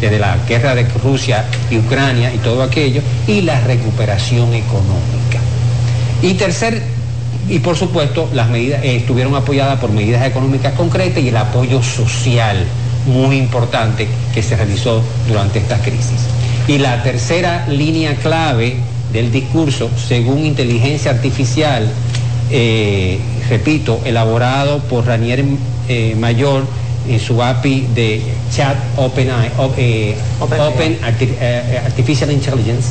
desde 0.00 0.20
la 0.20 0.36
guerra 0.48 0.76
de 0.76 0.84
Rusia 1.02 1.44
y 1.68 1.78
Ucrania 1.78 2.32
y 2.32 2.38
todo 2.38 2.62
aquello, 2.62 3.02
y 3.26 3.40
la 3.40 3.60
recuperación 3.62 4.54
económica. 4.54 5.40
Y 6.22 6.34
tercer, 6.34 6.80
y 7.48 7.58
por 7.58 7.76
supuesto, 7.76 8.30
las 8.32 8.48
medidas 8.48 8.84
eh, 8.84 8.94
estuvieron 8.94 9.34
apoyadas 9.34 9.80
por 9.80 9.90
medidas 9.90 10.24
económicas 10.24 10.74
concretas 10.74 11.20
y 11.20 11.30
el 11.30 11.36
apoyo 11.36 11.82
social 11.82 12.64
muy 13.06 13.36
importante 13.36 14.06
que 14.32 14.40
se 14.40 14.54
realizó 14.54 15.02
durante 15.26 15.58
esta 15.58 15.78
crisis. 15.78 16.20
Y 16.68 16.78
la 16.78 17.02
tercera 17.02 17.66
línea 17.68 18.14
clave 18.14 18.76
del 19.12 19.32
discurso, 19.32 19.90
según 19.96 20.46
inteligencia 20.46 21.10
artificial, 21.10 21.90
eh, 22.52 23.18
repito, 23.50 24.00
elaborado 24.04 24.78
por 24.84 25.06
Ranier 25.06 25.44
eh, 25.88 26.14
Mayor 26.16 26.64
en 27.08 27.20
su 27.20 27.42
API 27.42 27.86
de 27.94 28.22
Chat 28.50 28.76
Open, 28.96 29.28
eh, 29.76 30.16
Open, 30.40 30.98
Artificial 31.02 32.30
Intelligence, 32.30 32.90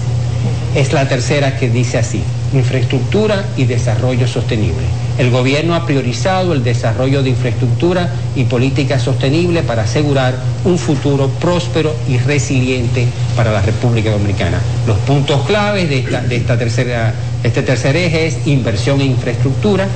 es 0.76 0.92
la 0.92 1.08
tercera 1.08 1.58
que 1.58 1.70
dice 1.70 2.00
así, 2.00 2.24
infraestructura 2.54 3.46
y 3.58 3.66
desarrollo 3.66 4.28
sostenible. 4.28 4.84
El 5.18 5.30
gobierno 5.30 5.76
ha 5.76 5.86
priorizado 5.86 6.54
el 6.54 6.64
desarrollo 6.64 7.22
de 7.22 7.30
infraestructura 7.30 8.10
y 8.36 8.46
política 8.46 9.00
sostenible 9.00 9.62
para 9.62 9.84
asegurar 9.84 10.36
un 10.66 10.80
futuro 10.80 11.30
próspero 11.30 11.96
y 12.08 12.18
resiliente 12.18 13.08
para 13.36 13.52
la 13.52 13.62
República 13.62 14.10
Dominicana. 14.10 14.60
Los 14.88 14.98
puntos 15.00 15.46
claves 15.46 15.90
de, 15.90 16.00
esta, 16.36 16.58
tercera, 16.58 17.14
este 17.44 17.62
tercer 17.62 17.96
eje 17.96 18.28
es 18.28 18.48
inversión 18.48 19.02
en 19.02 19.12
infraestructura, 19.12 19.88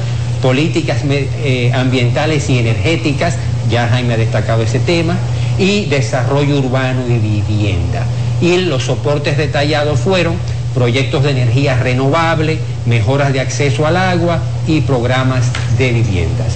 políticas 0.43 1.01
eh, 1.09 1.71
ambientales 1.73 2.47
y 2.51 2.59
energéticas, 2.59 3.37
ya 3.69 3.87
Jaime 3.87 4.13
ha 4.13 4.17
destacado 4.17 4.63
ese 4.63 4.79
tema, 4.79 5.15
y 5.57 5.85
desarrollo 5.85 6.59
urbano 6.59 7.01
y 7.07 7.17
vivienda. 7.17 8.05
Y 8.41 8.57
los 8.57 8.83
soportes 8.83 9.37
detallados 9.37 9.99
fueron 9.99 10.35
proyectos 10.73 11.23
de 11.23 11.31
energía 11.31 11.75
renovable, 11.77 12.59
mejoras 12.85 13.33
de 13.33 13.39
acceso 13.39 13.87
al 13.87 13.97
agua 13.97 14.39
y 14.67 14.81
programas 14.81 15.45
de 15.77 15.91
viviendas. 15.91 16.53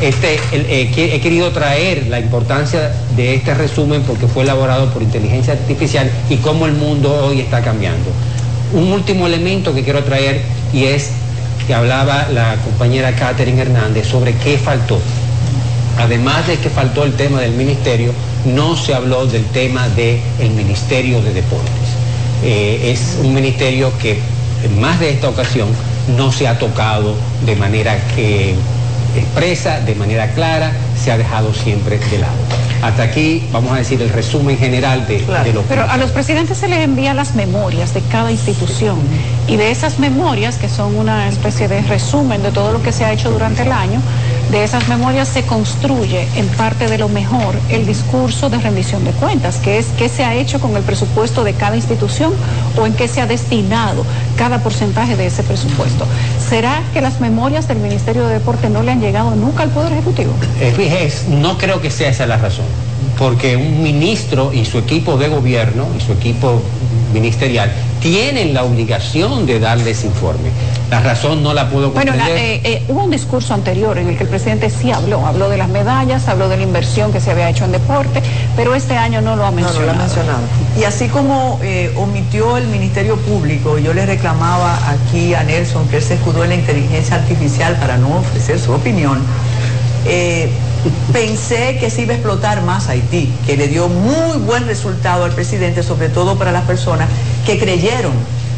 Este, 0.00 0.40
eh, 0.52 0.90
he 0.96 1.20
querido 1.20 1.50
traer 1.50 2.06
la 2.06 2.18
importancia 2.18 2.90
de 3.16 3.34
este 3.34 3.52
resumen 3.52 4.02
porque 4.02 4.26
fue 4.26 4.44
elaborado 4.44 4.90
por 4.94 5.02
inteligencia 5.02 5.52
artificial 5.52 6.10
y 6.30 6.36
cómo 6.36 6.64
el 6.64 6.72
mundo 6.72 7.26
hoy 7.26 7.40
está 7.40 7.60
cambiando. 7.60 8.10
Un 8.72 8.92
último 8.92 9.26
elemento 9.26 9.74
que 9.74 9.82
quiero 9.82 10.02
traer 10.04 10.40
y 10.72 10.84
es 10.84 11.10
que 11.66 11.74
hablaba 11.74 12.28
la 12.32 12.56
compañera 12.64 13.12
Catherine 13.14 13.60
Hernández 13.60 14.06
sobre 14.06 14.32
qué 14.36 14.56
faltó. 14.56 14.98
Además 16.00 16.46
de 16.46 16.56
que 16.58 16.70
faltó 16.70 17.04
el 17.04 17.12
tema 17.14 17.40
del 17.40 17.52
ministerio, 17.52 18.12
no 18.46 18.76
se 18.76 18.94
habló 18.94 19.26
del 19.26 19.44
tema 19.46 19.88
del 19.90 20.50
Ministerio 20.56 21.20
de 21.20 21.34
Deportes. 21.34 21.70
Eh, 22.42 22.90
es 22.92 23.18
un 23.22 23.34
ministerio 23.34 23.92
que 23.98 24.18
en 24.64 24.80
más 24.80 24.98
de 24.98 25.10
esta 25.10 25.28
ocasión 25.28 25.68
no 26.16 26.32
se 26.32 26.48
ha 26.48 26.58
tocado 26.58 27.14
de 27.44 27.54
manera 27.56 27.98
que 28.14 28.54
expresa, 29.14 29.80
de 29.80 29.94
manera 29.94 30.32
clara, 30.32 30.72
se 30.98 31.12
ha 31.12 31.18
dejado 31.18 31.52
siempre 31.52 31.98
de 31.98 32.18
lado. 32.18 32.59
Hasta 32.82 33.02
aquí 33.02 33.46
vamos 33.52 33.72
a 33.72 33.76
decir 33.76 34.00
el 34.00 34.08
resumen 34.08 34.56
general 34.56 35.06
de, 35.06 35.20
lo 35.52 35.62
que... 35.62 35.68
Pero 35.68 35.90
a 35.90 35.96
los 35.98 36.10
presidentes 36.10 36.58
se 36.58 36.68
les 36.68 36.80
envía 36.80 37.12
las 37.12 37.34
memorias 37.34 37.92
de 37.92 38.00
cada 38.02 38.30
institución 38.30 38.98
y 39.46 39.56
de 39.56 39.70
esas 39.70 39.98
memorias, 39.98 40.56
que 40.56 40.68
son 40.68 40.96
una 40.96 41.28
especie 41.28 41.68
de 41.68 41.82
resumen 41.82 42.42
de 42.42 42.50
todo 42.52 42.72
lo 42.72 42.82
que 42.82 42.92
se 42.92 43.04
ha 43.04 43.12
hecho 43.12 43.30
durante 43.30 43.62
el 43.62 43.72
año, 43.72 44.00
de 44.50 44.64
esas 44.64 44.88
memorias 44.88 45.28
se 45.28 45.44
construye 45.44 46.26
en 46.34 46.48
parte 46.48 46.88
de 46.88 46.98
lo 46.98 47.08
mejor 47.08 47.54
el 47.68 47.86
discurso 47.86 48.50
de 48.50 48.58
rendición 48.58 49.04
de 49.04 49.12
cuentas, 49.12 49.58
que 49.58 49.78
es 49.78 49.86
qué 49.96 50.08
se 50.08 50.24
ha 50.24 50.34
hecho 50.34 50.58
con 50.60 50.76
el 50.76 50.82
presupuesto 50.82 51.44
de 51.44 51.54
cada 51.54 51.76
institución 51.76 52.32
o 52.76 52.84
en 52.84 52.94
qué 52.94 53.06
se 53.06 53.20
ha 53.20 53.26
destinado 53.26 54.04
cada 54.36 54.60
porcentaje 54.62 55.16
de 55.16 55.26
ese 55.26 55.44
presupuesto. 55.44 56.04
¿Será 56.48 56.82
que 56.92 57.00
las 57.00 57.20
memorias 57.20 57.68
del 57.68 57.78
Ministerio 57.78 58.26
de 58.26 58.34
Deporte 58.34 58.70
no 58.70 58.82
le 58.82 58.90
han 58.90 59.00
llegado 59.00 59.36
nunca 59.36 59.62
al 59.62 59.70
Poder 59.70 59.92
Ejecutivo? 59.92 60.32
Eh, 60.60 61.12
no 61.28 61.56
creo 61.56 61.80
que 61.80 61.90
sea 61.90 62.10
esa 62.10 62.26
la 62.26 62.36
razón, 62.36 62.64
porque 63.18 63.56
un 63.56 63.82
ministro 63.82 64.52
y 64.52 64.64
su 64.64 64.78
equipo 64.78 65.16
de 65.16 65.28
gobierno 65.28 65.86
y 65.96 66.00
su 66.00 66.12
equipo 66.12 66.62
ministerial 67.12 67.70
tienen 68.00 68.54
la 68.54 68.64
obligación 68.64 69.46
de 69.46 69.60
darle 69.60 69.90
ese 69.90 70.06
informe. 70.06 70.50
La 70.90 71.00
razón 71.00 71.42
no 71.42 71.52
la 71.52 71.68
puedo 71.68 71.92
comprender. 71.92 72.22
Bueno, 72.22 72.36
eh, 72.36 72.60
eh, 72.64 72.82
hubo 72.88 73.04
un 73.04 73.10
discurso 73.10 73.54
anterior 73.54 73.98
en 73.98 74.08
el 74.08 74.16
que 74.16 74.24
el 74.24 74.28
presidente 74.28 74.70
sí 74.70 74.90
habló, 74.90 75.26
habló 75.26 75.48
de 75.48 75.58
las 75.58 75.68
medallas, 75.68 76.26
habló 76.28 76.48
de 76.48 76.56
la 76.56 76.62
inversión 76.62 77.12
que 77.12 77.20
se 77.20 77.30
había 77.30 77.48
hecho 77.50 77.64
en 77.64 77.72
deporte, 77.72 78.22
pero 78.56 78.74
este 78.74 78.96
año 78.96 79.20
no 79.20 79.36
lo 79.36 79.44
ha 79.44 79.50
mencionado. 79.50 79.80
No, 79.80 79.92
lo 79.92 79.92
ha 79.92 80.02
mencionado. 80.02 80.40
Y 80.78 80.84
así 80.84 81.08
como 81.08 81.60
eh, 81.62 81.92
omitió 81.96 82.56
el 82.56 82.66
Ministerio 82.68 83.16
Público, 83.16 83.78
yo 83.78 83.92
le 83.92 84.06
reclamaba 84.06 84.78
aquí 84.88 85.34
a 85.34 85.44
Nelson 85.44 85.86
que 85.88 85.98
él 85.98 86.02
se 86.02 86.14
escudó 86.14 86.42
en 86.44 86.50
la 86.50 86.56
inteligencia 86.56 87.16
artificial 87.16 87.76
para 87.76 87.98
no 87.98 88.18
ofrecer 88.18 88.58
su 88.58 88.72
opinión. 88.72 89.20
Pensé 91.12 91.78
que 91.78 91.90
se 91.90 92.02
iba 92.02 92.12
a 92.12 92.16
explotar 92.16 92.62
más 92.62 92.88
Haití, 92.88 93.32
que 93.46 93.56
le 93.56 93.68
dio 93.68 93.88
muy 93.88 94.38
buen 94.38 94.66
resultado 94.66 95.24
al 95.24 95.32
presidente, 95.32 95.82
sobre 95.82 96.08
todo 96.08 96.36
para 96.36 96.52
las 96.52 96.64
personas 96.64 97.08
que 97.46 97.58
creyeron 97.58 98.12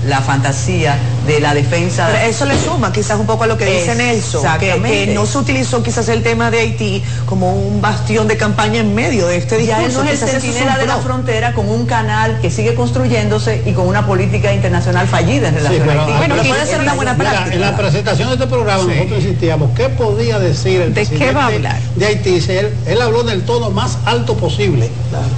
la 0.07 0.21
fantasía 0.21 0.99
de 1.27 1.41
la 1.41 1.55
defensa. 1.55 2.09
Pero 2.11 2.29
eso 2.29 2.45
le 2.45 2.59
suma 2.59 2.93
quizás 2.93 3.19
un 3.19 3.27
poco 3.27 3.45
a 3.45 3.47
lo 3.47 3.57
que 3.57 3.67
dice 3.67 3.95
Nelson, 3.95 4.45
que, 4.59 4.81
que, 4.83 5.07
no 5.15 5.27
se 5.27 5.39
utilizó 5.39 5.83
quizás 5.83 6.09
el 6.09 6.23
tema 6.23 6.51
de 6.51 6.61
Haití 6.61 7.03
como 7.27 7.55
un 7.55 7.81
bastión 7.81 8.27
de 8.29 8.37
campaña 8.37 8.81
en 8.81 8.95
medio 8.95 9.27
de 9.27 9.37
este 9.37 9.59
discurso. 9.59 9.81
Ya 9.81 9.87
él 9.87 9.95
no 9.95 10.05
es 10.05 10.23
el 10.23 10.29
centinela 10.29 10.79
de 10.79 10.87
la 10.87 10.97
frontera 10.97 11.53
con 11.53 11.69
un 11.69 11.87
canal 11.87 12.41
que 12.41 12.51
sigue 12.51 12.75
construyéndose 12.75 13.63
y 13.65 13.73
con 13.73 13.87
una 13.87 14.07
política 14.07 14.53
internacional 14.53 15.07
fallida 15.07 15.49
en 15.49 15.55
relación 15.55 15.89
a 15.89 15.93
Haití. 15.93 16.13
Bueno, 16.19 16.37
puede 16.37 16.67
ser 16.67 16.81
una 16.81 16.95
buena 16.95 17.17
práctica. 17.17 17.55
En 17.55 17.61
la 17.61 17.77
presentación 17.77 18.29
de 18.29 18.35
este 18.35 18.47
programa 18.47 18.85
nosotros 18.85 19.23
insistíamos, 19.23 19.71
¿qué 19.77 19.89
podía 19.89 20.39
decir 20.39 20.81
el 20.81 20.95
¿De 20.95 21.07
qué 21.07 21.33
va 21.33 21.45
a 21.45 21.47
hablar? 21.47 21.81
de 21.97 22.07
Haití? 22.07 22.43
Él, 22.49 22.75
él 22.87 23.01
habló 23.01 23.23
del 23.23 23.43
tono 23.43 23.71
más 23.71 23.99
alto 24.05 24.37
posible 24.37 24.91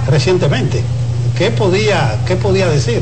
recientemente. 0.07 0.83
¿Qué 1.37 1.51
podía, 1.51 2.17
¿Qué 2.25 2.35
podía 2.35 2.67
decir? 2.67 3.01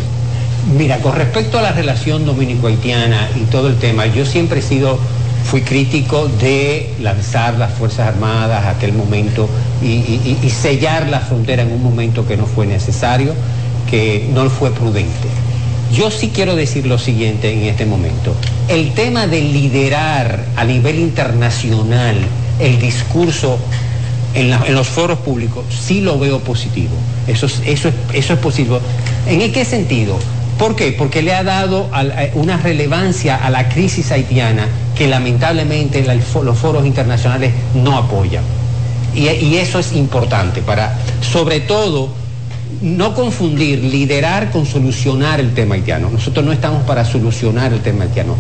Mira, 0.72 1.00
con 1.00 1.13
respecto 1.13 1.59
a 1.59 1.62
la 1.62 1.74
relación 1.74 2.25
dominico-haitiana 2.25 3.29
y 3.35 3.46
todo 3.46 3.68
el 3.68 3.75
tema, 3.75 4.06
yo 4.06 4.25
siempre 4.25 4.59
he 4.59 4.62
sido, 4.62 4.97
fui 5.44 5.62
crítico 5.62 6.29
de 6.40 6.94
lanzar 7.01 7.56
las 7.56 7.74
Fuerzas 7.74 8.07
Armadas 8.07 8.66
a 8.66 8.69
aquel 8.72 8.94
momento 8.94 9.50
y, 9.81 10.50
sellar 10.50 11.09
la 11.09 11.19
frontera 11.19 11.63
en 11.63 11.72
un 11.72 11.84
momento 11.84 12.25
que 12.25 12.38
no 12.38 12.46
fue 12.46 12.66
necesario, 12.66 13.34
que 13.90 14.29
no 14.34 14.50
fue 14.50 14.72
prudente. 14.72 15.28
Yo 15.94 16.09
sí 16.09 16.31
quiero 16.34 16.56
decir 16.56 16.88
lo 16.88 16.97
siguiente 16.97 17.51
en 17.51 17.63
este 17.63 17.85
momento. 17.85 18.34
El 18.69 18.94
tema 18.94 19.28
de 19.28 19.41
liderar 19.41 20.45
a 20.56 20.63
nivel 20.63 20.97
internacional 20.97 22.16
el 22.59 22.80
discurso 22.80 23.59
en, 24.34 24.50
los 24.74 24.88
foros 24.88 25.19
públicos, 25.19 25.66
sí 25.69 26.00
lo 26.00 26.18
veo 26.18 26.40
positivo. 26.40 26.95
Eso, 27.28 27.47
eso, 27.66 27.91
eso 28.13 28.34
es 28.34 28.40
positivo. 28.40 28.80
¿En 29.28 29.51
qué 29.51 29.66
sentido? 29.66 30.18
¿Por 30.63 30.78
qué? 30.78 30.94
Porque 30.94 31.22
le 31.22 31.34
ha 31.34 31.44
dado 31.44 31.90
eh, 31.94 32.31
una 32.35 32.56
relevancia 32.56 33.35
a 33.35 33.50
la 33.50 33.68
crisis 33.68 34.13
haitiana 34.13 34.66
que 34.97 35.07
lamentablemente 35.07 36.06
los 36.06 36.57
foros 36.57 36.85
internacionales 36.85 37.51
no 37.75 37.97
apoyan. 37.97 38.46
Y, 39.13 39.28
eso 39.57 39.79
es 39.79 39.91
importante 39.91 40.62
para, 40.62 40.97
sobre 41.19 41.59
todo, 41.59 42.13
no 42.81 43.13
confundir 43.13 43.79
liderar 43.79 44.51
con 44.51 44.66
solucionar 44.66 45.41
el 45.41 45.53
tema 45.53 45.75
haitiano. 45.75 46.09
Nosotros 46.09 46.46
no 46.46 46.53
estamos 46.53 46.84
para 46.84 47.03
solucionar 47.03 47.74
el 47.74 47.81
tema 47.81 48.06
haitiano, 48.06 48.38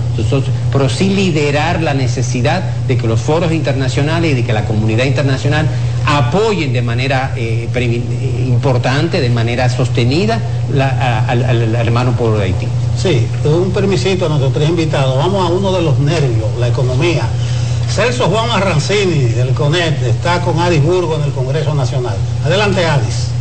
pero 0.71 0.87
sí 0.87 1.09
liderar 1.09 1.81
la 1.81 1.93
necesidad 1.93 2.63
de 2.87 2.97
que 2.97 3.05
los 3.05 3.19
foros 3.19 3.51
internacionales 3.51 4.31
y 4.31 4.35
de 4.35 4.43
que 4.45 4.53
la 4.53 4.63
comunidad 4.63 5.03
internacional 5.03 5.67
apoyen 6.05 6.73
de 6.73 6.81
manera 6.81 7.33
eh, 7.35 7.69
eh, 7.73 8.45
importante, 8.47 9.21
de 9.21 9.29
manera 9.29 9.69
sostenida 9.69 10.39
al, 11.27 11.75
hermano 11.75 12.11
pueblo 12.13 12.37
de 12.39 12.45
Haití. 12.45 12.67
Sí, 13.01 13.27
un 13.45 13.71
permisito 13.71 14.25
a 14.25 14.29
nuestros 14.29 14.53
tres 14.53 14.69
invitados. 14.69 15.17
Vamos 15.17 15.49
a 15.49 15.51
uno 15.51 15.71
de 15.71 15.81
los 15.81 15.99
nervios, 15.99 16.47
la 16.59 16.67
economía. 16.67 17.23
Celso 17.89 18.25
Juan 18.25 18.49
Arrancini, 18.49 19.25
del 19.25 19.53
CONET, 19.53 20.01
está 20.03 20.41
con 20.41 20.59
Adis 20.59 20.81
Burgo 20.83 21.15
en 21.15 21.23
el 21.23 21.31
Congreso 21.31 21.75
Nacional. 21.75 22.15
Adelante, 22.43 22.85
Adis. 22.85 23.32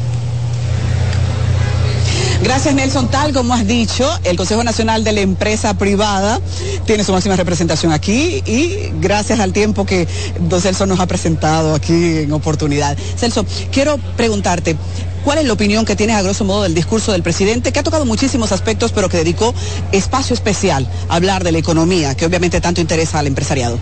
Gracias, 2.42 2.74
Nelson. 2.74 3.08
Tal 3.08 3.32
como 3.32 3.54
has 3.54 3.66
dicho, 3.66 4.08
el 4.24 4.36
Consejo 4.36 4.64
Nacional 4.64 5.04
de 5.04 5.12
la 5.12 5.20
Empresa 5.20 5.74
Privada 5.74 6.40
tiene 6.86 7.04
su 7.04 7.12
máxima 7.12 7.36
representación 7.36 7.92
aquí 7.92 8.42
y 8.44 8.90
gracias 9.00 9.38
al 9.38 9.52
tiempo 9.52 9.86
que 9.86 10.08
don 10.40 10.60
Celso 10.60 10.86
nos 10.86 10.98
ha 10.98 11.06
presentado 11.06 11.74
aquí 11.74 12.18
en 12.18 12.32
oportunidad. 12.32 12.98
Celso, 13.16 13.46
quiero 13.70 13.98
preguntarte, 14.16 14.76
¿Cuál 15.24 15.38
es 15.38 15.46
la 15.46 15.52
opinión 15.52 15.84
que 15.84 15.94
tienes 15.94 16.16
a 16.16 16.22
grosso 16.22 16.44
modo 16.44 16.64
del 16.64 16.74
discurso 16.74 17.12
del 17.12 17.22
presidente, 17.22 17.70
que 17.70 17.78
ha 17.78 17.84
tocado 17.84 18.04
muchísimos 18.04 18.50
aspectos, 18.50 18.90
pero 18.90 19.08
que 19.08 19.18
dedicó 19.18 19.54
espacio 19.92 20.34
especial 20.34 20.88
a 21.08 21.14
hablar 21.14 21.44
de 21.44 21.52
la 21.52 21.58
economía, 21.58 22.16
que 22.16 22.26
obviamente 22.26 22.60
tanto 22.60 22.80
interesa 22.80 23.20
al 23.20 23.28
empresariado? 23.28 23.78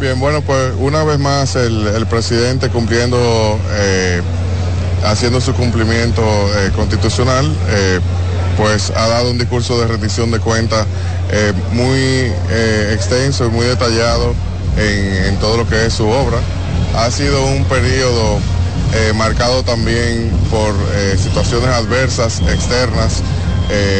Bien, 0.00 0.20
bueno, 0.20 0.40
pues 0.42 0.72
una 0.78 1.02
vez 1.02 1.18
más 1.18 1.56
el, 1.56 2.06
presidente 2.08 2.68
cumpliendo 2.68 3.58
eh, 3.72 4.22
haciendo 5.04 5.40
su 5.40 5.52
cumplimiento 5.54 6.22
constitucional, 6.74 7.50
pues 8.56 8.90
ha 8.90 9.08
dado 9.08 9.30
un 9.30 9.38
discurso 9.38 9.78
de 9.80 9.86
rendición 9.86 10.30
de 10.30 10.38
cuentas 10.38 10.86
muy 11.72 12.32
extenso 12.92 13.46
y 13.46 13.48
muy 13.48 13.66
detallado 13.66 14.34
en, 14.76 15.36
todo 15.36 15.58
lo 15.58 15.68
que 15.68 15.86
es 15.86 15.94
su 15.94 16.08
obra. 16.08 16.38
Ha 16.96 17.10
sido 17.10 17.44
un 17.46 17.64
periodo 17.64 18.38
marcado 19.14 19.62
también 19.62 20.30
por 20.50 20.74
situaciones 21.18 21.68
adversas 21.68 22.40
externas, 22.40 23.22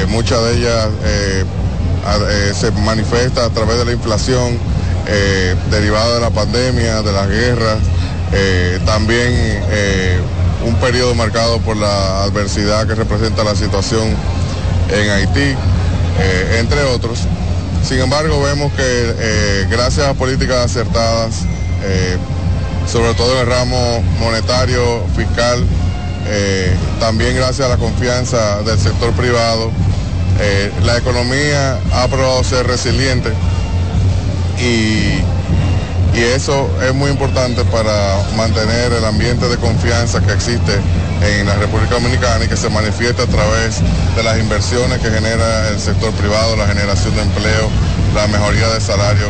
muchas 0.09 0.43
de 0.45 0.56
ellas 0.56 0.89
se 2.55 2.71
manifiesta 2.71 3.47
a 3.47 3.51
través 3.51 3.79
de 3.79 3.85
la 3.85 3.93
inflación 3.93 4.59
derivada 5.71 6.15
de 6.15 6.21
la 6.21 6.31
pandemia, 6.31 7.03
de 7.03 7.12
las 7.12 7.29
guerras, 7.29 7.79
eh, 8.33 8.81
también 8.85 9.29
eh, 9.31 10.19
un 10.64 10.75
periodo 10.76 11.14
marcado 11.14 11.58
por 11.61 11.76
la 11.76 12.22
adversidad 12.25 12.87
que 12.87 12.94
representa 12.94 13.44
la 13.44 13.55
situación 13.55 14.08
en 14.90 15.11
Haití, 15.11 15.55
eh, 16.20 16.56
entre 16.58 16.82
otros. 16.84 17.20
Sin 17.87 17.99
embargo, 17.99 18.43
vemos 18.43 18.72
que 18.72 19.66
gracias 19.70 20.08
a 20.08 20.14
políticas 20.14 20.64
acertadas, 20.64 21.40
sobre 22.90 23.12
todo 23.12 23.34
en 23.34 23.40
el 23.40 23.46
ramo 23.46 24.02
monetario, 24.19 25.05
fiscal, 25.14 25.62
también 26.99 27.37
gracias 27.37 27.67
a 27.67 27.69
la 27.69 27.76
confianza 27.76 28.62
del 28.62 28.78
sector 28.78 29.12
privado, 29.12 29.70
la 30.82 30.96
economía 30.96 31.78
ha 31.93 32.08
probado 32.08 32.43
ser 32.43 32.67
resiliente 32.67 33.31
y 34.58 35.20
y 36.14 36.22
eso 36.22 36.70
es 36.87 36.94
muy 36.94 37.11
importante 37.11 37.64
para 37.64 38.22
mantener 38.37 38.93
el 38.93 39.05
ambiente 39.05 39.49
de 39.49 39.56
confianza 39.56 40.20
que 40.20 40.32
existe 40.32 40.72
en 41.22 41.46
la 41.46 41.56
República 41.56 41.94
Dominicana 41.94 42.44
y 42.44 42.49
que 42.49 42.56
se 42.56 42.69
manifiesta 42.70 43.25
a 43.25 43.26
través 43.26 43.81
de 44.14 44.22
las 44.22 44.38
inversiones 44.38 45.00
que 45.00 45.11
genera 45.11 45.69
el 45.69 45.81
sector 45.81 46.12
privado, 46.12 46.56
la 46.56 46.69
generación 46.69 47.16
de 47.16 47.22
empleo, 47.22 47.69
la 48.14 48.28
mejoría 48.28 48.69
de 48.69 48.81
salario 48.81 49.26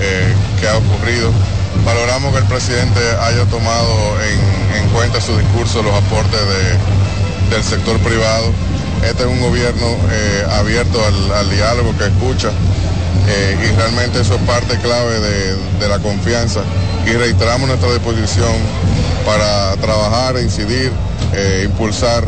eh, 0.00 0.34
que 0.60 0.68
ha 0.68 0.76
ocurrido. 0.76 1.30
Valoramos 1.84 2.32
que 2.32 2.38
el 2.40 2.46
presidente 2.46 3.00
haya 3.20 3.44
tomado 3.46 3.94
en, 4.22 4.88
cuenta 4.90 5.20
su 5.20 5.36
discurso 5.36 5.82
los 5.82 5.94
aportes 5.94 6.40
del 7.50 7.62
sector 7.62 7.98
privado. 7.98 8.52
Este 9.04 9.22
es 9.22 9.28
un 9.28 9.40
gobierno 9.40 9.86
eh, 10.10 10.46
abierto 10.50 11.00
al 11.34 11.50
diálogo 11.50 11.96
que 11.98 12.06
escucha 12.06 12.50
eh, 13.26 13.56
y 13.58 13.76
realmente 13.76 14.20
eso 14.20 14.34
es 14.34 14.40
parte 14.42 14.76
clave 14.78 15.18
de, 15.20 15.88
la 15.88 15.98
confianza 15.98 16.60
y 17.06 17.10
reiteramos 17.10 17.68
nuestra 17.68 17.92
disposición 17.92 18.52
para 19.26 19.76
trabajar, 19.76 20.36
incidir, 20.40 20.90
eh, 21.34 21.62
impulsar 21.66 22.24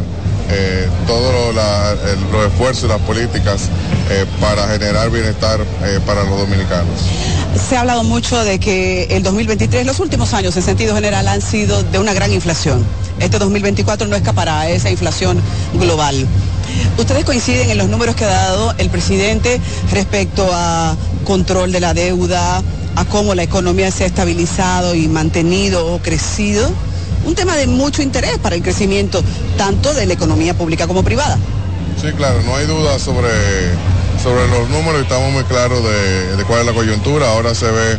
eh, 0.51 0.89
todos 1.07 1.55
los 1.55 2.47
esfuerzos 2.47 2.85
y 2.85 2.89
las 2.89 3.01
políticas 3.01 3.71
para 4.41 4.69
generar 4.69 5.11
bienestar 5.11 5.59
para 6.07 6.23
los 6.25 6.39
dominicanos. 6.39 7.01
Se 7.69 7.77
ha 7.77 7.81
hablado 7.81 8.05
mucho 8.05 8.45
de 8.45 8.61
que 8.61 9.05
el 9.05 9.23
2023, 9.23 9.87
los 9.87 9.99
últimos 10.01 10.35
años 10.35 10.55
en 10.57 10.63
sentido 10.63 10.95
general 10.95 11.27
han 11.27 11.41
sido 11.41 11.83
de 11.83 11.99
una 11.99 12.13
gran 12.13 12.31
inflación. 12.31 12.85
Este 13.19 13.39
2024 13.39 14.07
no 14.07 14.15
escapará 14.15 14.61
a 14.61 14.69
esa 14.69 14.91
inflación 14.91 15.41
global. 15.75 16.29
¿Ustedes 16.99 17.25
coinciden 17.25 17.71
en 17.71 17.79
los 17.79 17.89
números 17.89 18.17
que 18.17 18.25
ha 18.25 18.29
dado 18.29 18.75
el 18.79 18.91
presidente 18.91 19.61
respecto 19.93 20.49
a 20.53 20.97
control 21.25 21.73
de 21.73 21.81
la 21.81 21.95
deuda, 21.95 22.63
a 22.95 23.05
cómo 23.05 23.35
la 23.35 23.43
economía 23.43 23.91
se 23.91 24.05
ha 24.05 24.07
estabilizado 24.07 24.95
y 24.95 25.09
mantenido 25.09 25.87
o 25.87 25.99
crecido? 25.99 26.71
Un 27.25 27.35
tema 27.35 27.57
de 27.57 27.67
mucho 27.67 28.03
interés 28.03 28.39
para 28.39 28.55
el 28.57 28.63
crecimiento 28.63 29.23
tanto 29.59 29.93
de 29.93 30.07
la 30.07 30.15
economía 30.15 30.55
pública 30.55 30.87
como 30.87 31.03
privada. 31.03 31.39
Sí, 32.01 32.13
claro, 32.13 32.41
no 32.43 32.55
hay 32.57 32.67
duda 32.67 32.99
sobre, 32.99 33.31
sobre 34.23 34.47
los 34.49 34.69
números, 34.71 35.03
estamos 35.03 35.33
muy 35.33 35.45
claros 35.45 35.83
de, 35.83 36.45
cuál 36.45 36.61
es 36.61 36.67
la 36.67 36.73
coyuntura. 36.73 37.31
Ahora 37.31 37.55
se 37.55 37.71
ve, 37.71 37.99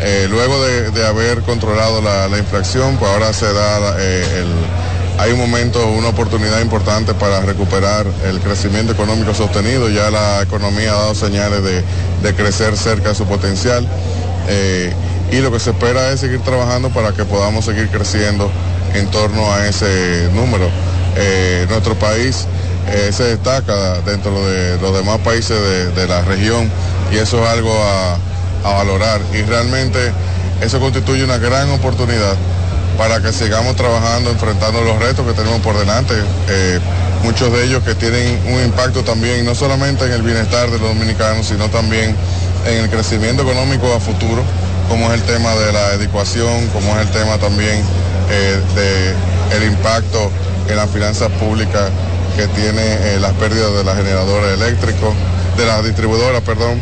eh, 0.00 0.26
luego 0.30 0.62
de, 0.62 1.06
haber 1.06 1.42
controlado 1.42 2.00
la, 2.00 2.38
inflación, 2.38 2.96
pues 2.98 3.10
ahora 3.10 3.32
se 3.32 3.52
da 3.52 3.96
eh, 3.98 4.42
el 4.42 4.48
hay 5.18 5.32
un 5.32 5.38
momento, 5.40 5.84
una 5.88 6.08
oportunidad 6.08 6.60
importante 6.60 7.12
para 7.12 7.40
recuperar 7.40 8.06
el 8.24 8.38
crecimiento 8.38 8.92
económico 8.92 9.34
sostenido. 9.34 9.88
Ya 9.88 10.10
la 10.10 10.42
economía 10.42 10.92
ha 10.92 10.96
dado 10.96 11.14
señales 11.16 11.60
de, 11.64 12.34
crecer 12.34 12.76
cerca 12.76 13.08
de 13.10 13.14
su 13.16 13.26
potencial. 13.26 13.86
Eh, 14.48 14.92
y 15.32 15.40
lo 15.40 15.50
que 15.50 15.58
se 15.58 15.70
espera 15.70 16.10
es 16.12 16.20
seguir 16.20 16.40
trabajando 16.40 16.90
para 16.90 17.12
que 17.12 17.24
podamos 17.24 17.64
seguir 17.64 17.88
creciendo 17.88 18.48
en 18.94 19.10
torno 19.10 19.52
a 19.52 19.66
ese 19.66 20.28
número. 20.32 20.70
Eh, 21.16 21.66
nuestro 21.68 21.96
país 21.96 22.46
eh, 22.88 23.10
se 23.12 23.24
destaca 23.24 24.00
dentro 24.02 24.46
de 24.48 24.78
los 24.80 24.94
demás 24.94 25.18
países 25.18 25.58
de, 25.96 26.06
la 26.06 26.22
región 26.22 26.70
y 27.12 27.16
eso 27.16 27.42
es 27.42 27.48
algo 27.48 27.72
a, 27.72 28.14
a 28.64 28.74
valorar. 28.76 29.20
Y 29.34 29.42
realmente 29.42 30.12
eso 30.62 30.78
constituye 30.78 31.24
una 31.24 31.38
gran 31.38 31.68
oportunidad 31.70 32.36
para 32.98 33.22
que 33.22 33.32
sigamos 33.32 33.76
trabajando, 33.76 34.30
enfrentando 34.30 34.82
los 34.82 34.98
retos 34.98 35.24
que 35.24 35.32
tenemos 35.32 35.60
por 35.60 35.78
delante. 35.78 36.14
Eh, 36.48 36.80
muchos 37.22 37.52
de 37.52 37.64
ellos 37.64 37.82
que 37.84 37.94
tienen 37.94 38.38
un 38.52 38.60
impacto 38.64 39.04
también, 39.04 39.44
no 39.46 39.54
solamente 39.54 40.04
en 40.04 40.12
el 40.12 40.22
bienestar 40.22 40.68
de 40.68 40.80
los 40.80 40.88
dominicanos, 40.88 41.46
sino 41.46 41.70
también 41.70 42.14
en 42.66 42.84
el 42.84 42.90
crecimiento 42.90 43.42
económico 43.42 43.94
a 43.94 44.00
futuro, 44.00 44.42
como 44.88 45.06
es 45.12 45.20
el 45.20 45.22
tema 45.22 45.54
de 45.54 45.72
la 45.72 45.92
educación, 45.92 46.66
como 46.72 46.92
es 46.98 47.06
el 47.06 47.10
tema 47.12 47.38
también 47.38 47.84
eh, 48.30 49.14
del 49.50 49.72
impacto 49.72 50.32
en 50.68 50.76
las 50.76 50.90
finanzas 50.90 51.30
públicas 51.38 51.90
que 52.36 52.48
tiene 52.48 52.82
eh, 52.82 53.18
las 53.20 53.32
pérdidas 53.34 53.74
de 53.74 53.84
las 53.84 53.96
generadoras 53.96 54.52
eléctricos, 54.54 55.14
de 55.56 55.66
las 55.66 55.84
distribuidoras, 55.84 56.42
perdón, 56.42 56.80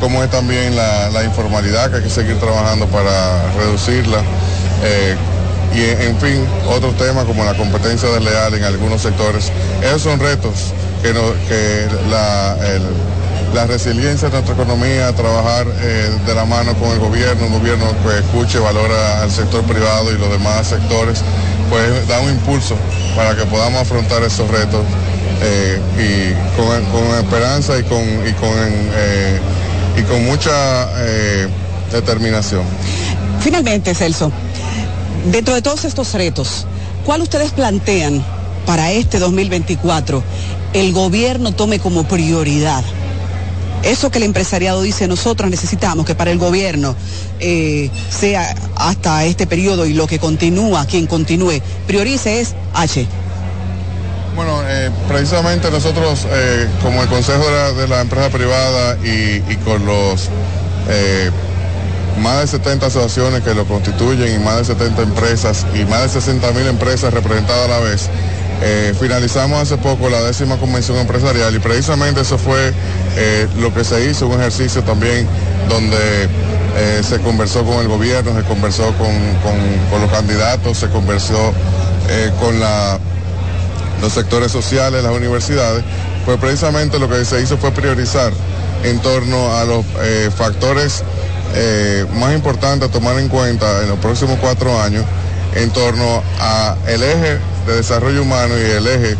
como 0.00 0.22
es 0.22 0.30
también 0.30 0.76
la 0.76 1.24
informalidad 1.24 1.90
que 1.90 1.96
hay 1.96 2.02
que 2.02 2.10
seguir 2.10 2.38
trabajando 2.38 2.86
para 2.88 3.50
reducirla. 3.52 4.18
Eh, 4.84 5.16
y 5.74 6.04
en 6.04 6.16
fin, 6.18 6.46
otros 6.68 6.96
temas 6.96 7.24
como 7.24 7.44
la 7.44 7.54
competencia 7.54 8.08
desleal 8.10 8.54
en 8.54 8.64
algunos 8.64 9.02
sectores. 9.02 9.50
Esos 9.82 10.02
son 10.02 10.20
retos 10.20 10.72
que, 11.02 11.12
que 11.48 11.88
la, 12.10 13.66
resiliencia 13.66 14.28
de 14.28 14.34
nuestra 14.34 14.54
economía, 14.54 15.12
trabajar 15.14 15.66
eh, 15.80 16.10
de 16.26 16.34
la 16.34 16.44
mano 16.44 16.74
con 16.74 16.90
el 16.90 16.98
gobierno, 16.98 17.46
un 17.46 17.52
gobierno 17.54 17.86
que 18.04 18.18
escuche, 18.18 18.58
valora 18.58 19.22
al 19.22 19.30
sector 19.30 19.62
privado 19.64 20.12
y 20.12 20.18
los 20.18 20.30
demás 20.30 20.68
sectores, 20.68 21.22
pues 21.70 22.06
da 22.06 22.20
un 22.20 22.30
impulso 22.30 22.76
para 23.16 23.34
que 23.34 23.44
podamos 23.46 23.82
afrontar 23.82 24.22
esos 24.22 24.48
retos 24.48 24.82
eh, 25.42 25.80
y 25.98 26.60
con, 26.60 27.18
esperanza 27.18 27.78
y 27.78 27.82
con, 27.84 28.00
y 28.00 28.32
con, 28.34 28.54
y 29.96 30.02
con 30.02 30.24
mucha 30.24 30.88
determinación. 31.90 32.62
Finalmente, 33.40 33.94
Celso, 33.94 34.32
Dentro 35.24 35.54
de 35.54 35.62
todos 35.62 35.86
estos 35.86 36.12
retos, 36.12 36.66
¿cuál 37.06 37.22
ustedes 37.22 37.52
plantean 37.52 38.22
para 38.66 38.92
este 38.92 39.18
2024 39.18 40.22
el 40.74 40.92
gobierno 40.92 41.52
tome 41.52 41.78
como 41.78 42.04
prioridad? 42.04 42.84
Eso 43.82 44.10
que 44.10 44.18
el 44.18 44.24
empresariado 44.24 44.82
dice, 44.82 45.08
nosotros 45.08 45.50
necesitamos 45.50 46.04
que 46.04 46.14
para 46.14 46.30
el 46.30 46.38
gobierno 46.38 46.94
eh, 47.40 47.90
sea 48.10 48.54
hasta 48.76 49.24
este 49.24 49.46
periodo 49.46 49.86
y 49.86 49.94
lo 49.94 50.06
que 50.06 50.18
continúa, 50.18 50.84
quien 50.84 51.06
continúe, 51.06 51.62
priorice 51.86 52.42
es 52.42 52.54
H. 52.74 53.06
Bueno, 54.36 54.60
eh, 54.66 54.90
precisamente 55.08 55.70
nosotros, 55.70 56.26
eh, 56.30 56.68
como 56.82 57.02
el 57.02 57.08
Consejo 57.08 57.44
de 57.78 57.88
la, 57.88 58.02
Empresa 58.02 58.28
Privada 58.28 58.98
y, 59.02 59.42
y 59.50 59.56
con 59.64 59.86
los 59.86 60.28
más 62.24 62.40
de 62.40 62.46
70 62.46 62.86
asociaciones 62.86 63.42
que 63.42 63.54
lo 63.54 63.66
constituyen 63.66 64.34
y 64.34 64.42
más 64.42 64.56
de 64.56 64.64
70 64.64 65.02
empresas 65.02 65.66
y 65.74 65.84
más 65.84 66.04
de 66.04 66.20
60 66.20 66.52
mil 66.52 66.66
empresas 66.66 67.12
representadas 67.12 67.66
a 67.66 67.68
la 67.68 67.80
vez. 67.80 68.08
Eh, 68.62 68.94
finalizamos 68.98 69.60
hace 69.60 69.76
poco 69.76 70.08
la 70.08 70.22
décima 70.22 70.56
convención 70.56 70.96
empresarial 70.96 71.54
y 71.54 71.58
precisamente 71.58 72.22
eso 72.22 72.38
fue 72.38 72.72
eh, 73.16 73.46
lo 73.58 73.74
que 73.74 73.84
se 73.84 74.08
hizo, 74.08 74.26
un 74.26 74.40
ejercicio 74.40 74.82
también 74.84 75.28
donde 75.68 75.98
eh, 76.76 77.02
se 77.06 77.20
conversó 77.20 77.62
con 77.62 77.76
el 77.80 77.88
gobierno, 77.88 78.34
se 78.34 78.42
conversó 78.44 78.94
con, 78.94 80.00
los 80.00 80.10
candidatos, 80.10 80.78
se 80.78 80.88
conversó 80.88 81.52
con 82.40 82.58
los 84.00 84.12
sectores 84.14 84.50
sociales, 84.50 85.02
las 85.02 85.12
universidades, 85.12 85.84
pues 86.24 86.38
precisamente 86.38 86.98
lo 86.98 87.06
que 87.06 87.22
se 87.26 87.42
hizo 87.42 87.58
fue 87.58 87.70
priorizar 87.70 88.32
en 88.82 88.98
torno 89.00 89.54
a 89.56 89.64
los 89.64 89.84
factores 90.36 91.04
eh, 91.56 92.04
más 92.14 92.34
importante 92.34 92.88
tomar 92.88 93.16
en 93.18 93.28
cuenta 93.28 93.82
en 93.82 93.88
los 93.88 93.98
próximos 94.00 94.38
cuatro 94.40 94.80
años 94.80 95.04
en 95.54 95.70
torno 95.70 96.20
a 96.40 96.76
el 96.88 97.00
eje 97.02 97.38
de 97.66 97.76
desarrollo 97.76 98.22
humano 98.22 98.54
y 98.58 98.70
el 98.72 98.86
eje 98.86 99.16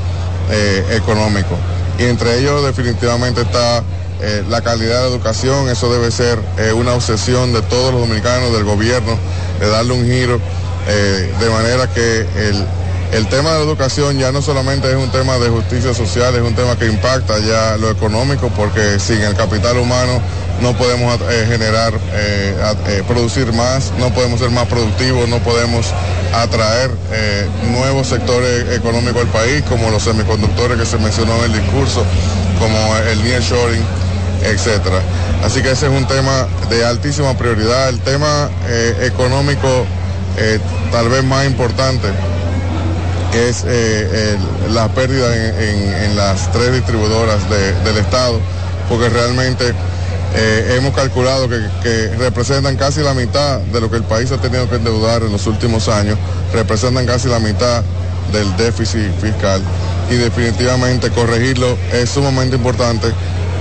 eh, 0.51 0.85
económico. 0.91 1.57
Y 1.99 2.05
entre 2.05 2.41
ellos 2.41 2.65
definitivamente 2.65 3.43
está 3.43 3.85
eh, 4.21 4.43
la 4.49 4.63
calidad 4.63 5.03
de 5.03 5.09
educación, 5.11 5.69
eso 5.69 5.93
debe 5.93 6.11
ser 6.11 6.41
una 6.75 6.95
obsesión 6.95 7.53
de 7.53 7.63
todos 7.63 7.93
los 7.93 8.01
dominicanos, 8.01 8.53
del 8.53 8.65
gobierno, 8.65 9.17
de 9.61 9.69
darle 9.69 9.93
un 9.93 10.05
giro 10.05 10.41
de 10.87 11.51
manera 11.51 11.89
que 11.89 12.27
el 13.13 13.29
tema 13.29 13.53
de 13.53 13.59
la 13.61 13.65
educación 13.65 14.19
ya 14.19 14.33
no 14.33 14.43
solamente 14.43 14.91
es 14.91 14.97
un 14.97 15.09
tema 15.11 15.39
de 15.39 15.49
justicia 15.49 15.95
social, 15.95 16.35
es 16.35 16.43
un 16.43 16.55
tema 16.55 16.77
que 16.77 16.87
impacta 16.87 17.39
ya 17.39 17.77
lo 17.77 17.89
económico, 17.89 18.51
porque 18.57 18.99
sin 18.99 19.21
el 19.21 19.37
capital 19.37 19.79
humano 19.79 20.21
no 20.61 20.73
podemos 20.75 21.21
eh, 21.31 21.47
generar, 21.49 21.93
eh, 22.13 22.55
eh, 22.89 23.03
producir 23.07 23.53
más, 23.53 23.93
no 23.99 24.11
podemos 24.11 24.41
ser 24.41 24.51
más 24.51 24.67
productivos, 24.67 25.29
no 25.29 25.39
podemos 25.39 25.87
atraer 26.33 26.91
nuevos 27.71 28.09
sectores 28.09 28.71
económicos 28.73 29.23
al 29.23 29.29
país, 29.29 29.63
como 29.69 29.91
los 29.91 30.03
semiconductores 30.03 30.79
que 30.79 30.87
se 30.87 30.99
mencionó 30.99 31.37
en 31.45 31.53
el 31.53 31.61
discurso, 31.61 32.05
como 32.59 32.97
el 32.97 33.23
nearshoring, 33.23 33.83
etc. 34.43 34.81
Así 35.45 35.63
que 35.63 35.71
ese 35.71 35.87
es 35.87 35.93
un 35.93 36.07
tema 36.07 36.47
de 36.71 36.85
altísima 36.85 37.37
prioridad. 37.37 37.89
El 37.89 38.01
tema 38.01 38.51
económico 39.03 39.87
tal 40.91 41.09
vez 41.09 41.23
más 41.23 41.47
importante 41.47 42.09
es 43.33 43.65
la 44.73 44.89
pérdida 44.89 45.37
en, 45.37 46.17
las 46.17 46.51
tres 46.53 46.73
distribuidoras 46.73 47.49
del 47.49 47.97
Estado, 47.99 48.41
porque 48.89 49.09
realmente 49.09 49.73
eh, 50.37 50.77
hemos 50.77 50.95
calculado 50.95 51.49
que, 51.49 52.09
representan 52.19 52.77
casi 52.77 53.01
la 53.01 53.15
mitad 53.15 53.61
de 53.61 53.81
lo 53.81 53.91
que 53.91 53.97
el 53.97 54.03
país 54.03 54.33
ha 54.33 54.39
tenido 54.39 54.69
que 54.69 54.77
endeudar 54.77 55.23
en 55.23 55.33
los 55.33 55.47
últimos 55.47 55.89
años, 55.89 56.19
representan 56.53 57.07
casi 57.07 57.29
la 57.29 57.39
mitad 57.39 57.83
del 58.33 58.57
déficit 58.57 59.13
fiscal 59.21 59.63
y 60.11 60.15
definitivamente 60.17 61.11
corregirlo 61.11 61.77
es 61.93 62.11
sumamente 62.11 62.57
importante 62.57 63.09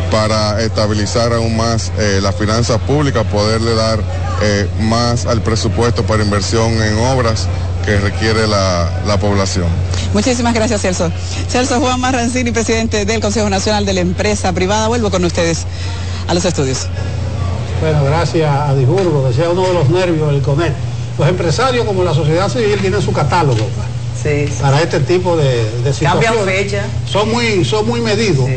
para 0.10 0.62
estabilizar 0.62 1.34
aún 1.34 1.58
más 1.58 1.92
eh, 1.98 2.20
las 2.22 2.36
finanzas 2.36 2.80
públicas, 2.82 3.26
poderle 3.32 3.76
dar 3.76 4.00
eh, 4.42 4.68
más 4.80 5.26
al 5.26 5.42
presupuesto 5.42 6.04
para 6.04 6.24
inversión 6.24 6.82
en 6.82 6.98
obras 6.98 7.48
que 7.86 8.00
requiere 8.00 8.48
la, 8.48 9.02
la, 9.06 9.20
población. 9.20 9.66
Muchísimas 10.14 10.54
gracias, 10.54 10.82
Celso. 10.82 11.12
Celso 11.50 11.80
Juan 11.80 12.00
Marrancini, 12.00 12.52
presidente 12.52 13.06
del 13.06 13.22
Consejo 13.22 13.50
Nacional 13.50 13.86
de 13.86 13.94
la 13.94 14.02
Empresa 14.02 14.54
Privada. 14.54 14.88
Vuelvo 14.88 15.12
con 15.12 15.26
ustedes 15.26 15.66
a 16.28 16.34
los 16.34 16.46
estudios. 16.46 16.88
Bueno, 17.82 18.04
gracias 18.06 18.50
a 18.50 18.74
Dijurgo, 18.74 19.28
decía 19.28 19.50
uno 19.50 19.68
de 19.68 19.74
los 19.74 19.90
nervios 19.90 20.32
del 20.32 20.42
CONET. 20.42 20.74
Los 21.18 21.28
empresarios 21.28 21.86
como 21.86 22.04
la 22.04 22.14
sociedad 22.14 22.50
civil 22.50 22.80
tienen 22.80 23.02
su 23.02 23.12
catálogo 23.14 23.68
para 24.62 24.82
este 24.82 25.00
tipo 25.02 25.36
de, 25.36 25.70
de 25.84 25.94
situaciones. 25.94 26.46
fecha. 26.46 26.84
Son 27.06 27.30
muy, 27.32 27.66
son 27.66 27.88
muy 27.88 28.02
medidos. 28.02 28.48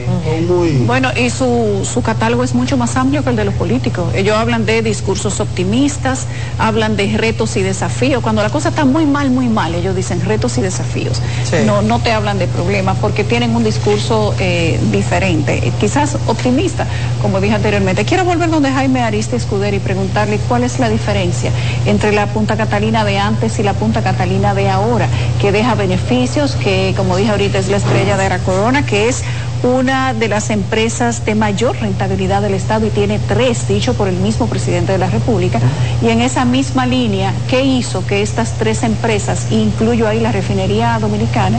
muy... 0.49 0.71
Bueno, 0.87 1.11
y 1.17 1.31
su, 1.31 1.87
su 1.91 2.03
catálogo 2.03 2.45
es 2.45 2.55
mucho 2.55 2.77
más 2.77 2.97
amplio 2.97 3.23
que 3.23 3.31
el 3.31 3.37
de 3.37 3.45
los 3.45 3.55
políticos. 3.55 4.15
Ellos 4.15 4.37
hablan 4.37 4.67
de 4.67 4.83
discursos 4.83 5.41
optimistas, 5.41 6.27
hablan 6.59 6.97
de 6.97 7.17
retos 7.17 7.57
y 7.57 7.63
desafíos. 7.63 8.23
Cuando 8.23 8.43
la 8.43 8.51
cosa 8.51 8.69
está 8.71 8.85
muy 8.85 9.07
mal, 9.07 9.31
muy 9.31 9.49
mal, 9.49 9.75
ellos 9.75 9.95
dicen 9.97 10.25
retos 10.25 10.59
y 10.59 10.63
desafíos. 10.63 11.21
No, 11.65 11.83
no 11.83 12.01
te 12.01 12.13
hablan 12.13 12.39
de 12.39 12.47
problemas 12.47 12.97
porque 13.01 13.25
tienen 13.25 13.55
un 13.55 13.65
discurso 13.65 14.35
eh, 14.39 14.79
diferente, 14.93 15.67
eh, 15.67 15.73
quizás 15.81 16.17
optimista, 16.27 16.87
como 17.23 17.41
dije 17.41 17.55
anteriormente. 17.55 18.05
Quiero 18.05 18.25
volver 18.25 18.51
donde 18.51 18.71
Jaime 18.71 19.03
Ariste 19.03 19.37
Escuder 19.37 19.75
y 19.75 19.79
preguntarle 19.79 20.39
cuál 20.49 20.65
es 20.65 20.79
la 20.79 20.89
diferencia 20.89 21.51
entre 21.87 22.13
la 22.13 22.27
Punta 22.27 22.57
Catalina 22.57 23.05
de 23.05 23.19
antes 23.19 23.59
y 23.59 23.63
la 23.63 23.75
Punta 23.75 24.03
Catalina 24.03 24.55
de 24.55 24.69
ahora, 24.69 25.09
que 25.41 25.53
deja 25.57 25.75
beneficios, 25.75 26.55
que 26.55 26.93
como 26.99 27.17
dije 27.17 27.31
ahorita 27.31 27.59
es 27.59 27.69
la 27.69 27.79
estrella 27.79 28.19
de 28.19 28.29
la 28.29 28.39
corona, 28.41 28.85
que 28.85 29.09
es 29.09 29.25
una 29.63 30.13
de 30.13 30.29
las 30.29 30.51
empresas 30.51 31.25
de 31.25 31.35
mayor 31.35 31.75
rentabilidad 31.81 32.43
del 32.43 32.53
Estado 32.53 32.87
y 32.87 32.91
tiene 32.91 33.19
tres, 33.19 33.67
dicho 33.67 33.95
por 33.95 34.07
el 34.07 34.17
mismo 34.17 34.49
presidente 34.49 34.93
de 34.93 34.99
la 34.99 35.09
República. 35.09 35.59
Y 36.03 36.09
en 36.11 36.21
esa 36.21 36.45
misma 36.45 36.85
línea, 36.85 37.33
¿qué 37.49 37.65
hizo 37.65 38.07
que 38.07 38.21
estas 38.21 38.53
tres 38.59 38.83
empresas, 38.83 39.47
incluyo 39.51 40.07
ahí 40.07 40.21
la 40.21 40.31
refinería 40.31 40.99
dominicana, 41.01 41.59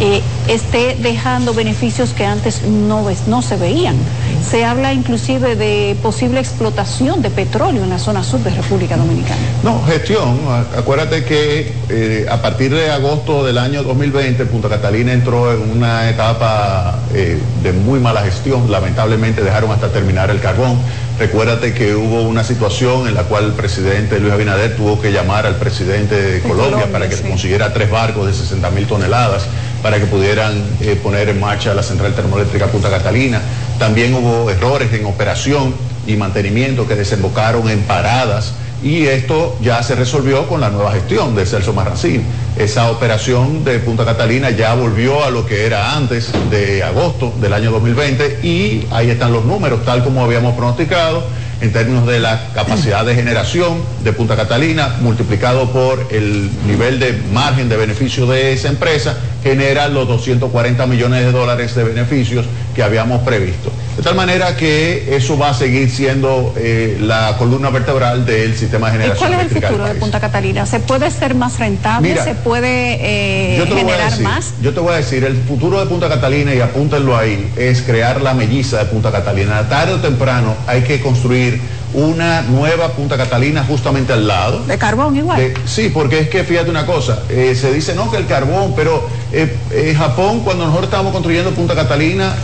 eh, 0.00 0.22
esté 0.48 0.96
dejando 1.00 1.54
beneficios 1.54 2.12
que 2.12 2.24
antes 2.24 2.62
no, 2.62 3.06
no 3.26 3.42
se 3.42 3.56
veían. 3.56 3.96
Se 4.48 4.64
habla 4.64 4.92
inclusive 4.92 5.54
de 5.54 5.96
posible 6.02 6.40
explotación 6.40 7.22
de 7.22 7.30
petróleo 7.30 7.84
en 7.84 7.90
la 7.90 7.98
zona 7.98 8.22
sur 8.22 8.40
de 8.40 8.50
República 8.50 8.96
Dominicana. 8.96 9.40
No, 9.62 9.82
gestión. 9.84 10.38
Acuérdate 10.76 11.24
que 11.24 11.72
eh, 11.88 12.26
a 12.30 12.40
partir 12.42 12.74
de 12.74 12.90
agosto 12.90 13.44
del 13.44 13.58
año 13.58 13.82
2020 13.82 14.46
Punta 14.46 14.68
Catalina 14.68 15.12
entró 15.12 15.52
en 15.52 15.76
una 15.76 16.08
etapa 16.08 16.98
eh, 17.14 17.38
de 17.62 17.72
muy 17.72 18.00
mala 18.00 18.22
gestión. 18.22 18.70
Lamentablemente 18.70 19.42
dejaron 19.42 19.70
hasta 19.70 19.88
terminar 19.88 20.30
el 20.30 20.40
carbón. 20.40 20.78
Recuérdate 21.18 21.74
que 21.74 21.94
hubo 21.94 22.22
una 22.22 22.42
situación 22.42 23.06
en 23.06 23.14
la 23.14 23.24
cual 23.24 23.44
el 23.44 23.52
presidente 23.52 24.18
Luis 24.18 24.32
Abinader 24.32 24.74
tuvo 24.74 25.00
que 25.00 25.12
llamar 25.12 25.44
al 25.44 25.56
presidente 25.56 26.14
de, 26.14 26.40
Colombia, 26.40 26.90
para 26.90 27.10
que 27.10 27.16
consiguiera 27.16 27.74
tres 27.74 27.90
barcos 27.90 28.26
de 28.26 28.32
60 28.32 28.70
mil 28.70 28.86
toneladas 28.86 29.46
para 29.82 29.98
que 29.98 30.06
pudieran 30.06 30.62
eh, 30.80 30.98
poner 31.02 31.28
en 31.28 31.40
marcha 31.40 31.74
la 31.74 31.82
central 31.82 32.14
termoeléctrica 32.14 32.66
Punta 32.66 32.90
Catalina. 32.90 33.40
También 33.80 34.12
hubo 34.12 34.50
errores 34.50 34.92
en 34.92 35.06
operación 35.06 35.74
y 36.06 36.14
mantenimiento 36.14 36.86
que 36.86 36.96
desembocaron 36.96 37.66
en 37.70 37.80
paradas 37.80 38.52
y 38.82 39.06
esto 39.06 39.56
ya 39.62 39.82
se 39.82 39.94
resolvió 39.94 40.46
con 40.48 40.60
la 40.60 40.68
nueva 40.68 40.92
gestión 40.92 41.34
de 41.34 41.46
Celso 41.46 41.72
Marrancín. 41.72 42.22
Esa 42.58 42.90
operación 42.90 43.64
de 43.64 43.78
Punta 43.78 44.04
Catalina 44.04 44.50
ya 44.50 44.74
volvió 44.74 45.24
a 45.24 45.30
lo 45.30 45.46
que 45.46 45.64
era 45.64 45.96
antes 45.96 46.30
de 46.50 46.82
agosto 46.82 47.32
del 47.40 47.54
año 47.54 47.70
2020 47.70 48.40
y 48.42 48.86
ahí 48.90 49.08
están 49.08 49.32
los 49.32 49.46
números, 49.46 49.82
tal 49.86 50.04
como 50.04 50.22
habíamos 50.22 50.54
pronosticado 50.54 51.24
en 51.62 51.72
términos 51.72 52.06
de 52.06 52.20
la 52.20 52.48
capacidad 52.54 53.04
de 53.06 53.14
generación 53.14 53.78
de 54.04 54.12
Punta 54.12 54.36
Catalina, 54.36 54.96
multiplicado 55.00 55.70
por 55.70 56.06
el 56.10 56.50
nivel 56.66 57.00
de 57.00 57.18
margen 57.32 57.70
de 57.70 57.78
beneficio 57.78 58.26
de 58.26 58.52
esa 58.52 58.68
empresa, 58.68 59.16
genera 59.42 59.88
los 59.88 60.06
240 60.08 60.86
millones 60.86 61.24
de 61.24 61.32
dólares 61.32 61.74
de 61.74 61.84
beneficios 61.84 62.46
que 62.74 62.82
habíamos 62.82 63.22
previsto. 63.22 63.70
De 63.96 64.02
tal 64.02 64.14
manera 64.14 64.56
que 64.56 65.14
eso 65.16 65.36
va 65.36 65.50
a 65.50 65.54
seguir 65.54 65.90
siendo 65.90 66.54
eh, 66.56 66.98
la 67.00 67.36
columna 67.38 67.70
vertebral 67.70 68.24
del 68.24 68.56
sistema 68.56 68.86
de 68.86 68.98
generación. 68.98 69.16
¿Y 69.16 69.34
cuál 69.34 69.46
es 69.46 69.52
el 69.52 69.62
futuro 69.62 69.84
de 69.86 69.94
Punta 69.94 70.20
Catalina? 70.20 70.66
¿Se 70.66 70.80
puede 70.80 71.10
ser 71.10 71.34
más 71.34 71.58
rentable? 71.58 72.16
¿Se 72.22 72.34
puede 72.34 72.98
eh, 73.00 73.66
generar 73.66 74.18
más? 74.20 74.54
Yo 74.62 74.72
te 74.72 74.80
voy 74.80 74.94
a 74.94 74.96
decir, 74.96 75.24
el 75.24 75.36
futuro 75.36 75.80
de 75.80 75.86
Punta 75.86 76.08
Catalina, 76.08 76.54
y 76.54 76.60
apúntenlo 76.60 77.16
ahí, 77.16 77.52
es 77.56 77.82
crear 77.82 78.22
la 78.22 78.34
melliza 78.34 78.78
de 78.78 78.84
Punta 78.86 79.10
Catalina. 79.10 79.68
Tarde 79.68 79.94
o 79.94 79.98
temprano 79.98 80.54
hay 80.66 80.82
que 80.82 81.00
construir 81.00 81.60
una 81.94 82.42
nueva 82.42 82.88
Punta 82.92 83.16
Catalina 83.16 83.64
justamente 83.64 84.12
al 84.12 84.26
lado. 84.26 84.64
¿De 84.64 84.78
carbón 84.78 85.16
igual? 85.16 85.54
sí, 85.64 85.90
porque 85.92 86.20
es 86.20 86.28
que 86.28 86.44
fíjate 86.44 86.70
una 86.70 86.86
cosa, 86.86 87.22
eh, 87.28 87.54
se 87.54 87.72
dice 87.72 87.94
no 87.94 88.10
que 88.10 88.16
el 88.16 88.26
carbón, 88.26 88.74
pero 88.76 89.08
eh, 89.32 89.56
eh, 89.70 89.94
Japón 89.96 90.40
cuando 90.40 90.64
nosotros 90.64 90.86
estábamos 90.86 91.12
construyendo 91.12 91.50
Punta 91.50 91.74
Catalina, 91.74 92.34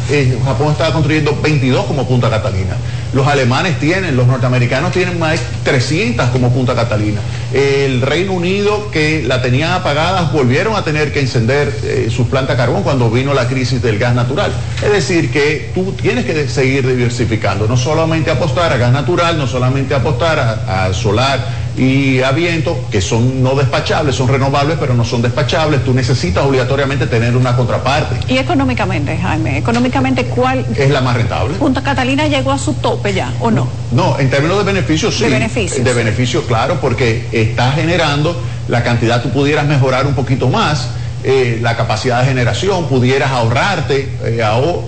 Japón 0.45 0.73
estaba 0.73 0.93
construyendo 0.93 1.37
22 1.43 1.87
como 1.87 2.07
Punta 2.07 2.31
Catalina. 2.31 2.77
Los 3.17 3.27
alemanes 3.29 3.81
tienen, 3.81 4.15
los 4.15 4.27
norteamericanos 4.27 4.93
tienen 4.93 5.19
más 5.19 5.33
de 5.33 5.39
300 5.65 6.29
como 6.29 6.53
Punta 6.53 6.75
Catalina. 6.75 7.23
El 7.51 8.03
Reino 8.03 8.35
Unido, 8.35 8.91
que 8.91 9.23
la 9.23 9.41
tenían 9.41 9.73
apagada, 9.73 10.31
volvieron 10.35 10.77
a 10.77 10.85
tener 10.85 11.15
que 11.15 11.21
encender 11.21 11.73
sus 12.11 12.27
plantas 12.27 12.59
carbón 12.59 12.83
cuando 12.83 13.11
vino 13.11 13.33
la 13.33 13.49
crisis 13.49 13.81
del 13.81 13.99
gas 13.99 14.15
natural. 14.15 14.53
Es 14.85 14.93
decir, 14.93 15.31
que 15.33 15.71
tú 15.75 15.93
tienes 15.93 16.27
que 16.27 16.47
seguir 16.47 16.87
diversificando, 16.87 17.67
no 17.67 17.79
solamente 17.79 18.31
apostar 18.31 18.71
a 18.71 18.77
gas 18.77 18.93
natural, 18.93 19.39
no 19.39 19.47
solamente 19.47 19.95
apostar 19.95 20.39
a, 20.39 20.93
solar 20.93 21.56
y 21.77 22.23
a 22.23 22.33
viento, 22.33 22.79
que 22.91 23.01
son 23.01 23.43
no 23.43 23.55
despachables, 23.55 24.15
son 24.15 24.29
renovables, 24.29 24.79
pero 24.81 24.95
no 24.95 25.05
son 25.05 25.23
despachables. 25.23 25.85
Tú 25.85 25.93
necesitas 25.93 26.45
obligatoriamente 26.45 27.07
tener 27.07 27.37
una 27.37 27.55
contraparte. 27.55 28.33
¿Y 28.33 28.39
económicamente, 28.39 29.17
Jaime? 29.17 29.59
¿Económicamente 29.59 30.25
cuál? 30.25 30.65
Es 30.77 30.91
la 30.91 31.01
más 31.03 31.17
rentable. 31.17 31.55
¿Punta 31.57 31.83
Catalina 31.83 32.27
llegó 32.29 32.53
a 32.53 32.59
su 32.59 32.75
tope 32.75 33.13
ya 33.13 33.33
o 33.41 33.51
no? 33.51 33.69
No, 33.93 34.19
en 34.19 34.31
términos 34.31 34.59
de 34.59 34.65
beneficios 34.65 35.17
sí. 35.17 35.25
De 35.25 35.31
beneficios. 35.31 35.85
De 35.85 35.93
beneficios, 35.93 36.45
claro, 36.45 36.79
porque 36.81 37.27
está 37.33 37.73
generando 37.73 38.41
la 38.69 38.83
cantidad, 38.83 39.23
tú 39.23 39.31
pudieras 39.31 39.67
mejorar 39.67 40.07
un 40.07 40.15
poquito 40.15 40.49
más. 40.49 40.89
Eh, 41.25 41.59
la 41.61 41.77
capacidad 41.77 42.21
de 42.21 42.29
generación, 42.29 42.87
pudieras 42.87 43.33
ahorrarte, 43.33 44.09
eh, 44.25 44.41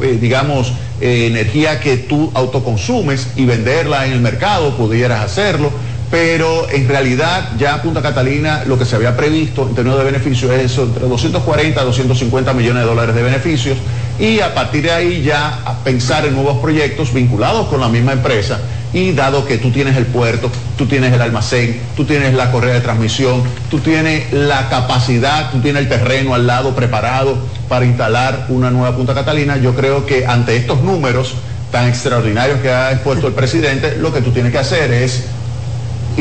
eh, 0.03 0.19
digamos, 0.21 0.73
energía 1.01 1.81
que 1.81 1.97
tú 1.97 2.31
autoconsumes 2.33 3.29
y 3.35 3.45
venderla 3.45 4.07
en 4.07 4.13
el 4.13 4.21
mercado, 4.21 4.77
pudieras 4.77 5.25
hacerlo, 5.25 5.73
pero 6.11 6.69
en 6.71 6.89
realidad 6.89 7.51
ya 7.59 7.83
Punta 7.83 8.01
Catalina 8.01 8.65
lo 8.67 8.79
que 8.79 8.85
se 8.85 8.97
había 8.97 9.17
previsto 9.17 9.69
en 9.69 9.75
términos 9.75 9.99
de 9.99 10.05
beneficios 10.05 10.51
es 10.53 10.73
eso, 10.73 10.85
entre 10.85 11.07
240 11.07 11.81
a 11.81 11.85
250 11.85 12.53
millones 12.55 12.83
de 12.83 12.89
dólares 12.89 13.15
de 13.15 13.23
beneficios 13.23 13.79
y 14.19 14.41
a 14.41 14.55
partir 14.55 14.85
de 14.85 14.91
ahí 14.91 15.23
ya 15.23 15.61
pensar 15.85 16.25
en 16.25 16.35
nuevos 16.35 16.59
proyectos 16.59 17.13
vinculados 17.13 17.69
con 17.69 17.81
la 17.81 17.89
misma 17.89 18.13
empresa 18.13 18.59
y 18.93 19.13
dado 19.13 19.45
que 19.47 19.59
tú 19.59 19.71
tienes 19.71 19.97
el 19.97 20.07
puerto, 20.07 20.51
tú 20.79 20.87
tienes 20.87 21.13
el 21.13 21.21
almacén, 21.21 21.79
tú 21.95 22.05
tienes 22.05 22.33
la 22.33 22.51
correa 22.51 22.75
de 22.75 22.81
transmisión, 22.81 23.43
tú 23.71 23.81
tienes 23.81 24.33
la 24.33 24.71
capacidad, 24.71 25.51
tú 25.51 25.61
tienes 25.61 25.83
el 25.83 25.89
terreno 25.91 26.35
al 26.35 26.47
lado 26.47 26.75
preparado 26.75 27.37
para 27.69 27.85
instalar 27.85 28.47
una 28.49 28.71
nueva 28.71 28.97
Punta 28.97 29.15
Catalina, 29.15 29.59
yo 29.59 29.75
creo 29.75 30.07
que 30.07 30.27
ante 30.27 30.57
estos 30.57 30.81
números 30.83 31.35
tan 31.71 31.87
extraordinarios 31.87 32.61
que 32.61 32.71
ha 32.71 32.93
expuesto 32.93 33.27
el 33.27 33.35
presidente, 33.35 33.97
lo 33.99 34.13
que 34.13 34.23
tú 34.23 34.31
tienes 34.31 34.53
que 34.53 34.59
hacer 34.59 34.91
es 34.91 35.25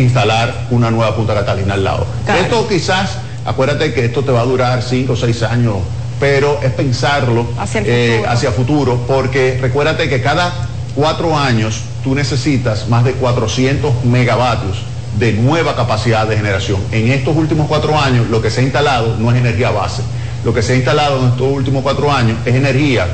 instalar 0.02 0.54
una 0.72 0.92
nueva 0.92 1.16
Punta 1.16 1.34
Catalina 1.34 1.74
al 1.76 1.84
lado. 1.84 2.06
Esto 2.28 2.68
quizás 2.68 3.18
Acuérdate 3.48 3.94
que 3.94 4.04
esto 4.04 4.24
te 4.24 4.32
va 4.34 4.42
a 4.42 4.44
durar 4.44 4.84
cinco 4.84 5.14
o 5.14 5.16
seis 5.16 5.42
años, 5.42 5.78
pero 6.20 6.60
es 6.62 6.72
pensarlo 6.74 7.48
hacia, 7.58 7.82
eh, 7.86 8.22
hacia 8.28 8.52
futuro, 8.52 9.06
porque 9.08 9.58
recuérdate 9.62 10.10
que 10.10 10.22
cada 10.22 10.54
cuatro 10.94 11.38
años 11.38 11.80
tú 12.04 12.14
necesitas 12.14 12.90
más 12.90 13.06
de 13.06 13.14
400 13.14 14.04
megavatios 14.04 14.80
de 15.18 15.32
nueva 15.32 15.78
capacidad 15.78 16.28
de 16.28 16.36
generación. 16.36 16.82
En 16.92 17.10
estos 17.10 17.38
últimos 17.38 17.68
cuatro 17.70 17.98
años 17.98 18.30
lo 18.30 18.42
que 18.42 18.52
se 18.52 18.60
ha 18.60 18.64
instalado 18.64 19.16
no 19.18 19.32
es 19.32 19.38
energía 19.38 19.72
base. 19.72 20.02
Lo 20.44 20.54
que 20.54 20.62
se 20.62 20.74
ha 20.74 20.76
instalado 20.76 21.22
en 21.22 21.30
estos 21.30 21.48
últimos 21.50 21.84
cuatro 21.84 22.12
años 22.12 22.38
es 22.46 22.54
energía 22.54 23.08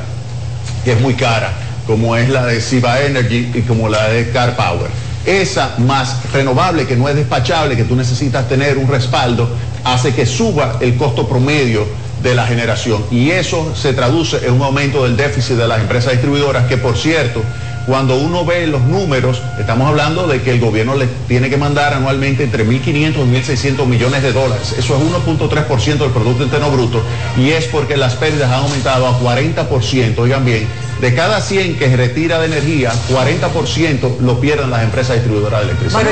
que 0.84 0.94
es 0.94 1.00
muy 1.00 1.14
cara, 1.14 1.52
como 1.86 2.16
es 2.16 2.28
la 2.28 2.44
de 2.44 2.60
Siva 2.60 3.00
Energy 3.02 3.52
y 3.54 3.62
como 3.62 3.88
la 3.88 4.08
de 4.08 4.32
Car 4.32 4.56
Power. 4.56 4.90
Esa 5.26 5.74
más 5.78 6.32
renovable, 6.32 6.86
que 6.86 6.96
no 6.96 7.08
es 7.08 7.16
despachable, 7.16 7.76
que 7.76 7.84
tú 7.84 7.96
necesitas 7.96 8.48
tener 8.48 8.78
un 8.78 8.88
respaldo, 8.88 9.48
hace 9.84 10.14
que 10.14 10.26
suba 10.26 10.78
el 10.80 10.96
costo 10.96 11.28
promedio 11.28 11.86
de 12.22 12.34
la 12.34 12.46
generación. 12.46 13.04
Y 13.10 13.30
eso 13.30 13.74
se 13.76 13.92
traduce 13.92 14.46
en 14.46 14.54
un 14.54 14.62
aumento 14.62 15.04
del 15.04 15.16
déficit 15.16 15.56
de 15.56 15.68
las 15.68 15.80
empresas 15.80 16.12
distribuidoras, 16.12 16.66
que 16.66 16.76
por 16.76 16.96
cierto, 16.96 17.42
cuando 17.86 18.16
uno 18.16 18.46
ve 18.46 18.66
los 18.66 18.82
números, 18.82 19.42
estamos 19.58 19.86
hablando 19.86 20.26
de 20.26 20.40
que 20.40 20.52
el 20.52 20.60
gobierno 20.60 20.94
le 20.94 21.06
tiene 21.28 21.50
que 21.50 21.58
mandar 21.58 21.92
anualmente 21.92 22.42
entre 22.42 22.66
1.500 22.66 22.86
y 22.86 23.76
1.600 23.76 23.86
millones 23.86 24.22
de 24.22 24.32
dólares. 24.32 24.74
Eso 24.78 24.96
es 24.96 25.02
1.3% 25.02 25.98
del 25.98 26.10
Producto 26.10 26.44
Interno 26.44 26.70
Bruto 26.70 27.02
y 27.36 27.50
es 27.50 27.66
porque 27.66 27.98
las 27.98 28.14
pérdidas 28.14 28.50
han 28.50 28.60
aumentado 28.60 29.06
a 29.06 29.20
40%, 29.20 30.18
oigan 30.18 30.46
bien, 30.46 30.66
de 31.00 31.14
cada 31.14 31.40
100 31.40 31.78
que 31.78 31.88
se 31.88 31.96
retira 31.96 32.38
de 32.40 32.46
energía, 32.46 32.92
40% 33.10 34.20
lo 34.20 34.40
pierden 34.40 34.70
las 34.70 34.82
empresas 34.82 35.16
distribuidoras 35.16 35.60
de 35.60 35.66
electricidad. 35.66 36.02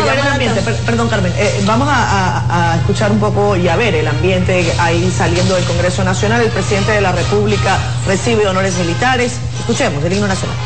perdón 0.87 1.09
Carmen, 1.09 1.33
eh, 1.37 1.63
vamos 1.65 1.89
a, 1.91 2.77
escuchar 2.79 3.13
un 3.13 3.21
poco 3.21 3.57
y 3.57 3.69
a 3.69 3.77
ver 3.77 3.95
el 3.95 4.09
ambiente 4.09 4.73
ahí 4.79 5.13
saliendo 5.17 5.55
del 5.55 5.65
Congreso 5.65 6.05
Nacional. 6.05 6.43
El 6.43 6.51
presidente 6.51 6.93
de 6.93 7.01
la 7.01 7.13
República 7.13 7.79
recibe 8.07 8.47
honores 8.47 8.75
militares. 8.77 9.35
Escuchemos 9.61 10.05
el 10.05 10.13
himno 10.13 10.27
nacional. 10.27 10.57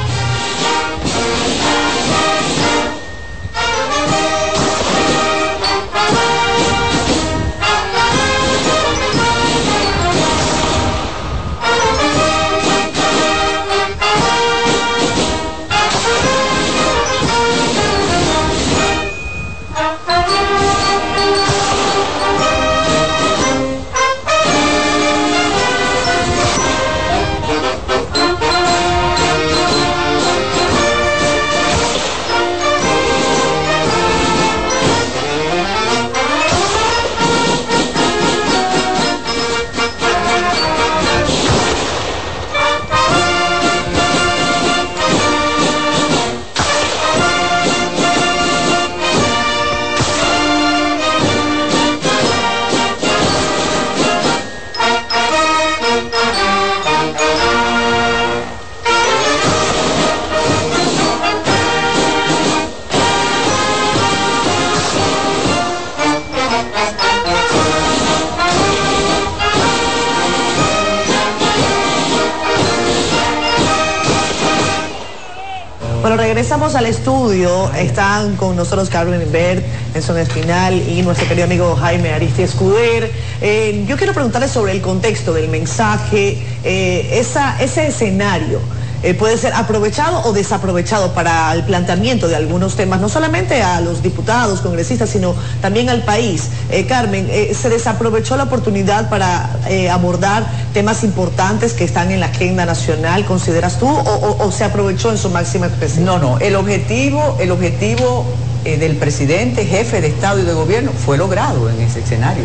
Al 76.75 76.87
estudio. 76.87 77.71
Están 77.75 78.35
con 78.35 78.57
nosotros 78.57 78.89
Carmen 78.89 79.31
Bert, 79.31 79.65
Nelson 79.95 80.19
Espinal 80.19 80.75
y 80.75 81.01
nuestro 81.03 81.29
querido 81.29 81.45
amigo 81.45 81.77
Jaime 81.77 82.13
Aristi 82.13 82.43
Escuder. 82.43 83.09
Eh, 83.41 83.85
yo 83.87 83.97
quiero 83.97 84.13
preguntarle 84.13 84.49
sobre 84.49 84.73
el 84.73 84.81
contexto 84.81 85.33
del 85.33 85.49
mensaje, 85.49 86.37
eh, 86.65 87.21
esa, 87.21 87.63
ese 87.63 87.87
escenario 87.87 88.59
eh, 89.03 89.15
puede 89.15 89.37
ser 89.37 89.53
aprovechado 89.53 90.23
o 90.25 90.33
desaprovechado 90.33 91.13
para 91.13 91.53
el 91.53 91.63
planteamiento 91.65 92.29
de 92.29 92.37
algunos 92.37 92.77
temas, 92.77 93.01
no 93.01 93.09
solamente 93.09 93.63
a 93.63 93.81
los 93.81 94.03
diputados, 94.03 94.61
congresistas, 94.61 95.11
sino 95.11 95.35
también 95.61 95.91
al 95.91 96.03
país. 96.03 96.49
Eh, 96.71 96.87
Carmen, 96.87 97.29
eh, 97.31 97.55
¿se 97.55 97.69
desaprovechó 97.69 98.37
la 98.37 98.45
oportunidad 98.45 99.09
para 99.09 99.51
abordar 99.93 100.47
temas 100.73 101.05
importantes 101.05 101.73
que 101.75 101.85
están 101.85 102.11
en 102.11 102.21
la 102.21 102.27
agenda 102.27 102.65
nacional, 102.65 103.25
consideras 103.27 103.79
tú, 103.79 103.87
o, 103.89 104.51
se 104.51 104.65
aprovechó 104.65 105.11
en 105.11 105.19
su 105.19 105.29
máxima 105.31 105.67
expresión? 105.67 106.05
No, 106.05 106.19
no, 106.19 106.39
el 106.39 106.57
objetivo, 106.57 107.37
el 107.41 107.51
objetivo 107.51 108.25
del 108.65 108.97
presidente, 108.97 109.65
jefe 109.65 110.01
de 110.01 110.09
Estado 110.09 110.41
y 110.41 110.43
de 110.43 110.53
Gobierno, 110.53 110.91
fue 110.93 111.19
logrado 111.19 111.69
en 111.69 111.81
ese 111.81 112.01
escenario. 112.01 112.45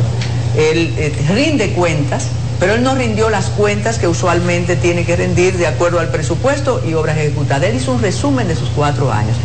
Él 0.58 1.14
rinde 1.30 1.74
cuentas 1.74 2.28
pero 2.62 2.76
él 2.76 2.84
no 2.84 2.94
rindió 2.94 3.32
las 3.32 3.48
cuentas 3.48 3.98
que 3.98 4.08
usualmente 4.08 4.76
tiene 4.76 5.04
que 5.04 5.16
rendir 5.16 5.58
de 5.58 5.66
acuerdo 5.66 6.00
al 6.00 6.10
presupuesto 6.10 6.80
y 6.88 6.94
obras 6.94 7.18
ejecutadas. 7.18 7.64
Él 7.68 7.78
hizo 7.78 7.92
un 7.92 8.04
resumen 8.04 8.48
de 8.48 8.56
sus 8.56 8.70
cuatro 8.70 9.12
años. 9.12 9.36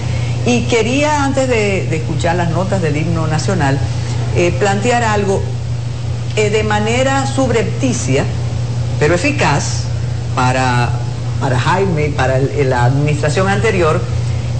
Y 0.44 0.64
quería, 0.64 1.24
antes 1.24 1.48
de, 1.48 1.96
escuchar 1.96 2.36
las 2.36 2.50
notas 2.50 2.82
del 2.82 2.94
himno 2.94 3.26
nacional, 3.26 3.78
eh, 4.36 4.54
plantear 4.58 5.02
algo 5.02 5.42
eh, 6.36 6.50
de 6.50 6.62
manera 6.62 7.26
subrepticia, 7.26 8.22
pero 9.00 9.14
eficaz 9.14 9.84
para, 10.34 10.90
para 11.40 11.58
Jaime 11.58 12.08
y 12.08 12.10
para 12.10 12.38
la 12.38 12.84
administración 12.84 13.48
anterior. 13.48 13.98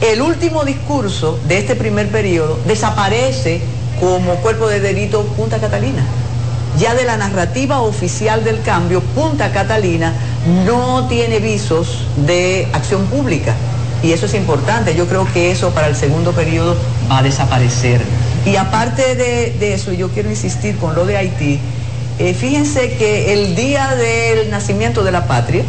El 0.01 0.23
último 0.23 0.65
discurso 0.65 1.39
de 1.47 1.59
este 1.59 1.77
primer 1.77 2.09
periodo 2.09 2.59
desaparece 2.67 3.61
como 4.01 4.37
cuerpo 4.37 4.67
de 4.67 4.81
delito 4.81 5.25
Punta 5.37 5.59
Catalina 5.59 6.07
ya 6.79 6.95
de 6.95 7.05
la 7.05 7.17
narrativa 7.17 7.81
oficial 7.81 8.45
del 8.45 8.61
cambio, 8.63 9.01
Punta 9.01 9.53
Catalina 9.53 10.13
no 10.65 11.07
tiene 11.09 11.39
visos 11.39 12.07
de 12.27 12.69
acción 12.73 13.07
pública. 13.07 13.55
Y 14.03 14.13
eso 14.13 14.27
es 14.27 14.35
importante. 14.35 14.95
Yo 14.95 15.07
creo 15.07 15.27
que 15.33 15.51
eso 15.51 15.71
para 15.71 15.89
el 15.89 15.97
segundo 15.97 16.33
periodo 16.33 16.77
va 17.11 17.19
a 17.19 17.23
desaparecer. 17.23 18.01
Y 18.45 18.57
aparte 18.57 19.17
de, 19.17 19.75
eso, 19.75 19.93
yo 19.93 20.11
quiero 20.11 20.31
insistir 20.31 20.77
con 20.77 20.95
lo 20.95 21.07
de 21.07 21.17
Haití, 21.17 21.59
eh, 22.19 22.35
fíjense 22.35 22.97
que 22.97 23.33
el 23.33 23.57
día 23.57 23.95
del 23.97 24.51
nacimiento 24.51 25.03
de 25.03 25.13
la 25.13 25.27
patria, 25.27 25.65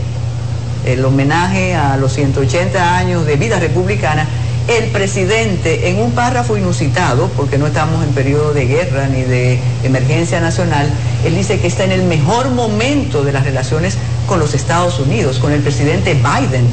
el 0.85 1.03
homenaje 1.03 1.75
a 1.75 1.97
los 1.97 2.13
180 2.13 2.97
años 2.97 3.25
de 3.25 3.35
vida 3.35 3.59
republicana, 3.59 4.27
el 4.67 4.89
presidente 4.91 5.89
en 5.89 5.99
un 5.99 6.11
párrafo 6.11 6.57
inusitado, 6.57 7.29
porque 7.37 7.57
no 7.57 7.67
estamos 7.67 8.03
en 8.03 8.11
periodo 8.11 8.53
de 8.53 8.65
guerra 8.65 9.07
ni 9.07 9.21
de 9.21 9.59
emergencia 9.83 10.41
nacional, 10.41 10.89
él 11.25 11.35
dice 11.35 11.59
que 11.59 11.67
está 11.67 11.85
en 11.85 11.93
el 11.93 12.03
mejor 12.03 12.49
momento 12.49 13.23
de 13.23 13.31
las 13.31 13.45
relaciones 13.45 13.97
con 14.27 14.39
los 14.39 14.53
Estados 14.53 14.99
Unidos, 14.99 15.39
con 15.39 15.53
el 15.53 15.61
presidente 15.61 16.15
Biden. 16.15 16.67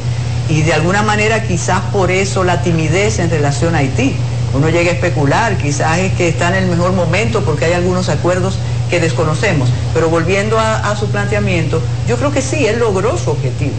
Y 0.49 0.63
de 0.63 0.75
alguna 0.75 1.03
manera 1.03 1.45
quizás 1.45 1.81
por 1.93 2.11
eso 2.11 2.43
la 2.43 2.63
timidez 2.63 3.21
en 3.21 3.31
relación 3.31 3.75
a 3.77 3.79
Haití. 3.79 4.17
Uno 4.55 4.69
llega 4.69 4.91
a 4.91 4.95
especular, 4.95 5.57
quizás 5.57 5.99
es 5.99 6.13
que 6.15 6.29
está 6.29 6.49
en 6.49 6.65
el 6.65 6.67
mejor 6.71 6.93
momento 6.93 7.43
porque 7.43 7.67
hay 7.67 7.73
algunos 7.73 8.09
acuerdos 8.09 8.59
que 8.91 9.01
desconocemos. 9.01 9.69
Pero 9.95 10.11
volviendo 10.11 10.59
a, 10.59 10.91
a 10.91 10.97
su 10.97 11.09
planteamiento, 11.09 11.81
yo 12.09 12.17
creo 12.17 12.33
que 12.33 12.43
sí, 12.43 12.67
él 12.67 12.81
logró 12.81 13.17
su 13.17 13.31
objetivo 13.31 13.73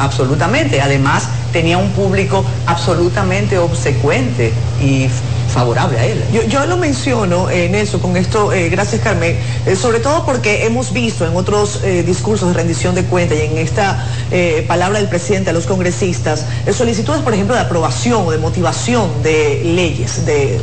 absolutamente. 0.00 0.80
Además, 0.80 1.28
tenía 1.52 1.78
un 1.78 1.90
público 1.90 2.44
absolutamente 2.66 3.58
obsecuente 3.58 4.52
y 4.82 5.08
favorable 5.50 5.98
a 5.98 6.06
él. 6.06 6.22
Yo, 6.48 6.64
lo 6.66 6.76
menciono, 6.76 7.50
en 7.50 7.74
eso, 7.74 8.00
con 8.00 8.16
esto, 8.16 8.52
eh, 8.52 8.68
gracias 8.68 9.02
Carmen, 9.02 9.36
eh, 9.66 9.76
sobre 9.76 10.00
todo 10.00 10.24
porque 10.24 10.64
hemos 10.64 10.92
visto 10.92 11.26
en 11.26 11.36
otros 11.36 11.80
eh, 11.82 12.02
discursos 12.02 12.48
de 12.48 12.54
rendición 12.54 12.94
de 12.94 13.04
cuentas 13.04 13.38
y 13.38 13.42
en 13.42 13.58
esta 13.58 14.06
palabra 14.68 15.00
del 15.00 15.08
presidente 15.08 15.50
a 15.50 15.52
los 15.52 15.66
congresistas, 15.66 16.46
solicitudes, 16.72 17.20
por 17.22 17.34
ejemplo, 17.34 17.54
de 17.54 17.60
aprobación 17.60 18.26
o 18.26 18.30
de 18.30 18.38
motivación 18.38 19.10
de 19.24 19.62
leyes, 19.64 20.24
de, 20.24 20.60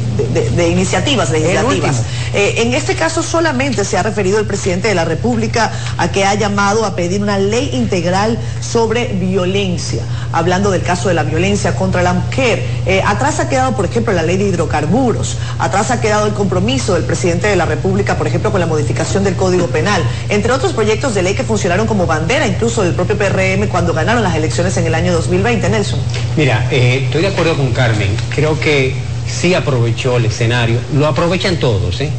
iniciativas 0.69 1.31
legislativas. 1.31 2.03
en 2.33 2.73
este 2.73 2.95
caso 2.95 3.21
solamente 3.21 3.83
se 3.83 3.97
ha 3.97 4.03
referido 4.03 4.39
el 4.39 4.45
presidente 4.45 4.87
de 4.87 4.95
la 4.95 5.03
República 5.03 5.71
a 5.97 6.11
que 6.11 6.23
ha 6.23 6.33
llamado 6.35 6.85
a 6.85 6.95
pedir 6.95 7.21
una 7.21 7.37
ley 7.37 7.71
integral 7.73 8.37
sobre 8.61 9.07
violencia, 9.07 10.01
hablando 10.31 10.71
del 10.71 10.83
caso 10.83 11.09
de 11.09 11.15
la 11.15 11.23
violencia 11.23 11.75
contra 11.75 12.01
la 12.01 12.13
mujer. 12.13 12.63
atrás 13.05 13.41
ha 13.41 13.49
quedado, 13.49 13.75
por 13.75 13.83
ejemplo, 13.83 14.13
la 14.13 14.23
ley 14.23 14.37
de 14.37 14.45
hidrocarburos 14.45 14.76
hidrocarburos. 14.77 15.37
Atrás 15.59 15.91
ha 15.91 16.01
quedado 16.01 16.25
el 16.27 16.33
compromiso 16.33 16.93
del 16.93 17.03
presidente 17.03 17.47
de 17.47 17.55
la 17.55 17.65
República, 17.65 18.17
por 18.17 18.27
ejemplo, 18.27 18.51
con 18.51 18.59
la 18.59 18.67
modificación 18.67 19.23
del 19.23 19.35
Código 19.35 19.67
Penal, 19.67 20.01
entre 20.29 20.51
otros 20.51 20.73
proyectos 20.73 21.13
de 21.15 21.23
ley 21.23 21.33
que 21.33 21.43
funcionaron 21.43 21.87
como 21.87 22.05
bandera 22.05 22.47
incluso 22.47 22.83
del 22.83 22.93
propio 22.93 23.17
PRM 23.17 23.67
cuando 23.67 23.93
ganaron 23.93 24.23
las 24.23 24.35
elecciones 24.35 24.77
en 24.77 24.85
el 24.85 24.95
año 24.95 25.13
2020. 25.13 25.69
Nelson. 25.69 25.99
Mira, 26.35 26.67
eh, 26.71 27.03
estoy 27.05 27.21
de 27.21 27.27
acuerdo 27.27 27.55
con 27.55 27.71
Carmen. 27.71 28.09
Creo 28.33 28.59
que 28.59 28.95
sí 29.27 29.53
aprovechó 29.53 30.17
el 30.17 30.25
escenario. 30.25 30.79
Lo 30.93 31.07
aprovechan 31.07 31.57
todos, 31.57 31.99
¿eh? 32.01 32.09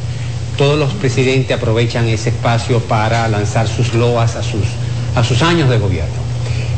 Todos 0.56 0.78
los 0.78 0.92
presidentes 0.94 1.56
aprovechan 1.56 2.08
ese 2.08 2.30
espacio 2.30 2.80
para 2.80 3.28
lanzar 3.28 3.68
sus 3.68 3.94
loas 3.94 4.34
a 4.34 4.42
sus, 4.42 5.42
años 5.42 5.70
de 5.70 5.78
gobierno. 5.78 6.28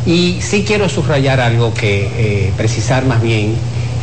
Y 0.05 0.39
sí 0.41 0.65
quiero 0.67 0.89
subrayar 0.89 1.41
algo 1.41 1.73
que 1.73 2.11
eh, 2.17 2.53
precisar 2.57 3.05
más 3.07 3.23
bien. 3.23 3.55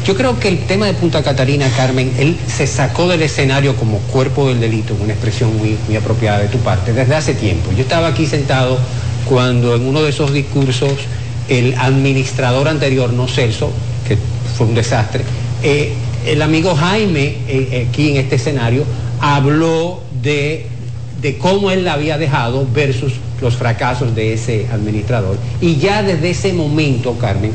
Yo 0.06 0.16
creo 0.16 0.40
que 0.40 0.48
el 0.48 0.60
tema 0.60 0.86
de 0.86 0.94
Punta 0.94 1.22
Catalina, 1.22 1.70
Carmen, 1.76 2.14
él 2.18 2.38
se 2.48 2.66
sacó 2.66 3.08
del 3.08 3.22
escenario 3.22 3.76
como 3.76 4.00
cuerpo 4.00 4.48
del 4.48 4.62
delito, 4.62 4.96
una 5.02 5.14
expresión 5.14 5.52
muy, 5.58 5.78
apropiada 5.96 6.40
de 6.40 6.48
tu 6.48 6.60
parte, 6.60 6.94
desde 6.94 7.16
hace 7.16 7.34
tiempo. 7.34 7.72
Yo 7.74 7.82
estaba 7.82 8.08
aquí 8.08 8.26
sentado 8.26 8.78
cuando 9.28 9.76
en 9.76 9.86
uno 9.86 10.02
de 10.02 10.10
esos 10.10 10.32
discursos 10.32 10.94
el 11.50 11.76
administrador 11.76 12.70
anterior, 12.70 13.12
no 13.12 13.28
Celso, 13.28 13.72
que 14.08 14.18
fue 14.58 14.68
un 14.68 14.76
desastre, 14.76 15.24
eh, 15.62 15.94
el 16.26 16.42
amigo 16.42 16.76
Jaime, 16.76 17.38
eh, 17.48 17.88
aquí 17.90 18.12
en 18.12 18.18
este 18.18 18.36
escenario, 18.36 18.86
habló 19.20 20.02
de 20.22 20.68
cómo 21.40 21.72
él 21.72 21.84
la 21.84 21.94
había 21.94 22.18
dejado 22.18 22.66
versus 22.74 23.14
los 23.42 23.56
fracasos 23.56 24.16
de 24.16 24.34
ese 24.34 24.68
administrador. 24.72 25.38
Y 25.62 25.78
ya 25.78 26.04
desde 26.04 26.30
ese 26.32 26.54
momento, 26.54 27.18
Carmen, 27.18 27.52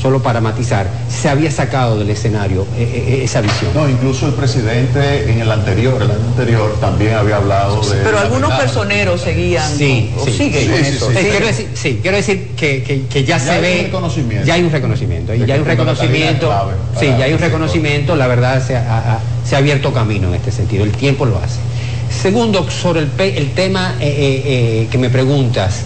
solo 0.00 0.22
para 0.22 0.40
matizar, 0.40 0.86
se 1.08 1.28
había 1.28 1.50
sacado 1.50 1.98
del 1.98 2.10
escenario 2.10 2.66
eh, 2.76 3.04
eh, 3.18 3.24
esa 3.24 3.40
visión. 3.40 3.70
No, 3.74 3.88
incluso 3.88 4.26
el 4.26 4.34
presidente 4.34 5.30
en 5.30 5.40
el 5.40 5.50
anterior, 5.50 6.00
el 6.02 6.10
año 6.10 6.24
anterior, 6.28 6.76
también 6.80 7.14
había 7.14 7.36
hablado 7.36 7.80
de... 7.80 7.96
Pero 8.02 8.18
algunos 8.18 8.52
personeros 8.52 9.20
seguían 9.22 9.68
Sí, 9.76 10.10
sí, 10.24 10.32
siguen 10.32 10.62
sí, 10.64 10.68
con 10.68 10.76
sí, 10.84 10.90
eso. 10.96 11.08
sí. 11.10 11.16
Sí. 11.16 11.28
Quiero 11.30 11.46
decir, 11.46 11.68
sí, 11.74 11.98
quiero 12.02 12.16
decir 12.16 12.48
que, 12.56 12.82
que- 12.82 13.06
que 13.06 13.24
ya, 13.24 13.38
Ya 13.38 13.44
se 13.44 13.50
hay 13.52 13.60
ve... 13.62 13.78
un 13.80 13.84
reconocimiento. 13.86 14.46
Ya 14.46 14.54
hay 14.54 14.62
un 14.62 14.70
reconocimiento. 14.72 15.34
Y 15.34 15.46
ya 15.46 15.54
hay 15.54 15.60
un 15.60 15.66
reconocimiento. 15.66 16.52
Sí, 17.00 17.06
ya 17.06 17.24
hay 17.24 17.32
un 17.32 17.38
reconocimiento. 17.40 18.16
La 18.16 18.26
verdad 18.26 18.64
se 18.66 18.76
ha, 18.76 18.98
ha- 19.14 19.20
se 19.48 19.54
ha 19.54 19.58
abierto 19.58 19.92
camino 19.92 20.28
en 20.28 20.34
este 20.34 20.52
sentido. 20.52 20.84
El 20.84 20.92
tiempo 20.92 21.24
lo 21.24 21.38
hace. 21.38 21.58
Segundo, 22.22 22.68
sobre 22.70 23.00
el, 23.00 23.10
tema 23.52 23.94
eh, 24.00 24.06
eh, 24.06 24.42
eh, 24.82 24.88
que 24.90 24.98
me 24.98 25.10
preguntas, 25.10 25.80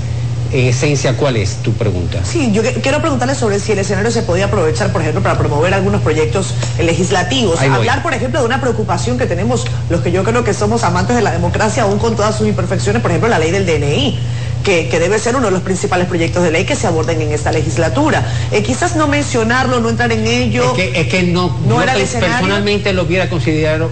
en 0.52 0.66
esencia, 0.66 1.16
¿cuál 1.16 1.36
es 1.36 1.56
tu 1.56 1.72
pregunta? 1.72 2.20
Sí, 2.24 2.50
yo 2.52 2.62
quiero 2.82 3.00
preguntarle 3.00 3.34
sobre 3.34 3.60
si 3.60 3.72
el 3.72 3.78
escenario 3.78 4.10
se 4.10 4.22
podía 4.22 4.46
aprovechar, 4.46 4.92
por 4.92 5.00
ejemplo, 5.00 5.22
para 5.22 5.38
promover 5.38 5.74
algunos 5.74 6.02
proyectos 6.02 6.54
eh, 6.78 6.82
legislativos. 6.82 7.60
Hablar, 7.60 8.02
por 8.02 8.14
ejemplo, 8.14 8.40
de 8.40 8.46
una 8.46 8.60
preocupación 8.60 9.18
que 9.18 9.26
tenemos 9.26 9.66
los 9.88 10.00
que 10.00 10.10
yo 10.12 10.24
creo 10.24 10.44
que 10.44 10.54
somos 10.54 10.82
amantes 10.84 11.16
de 11.16 11.22
la 11.22 11.32
democracia, 11.32 11.84
aún 11.84 11.98
con 11.98 12.16
todas 12.16 12.36
sus 12.36 12.48
imperfecciones, 12.48 13.00
por 13.02 13.10
ejemplo, 13.10 13.28
la 13.28 13.38
ley 13.38 13.50
del 13.50 13.66
DNI. 13.66 14.18
Que, 14.60 14.90
que 14.90 14.98
debe 14.98 15.18
ser 15.18 15.36
uno 15.36 15.46
de 15.46 15.52
los 15.52 15.62
principales 15.62 16.06
proyectos 16.06 16.42
de 16.42 16.50
ley 16.50 16.66
que 16.66 16.76
se 16.76 16.86
aborden 16.86 17.18
en 17.22 17.32
esta 17.32 17.50
legislatura. 17.50 18.22
Eh, 18.52 18.62
quizás 18.62 18.94
no 18.94 19.08
mencionarlo, 19.08 19.80
no 19.80 19.88
entrar 19.88 20.12
en 20.12 20.26
ello. 20.26 20.64
Es 20.64 20.72
que, 20.72 21.00
es 21.00 21.08
que 21.08 21.22
no, 21.22 21.58
no 21.66 21.82
era 21.82 21.94
el 21.94 22.06
personalmente 22.06 22.92
lo 22.92 23.04
hubiera 23.04 23.30
considerado 23.30 23.88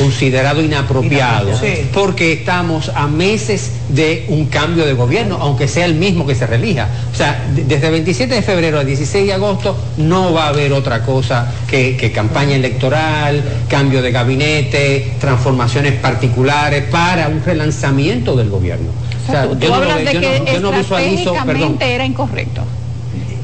considerado 0.00 0.62
inapropiado 0.62 1.56
Sí. 1.58 1.88
porque 1.92 2.32
estamos 2.32 2.90
a 2.94 3.06
meses 3.06 3.70
de 3.90 4.24
un 4.28 4.46
cambio 4.46 4.86
de 4.86 4.94
gobierno, 4.94 5.36
aunque 5.40 5.68
sea 5.68 5.84
el 5.84 5.94
mismo 5.94 6.26
que 6.26 6.34
se 6.34 6.46
relija. 6.46 6.88
O 7.12 7.16
sea, 7.16 7.44
de- 7.54 7.64
desde 7.64 7.86
el 7.86 7.92
27 7.92 8.34
de 8.34 8.42
febrero 8.42 8.78
al 8.80 8.86
16 8.86 9.26
de 9.26 9.32
agosto 9.34 9.76
no 9.98 10.32
va 10.32 10.44
a 10.44 10.48
haber 10.48 10.72
otra 10.72 11.02
cosa 11.02 11.52
que, 11.68 11.96
que 11.96 12.10
campaña 12.12 12.56
electoral, 12.56 13.42
cambio 13.68 14.00
de 14.00 14.10
gabinete, 14.10 15.12
transformaciones 15.20 15.92
particulares 15.94 16.84
para 16.90 17.28
un 17.28 17.42
relanzamiento 17.44 18.34
del 18.36 18.48
gobierno. 18.48 18.88
O 19.28 19.30
sea, 19.30 19.42
tú, 19.48 19.54
tú 19.56 19.66
yo 19.66 19.68
no 19.70 19.76
lo 19.76 19.82
hablas 19.82 19.98
ve- 19.98 20.04
de 20.04 20.12
yo 20.14 20.20
que 20.20 20.38
no- 20.40 20.46
yo 20.52 20.60
no 20.60 20.72
visualizo, 20.72 21.14
perdón, 21.32 21.38
estratégicamente 21.38 21.94
era 21.94 22.04
incorrecto. 22.06 22.62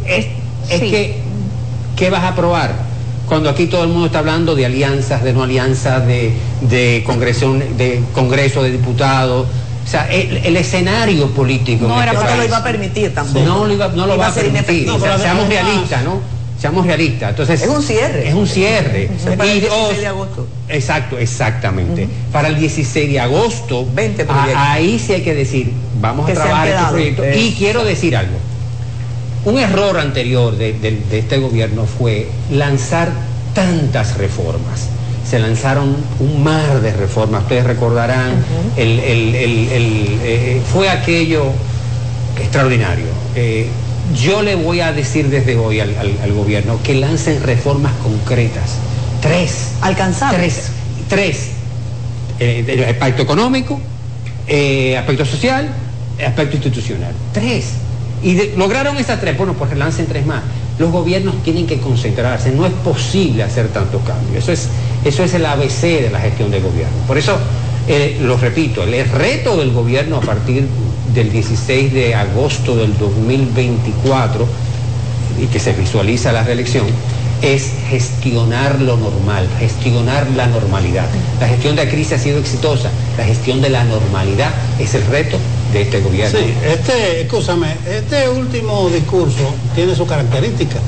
es, 0.07 0.27
es 0.71 0.81
Sí. 0.81 0.91
que, 0.91 1.17
¿qué 1.97 2.11
vas 2.11 2.23
a 2.23 2.29
aprobar? 2.29 2.86
Cuando 3.27 3.51
aquí 3.51 3.67
todo 3.67 3.83
el 3.83 3.89
mundo 3.89 4.07
está 4.07 4.21
hablando 4.21 4.55
de 4.55 4.67
alianzas, 4.67 5.23
de 5.25 5.33
no 5.33 5.43
alianzas, 5.43 6.07
de, 6.07 6.33
de, 6.63 7.05
de 7.77 8.03
congreso 8.15 8.63
de 8.63 8.71
diputados. 8.71 9.47
O 9.85 9.89
sea, 9.89 10.09
el, 10.13 10.39
el 10.39 10.57
escenario 10.57 11.29
político. 11.31 11.87
No 11.87 12.03
era 12.03 12.13
este 12.13 12.25
te 12.25 12.37
lo 12.37 12.45
iba 12.45 12.57
a 12.59 12.65
permitir 12.65 13.15
tampoco. 13.15 13.45
No 13.45 13.67
lo, 13.67 13.73
iba, 13.73 13.89
no 13.89 14.07
lo 14.07 14.15
Iba 14.15 14.27
va 14.27 14.31
a 14.33 14.35
permitir. 14.35 14.89
O 14.91 14.99
sea, 14.99 15.19
seamos 15.19 15.49
realistas, 15.49 16.03
¿no? 16.05 16.21
Seamos 16.61 16.87
realistas. 16.87 17.31
Entonces, 17.31 17.63
Es 17.63 17.69
un 17.69 17.83
cierre. 17.83 18.29
Es 18.29 18.35
un 18.35 18.49
cierre. 18.49 19.11
Y 19.25 19.37
16 19.37 19.69
dos- 19.69 19.99
de 19.99 20.07
agosto. 20.07 20.47
Exacto, 20.69 21.19
exactamente. 21.19 22.09
Para 22.33 22.49
el 22.49 22.59
16 22.59 23.11
de 23.11 23.21
agosto, 23.21 23.87
20 23.95 24.23
a- 24.23 24.27
proyectos. 24.27 24.55
ahí 24.57 24.99
sí 24.99 25.13
hay 25.13 25.23
que 25.23 25.35
decir, 25.35 25.71
vamos 26.01 26.27
Que 26.27 26.33
a 26.33 26.35
trabajar 26.37 26.69
estos 26.69 26.81
quedado. 26.81 26.95
proyectos. 26.95 27.27
Y 27.37 27.55
quiero 27.59 27.85
decir 27.85 28.17
algo. 28.17 28.39
Un 29.47 29.59
error 29.59 29.99
anterior 29.99 30.57
de, 30.59 30.73
de- 30.75 31.01
de 31.09 31.19
este 31.21 31.39
gobierno 31.39 31.87
fue 31.87 32.29
lanzar 32.51 33.11
tantas 33.55 34.19
reformas. 34.19 34.89
Se 35.29 35.39
lanzaron 35.39 35.97
un 36.19 36.43
mar 36.43 36.81
de 36.83 36.93
reformas, 36.93 37.43
ustedes 37.45 37.65
recordarán, 37.65 38.45
el- 38.77 38.99
el- 38.99 39.35
el- 39.37 39.69
el, 39.73 40.19
eh, 40.23 40.61
fue 40.73 40.89
aquello 40.89 41.45
extraordinario. 42.41 43.07
Eh, 43.37 43.69
yo 44.21 44.43
le 44.43 44.57
voy 44.57 44.81
a 44.81 44.93
decir 44.93 45.29
desde 45.31 45.57
hoy 45.57 45.79
al, 45.81 45.97
al- 45.97 46.19
al 46.23 46.33
gobierno 46.33 46.81
que 46.83 46.95
lancen 46.95 47.41
reformas 47.43 47.93
concretas. 48.03 48.71
Tres. 49.23 49.69
Alcanzables. 49.81 50.55
Tres. 50.55 50.71
Tres. 51.09 51.49
Eh, 52.41 52.65
el 52.67 52.85
aspecto 52.85 53.23
económico, 53.23 53.81
aspecto 54.99 55.25
social, 55.25 55.69
aspecto 56.25 56.57
institucional. 56.57 57.13
Tres. 57.33 57.67
Y 58.23 58.57
lograron 58.57 58.97
esas 58.97 59.21
tres. 59.21 59.37
Bueno, 59.37 59.55
pues 59.55 59.77
lancen 59.77 60.07
tres 60.07 60.27
más. 60.27 60.43
Los 60.79 60.91
gobiernos 60.91 61.43
tienen 61.43 61.67
que 61.67 61.79
concentrarse. 61.79 62.51
No 62.51 62.67
es 62.67 62.73
posible 62.73 63.43
hacer 63.43 63.69
tantos 63.69 64.03
cambios. 64.03 64.45
Eso 64.45 64.53
es, 64.53 64.69
eso 65.05 65.25
es 65.25 65.35
el 65.35 65.47
ABC 65.47 65.83
de 66.03 66.11
la 66.11 66.21
gestión 66.21 66.51
de 66.51 66.61
gobierno. 66.61 66.97
Por 67.07 67.19
eso, 67.19 67.37
eh, 67.89 68.19
lo 68.21 68.37
repito, 68.37 68.83
el 68.83 69.09
reto 69.09 69.57
del 69.57 69.73
gobierno 69.73 70.17
a 70.17 70.21
partir 70.21 70.67
del 71.15 71.31
16 71.31 71.93
de 71.93 72.15
agosto 72.15 72.77
del 72.77 72.97
2024 72.99 74.47
y 75.41 75.47
que 75.47 75.59
se 75.59 75.73
visualiza 75.73 76.33
la 76.33 76.43
reelección, 76.43 76.87
es 77.43 77.71
gestionar 77.89 78.81
lo 78.81 78.97
normal, 78.97 79.47
gestionar 79.59 80.27
la 80.37 80.47
normalidad. 80.47 81.07
La 81.41 81.49
gestión 81.49 81.77
de 81.77 81.85
la 81.85 81.91
crisis 81.91 82.15
ha 82.15 82.19
sido 82.19 82.39
exitosa, 82.39 82.91
la 83.19 83.25
gestión 83.25 83.61
de 83.61 83.69
la 83.69 83.85
normalidad 83.85 84.51
es 84.79 84.95
el 84.95 85.05
reto 85.07 85.39
de 85.73 85.83
este 85.83 86.01
gobierno. 86.01 86.39
Sí, 86.39 86.55
este, 86.65 87.23
escúchame, 87.23 87.77
este 87.89 88.29
último 88.29 88.89
discurso 88.91 89.55
tiene 89.75 89.95
su 89.95 90.07
característica. 90.07 90.79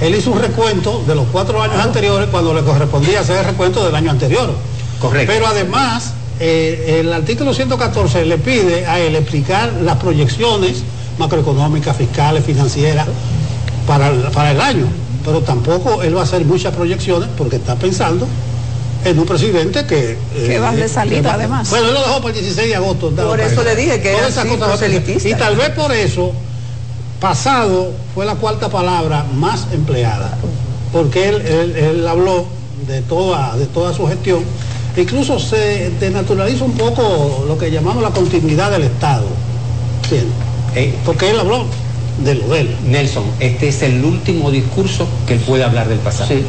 Él 0.00 0.14
hizo 0.14 0.32
un 0.32 0.40
recuento 0.40 1.02
de 1.06 1.14
los 1.14 1.26
cuatro 1.30 1.62
años 1.62 1.76
anteriores 1.76 2.28
cuando 2.30 2.52
le 2.52 2.62
correspondía 2.62 3.20
hacer 3.20 3.38
el 3.38 3.44
recuento 3.44 3.84
del 3.84 3.94
año 3.94 4.10
anterior. 4.10 4.52
Correcto. 5.00 5.32
Pero 5.32 5.46
además, 5.46 6.14
eh, 6.40 6.98
el 7.00 7.12
artículo 7.12 7.54
114 7.54 8.24
le 8.26 8.38
pide 8.38 8.86
a 8.86 8.98
él 8.98 9.14
explicar 9.14 9.72
las 9.82 9.96
proyecciones 9.98 10.82
macroeconómicas, 11.18 11.96
fiscales, 11.96 12.44
financieras 12.44 13.06
para 13.86 14.08
el, 14.08 14.22
para 14.32 14.50
el 14.50 14.60
año. 14.60 14.86
Pero 15.24 15.40
tampoco 15.42 16.02
él 16.02 16.16
va 16.16 16.22
a 16.22 16.24
hacer 16.24 16.44
muchas 16.44 16.74
proyecciones 16.74 17.28
porque 17.38 17.56
está 17.56 17.76
pensando 17.76 18.26
en 19.04 19.18
un 19.18 19.26
presidente 19.26 19.84
que... 19.86 20.16
Que 20.34 20.58
va 20.58 20.72
de 20.72 20.88
salida, 20.88 21.34
además. 21.34 21.68
Bueno, 21.70 21.88
él 21.88 21.94
lo 21.94 22.00
dejó 22.00 22.20
para 22.22 22.34
el 22.34 22.40
16 22.40 22.68
de 22.68 22.76
agosto. 22.76 23.10
Por 23.10 23.40
eso 23.40 23.62
le 23.64 23.74
dije 23.76 24.00
que 24.00 24.10
Todas 24.10 24.18
era 24.20 24.28
esas 24.28 24.46
así, 24.46 24.56
cosas. 24.56 25.26
Y 25.26 25.34
tal 25.34 25.56
vez 25.56 25.70
por 25.70 25.92
eso, 25.92 26.32
pasado 27.20 27.92
fue 28.14 28.26
la 28.26 28.34
cuarta 28.36 28.68
palabra 28.68 29.24
más 29.34 29.66
empleada. 29.72 30.36
Porque 30.92 31.28
él, 31.28 31.42
él- 31.46 31.76
él 31.76 32.08
habló 32.08 32.46
de 32.86 33.00
toda, 33.02 33.56
de 33.56 33.66
toda 33.66 33.94
su 33.94 34.06
gestión. 34.06 34.40
Incluso 34.96 35.38
se 35.38 35.90
denaturaliza 36.00 36.64
un 36.64 36.72
poco 36.72 37.44
lo 37.48 37.56
que 37.56 37.70
llamamos 37.70 38.02
la 38.02 38.10
continuidad 38.10 38.70
del 38.70 38.82
Estado. 38.82 39.24
¿Entiendes? 40.04 40.32
Eh, 40.74 40.94
Porque 41.06 41.30
él 41.30 41.40
habló 41.40 41.64
de 42.24 42.34
lo 42.34 42.48
de 42.48 42.60
él. 42.62 42.76
Nelson, 42.86 43.24
este 43.40 43.68
es 43.68 43.82
el 43.82 44.04
último 44.04 44.50
discurso 44.50 45.06
que 45.26 45.34
él 45.34 45.40
puede 45.40 45.64
hablar 45.64 45.88
del 45.88 45.98
pasado. 45.98 46.28
Sí. 46.28 46.42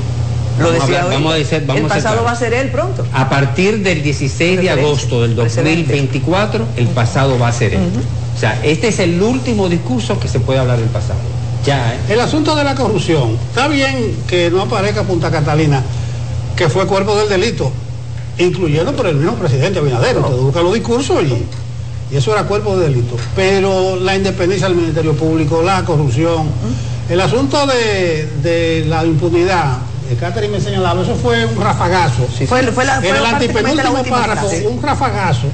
Lo 0.59 0.65
Vamos 0.67 0.83
a 0.83 0.85
decía 0.85 1.01
hablar- 1.01 1.05
hoy. 1.07 1.13
vamos 1.15 1.33
a 1.33 1.37
decir- 1.37 1.63
vamos 1.65 1.81
el 1.83 1.87
pasado 1.89 2.23
va 2.23 2.31
a 2.31 2.35
ser 2.35 2.53
él 2.53 2.69
pronto. 2.69 3.05
A 3.13 3.29
partir 3.29 3.79
del 3.81 4.03
16 4.03 4.61
de 4.61 4.69
agosto 4.69 5.21
del 5.23 5.33
precedente. 5.35 5.81
2024, 5.93 6.65
el 6.77 6.87
pasado 6.89 7.39
va 7.39 7.47
a 7.47 7.51
ser 7.53 7.73
él. 7.73 7.81
O 8.35 8.39
sea, 8.39 8.59
este 8.63 8.89
es 8.89 8.99
el 8.99 9.21
último 9.21 9.67
discurso 9.69 10.19
que 10.19 10.27
se 10.27 10.39
puede 10.39 10.59
hablar 10.59 10.77
del 10.79 10.89
pasado. 10.89 11.19
Ya, 11.65 11.93
¿eh? 11.93 11.97
El 12.09 12.19
asunto 12.19 12.55
de 12.55 12.63
la 12.63 12.75
corrupción, 12.75 13.37
está 13.49 13.67
bien 13.67 14.15
que 14.27 14.49
no 14.51 14.61
aparezca 14.63 15.03
Punta 15.03 15.31
Catalina, 15.31 15.81
que 16.55 16.67
fue 16.69 16.85
cuerpo 16.85 17.15
del 17.15 17.29
delito, 17.29 17.71
incluyendo 18.37 18.93
por 18.95 19.07
el 19.07 19.15
mismo 19.15 19.33
presidente 19.35 19.79
Abinader. 19.79 20.17
Usted 20.17 20.35
busca 20.37 20.61
los 20.61 20.73
discursos 20.73 21.23
y, 21.23 22.13
y 22.13 22.17
eso 22.17 22.31
era 22.33 22.43
cuerpo 22.43 22.77
de 22.77 22.89
delito. 22.89 23.15
Pero 23.35 23.95
la 23.95 24.15
independencia 24.15 24.67
del 24.67 24.77
Ministerio 24.77 25.13
Público, 25.15 25.61
la 25.63 25.83
corrupción, 25.85 26.47
el 27.09 27.21
asunto 27.21 27.65
de, 27.65 28.27
de 28.43 28.85
la 28.87 29.05
impunidad, 29.05 29.77
Catherine 30.19 30.51
me 30.57 30.61
señalaba, 30.61 31.01
eso 31.01 31.15
fue 31.15 31.45
un 31.45 31.59
rafagazo. 31.61 32.27
Fue, 32.47 32.61
fue 32.71 32.85
la, 32.85 33.01
fue 33.51 33.61
en 33.61 33.67
el 33.67 33.71
última 34.01 34.17
párrafo, 34.27 34.47
un 34.69 34.81
rafagazo, 34.81 35.47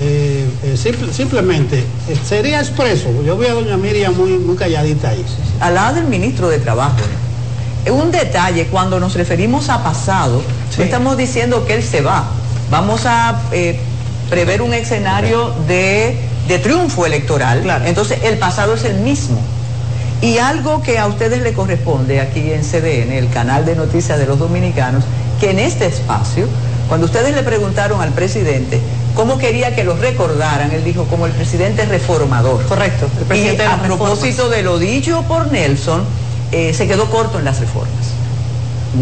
eh, 0.00 0.46
eh, 0.64 0.76
simple- 0.76 1.12
simplemente, 1.12 1.78
eh, 2.08 2.16
sería 2.26 2.60
expreso. 2.60 3.08
Yo 3.24 3.36
vi 3.36 3.46
a 3.46 3.54
doña 3.54 3.76
Miriam 3.76 4.14
muy, 4.16 4.30
muy 4.38 4.56
calladita 4.56 5.10
ahí. 5.10 5.24
al 5.60 5.74
lado 5.74 5.96
del 5.96 6.04
ministro 6.04 6.48
de 6.48 6.58
Trabajo. 6.58 6.96
¿no? 7.86 7.94
Un 7.94 8.10
detalle, 8.10 8.66
cuando 8.66 8.98
nos 9.00 9.14
referimos 9.14 9.68
a 9.68 9.82
pasado, 9.82 10.42
no 10.78 10.84
estamos 10.84 11.16
diciendo 11.16 11.64
que 11.66 11.74
él 11.74 11.82
se 11.82 12.00
va. 12.02 12.24
Vamos 12.70 13.02
a 13.06 13.40
eh, 13.52 13.78
prever 14.28 14.62
un 14.62 14.72
escenario 14.74 15.52
de, 15.66 16.18
de 16.48 16.58
triunfo 16.58 17.04
electoral. 17.06 17.62
Claro. 17.62 17.84
Entonces, 17.86 18.18
el 18.22 18.38
pasado 18.38 18.74
es 18.74 18.84
el 18.84 18.96
mismo. 19.00 19.40
Y 20.22 20.36
algo 20.36 20.82
que 20.82 20.98
a 20.98 21.06
ustedes 21.06 21.40
le 21.42 21.54
corresponde 21.54 22.20
aquí 22.20 22.52
en 22.52 22.62
CDN, 22.62 23.12
el 23.12 23.30
canal 23.30 23.64
de 23.64 23.74
noticias 23.74 24.18
de 24.18 24.26
los 24.26 24.38
dominicanos, 24.38 25.04
que 25.40 25.50
en 25.50 25.58
este 25.58 25.86
espacio, 25.86 26.46
cuando 26.88 27.06
ustedes 27.06 27.34
le 27.34 27.42
preguntaron 27.42 28.02
al 28.02 28.10
presidente 28.10 28.80
cómo 29.14 29.38
quería 29.38 29.74
que 29.74 29.82
lo 29.82 29.96
recordaran, 29.96 30.72
él 30.72 30.84
dijo 30.84 31.04
como 31.04 31.24
el 31.24 31.32
presidente 31.32 31.86
reformador. 31.86 32.62
Correcto, 32.66 33.08
el 33.18 33.24
presidente 33.24 33.54
y 33.54 33.66
de 33.66 33.72
a 33.72 33.76
reformas. 33.76 33.98
propósito 33.98 34.50
de 34.50 34.62
lo 34.62 34.78
dicho 34.78 35.24
por 35.26 35.50
Nelson, 35.50 36.04
eh, 36.52 36.74
se 36.74 36.86
quedó 36.86 37.06
corto 37.10 37.38
en 37.38 37.46
las 37.46 37.58
reformas. 37.60 38.12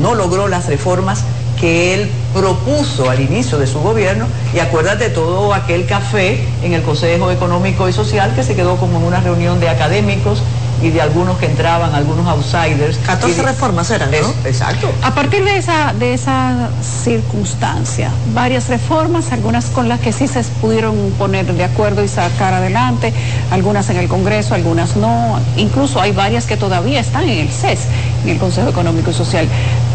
No 0.00 0.14
logró 0.14 0.46
las 0.46 0.66
reformas 0.66 1.24
que 1.61 1.94
él 1.94 2.11
propuso 2.33 3.11
al 3.11 3.20
inicio 3.20 3.59
de 3.59 3.66
su 3.66 3.81
gobierno 3.81 4.26
y 4.54 4.61
acuérdate 4.61 5.11
todo 5.11 5.52
aquel 5.52 5.87
café 5.87 6.38
en 6.62 6.74
el 6.74 6.83
Consejo 6.83 7.33
Económico 7.33 7.88
y 7.88 7.92
Social 7.92 8.33
que 8.37 8.44
se 8.44 8.54
quedó 8.54 8.76
como 8.76 8.98
en 8.98 9.04
una 9.04 9.20
reunión 9.20 9.59
de 9.59 9.68
académicos 9.68 10.42
y 10.83 10.91
de 10.91 11.01
algunos 11.01 11.38
que 11.38 11.47
entraban, 11.47 11.95
algunos 11.95 12.27
outsiders. 12.27 12.99
14 12.99 13.33
Y 13.35 13.37
de- 13.37 13.43
reformas 13.43 13.91
eran, 13.91 14.11
¿no? 14.11 14.17
Es- 14.17 14.47
exacto. 14.47 14.91
A 15.03 15.14
partir 15.14 15.45
de 15.45 15.57
esa, 15.57 15.93
de 15.93 16.14
esa 16.14 16.71
circunstancia, 16.83 18.11
varias 18.35 18.69
reformas, 18.69 19.33
algunas 19.33 19.67
con 19.67 19.88
las 19.88 20.01
que 20.01 20.12
sí 20.12 20.29
se 20.29 20.43
pudieron 20.61 20.95
poner 21.19 21.47
de 21.53 21.64
acuerdo 21.64 22.05
y 22.05 22.09
sacar 22.09 22.55
adelante, 22.55 23.12
algunas 23.51 23.91
en 23.91 23.97
el 23.97 24.09
Congreso, 24.09 24.55
algunas 24.55 24.97
no, 24.97 25.38
incluso 25.57 26.01
hay 26.01 26.12
varias 26.12 26.47
que 26.47 26.57
todavía 26.57 27.01
están 27.01 27.25
en 27.29 27.38
el 27.41 27.49
CES, 27.49 27.81
en 28.25 28.31
el 28.31 28.38
Consejo 28.38 28.69
Económico 28.69 29.11
y 29.11 29.14
Social. 29.14 29.49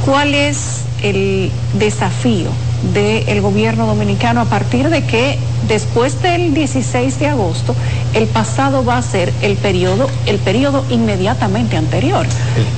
¿Cuál 0.06 0.34
es 0.36 0.82
el 1.02 1.52
desafío 1.74 2.50
del 2.93 3.41
gobierno 3.41 3.86
dominicano 3.86 4.41
a 4.41 4.46
partir 4.46 4.89
de 4.89 5.04
que 5.06 5.38
después 5.67 6.21
del 6.21 6.54
16 6.54 7.19
de 7.19 7.28
agosto 7.28 7.76
el 8.13 8.28
pasado 8.28 8.86
va 8.86 8.97
a 8.97 9.02
ser 9.02 9.34
el 9.41 9.58
periodo, 9.58 10.10
el 10.26 10.38
periodo 10.39 10.86
inmediatamente 10.89 11.78
anterior? 11.78 12.26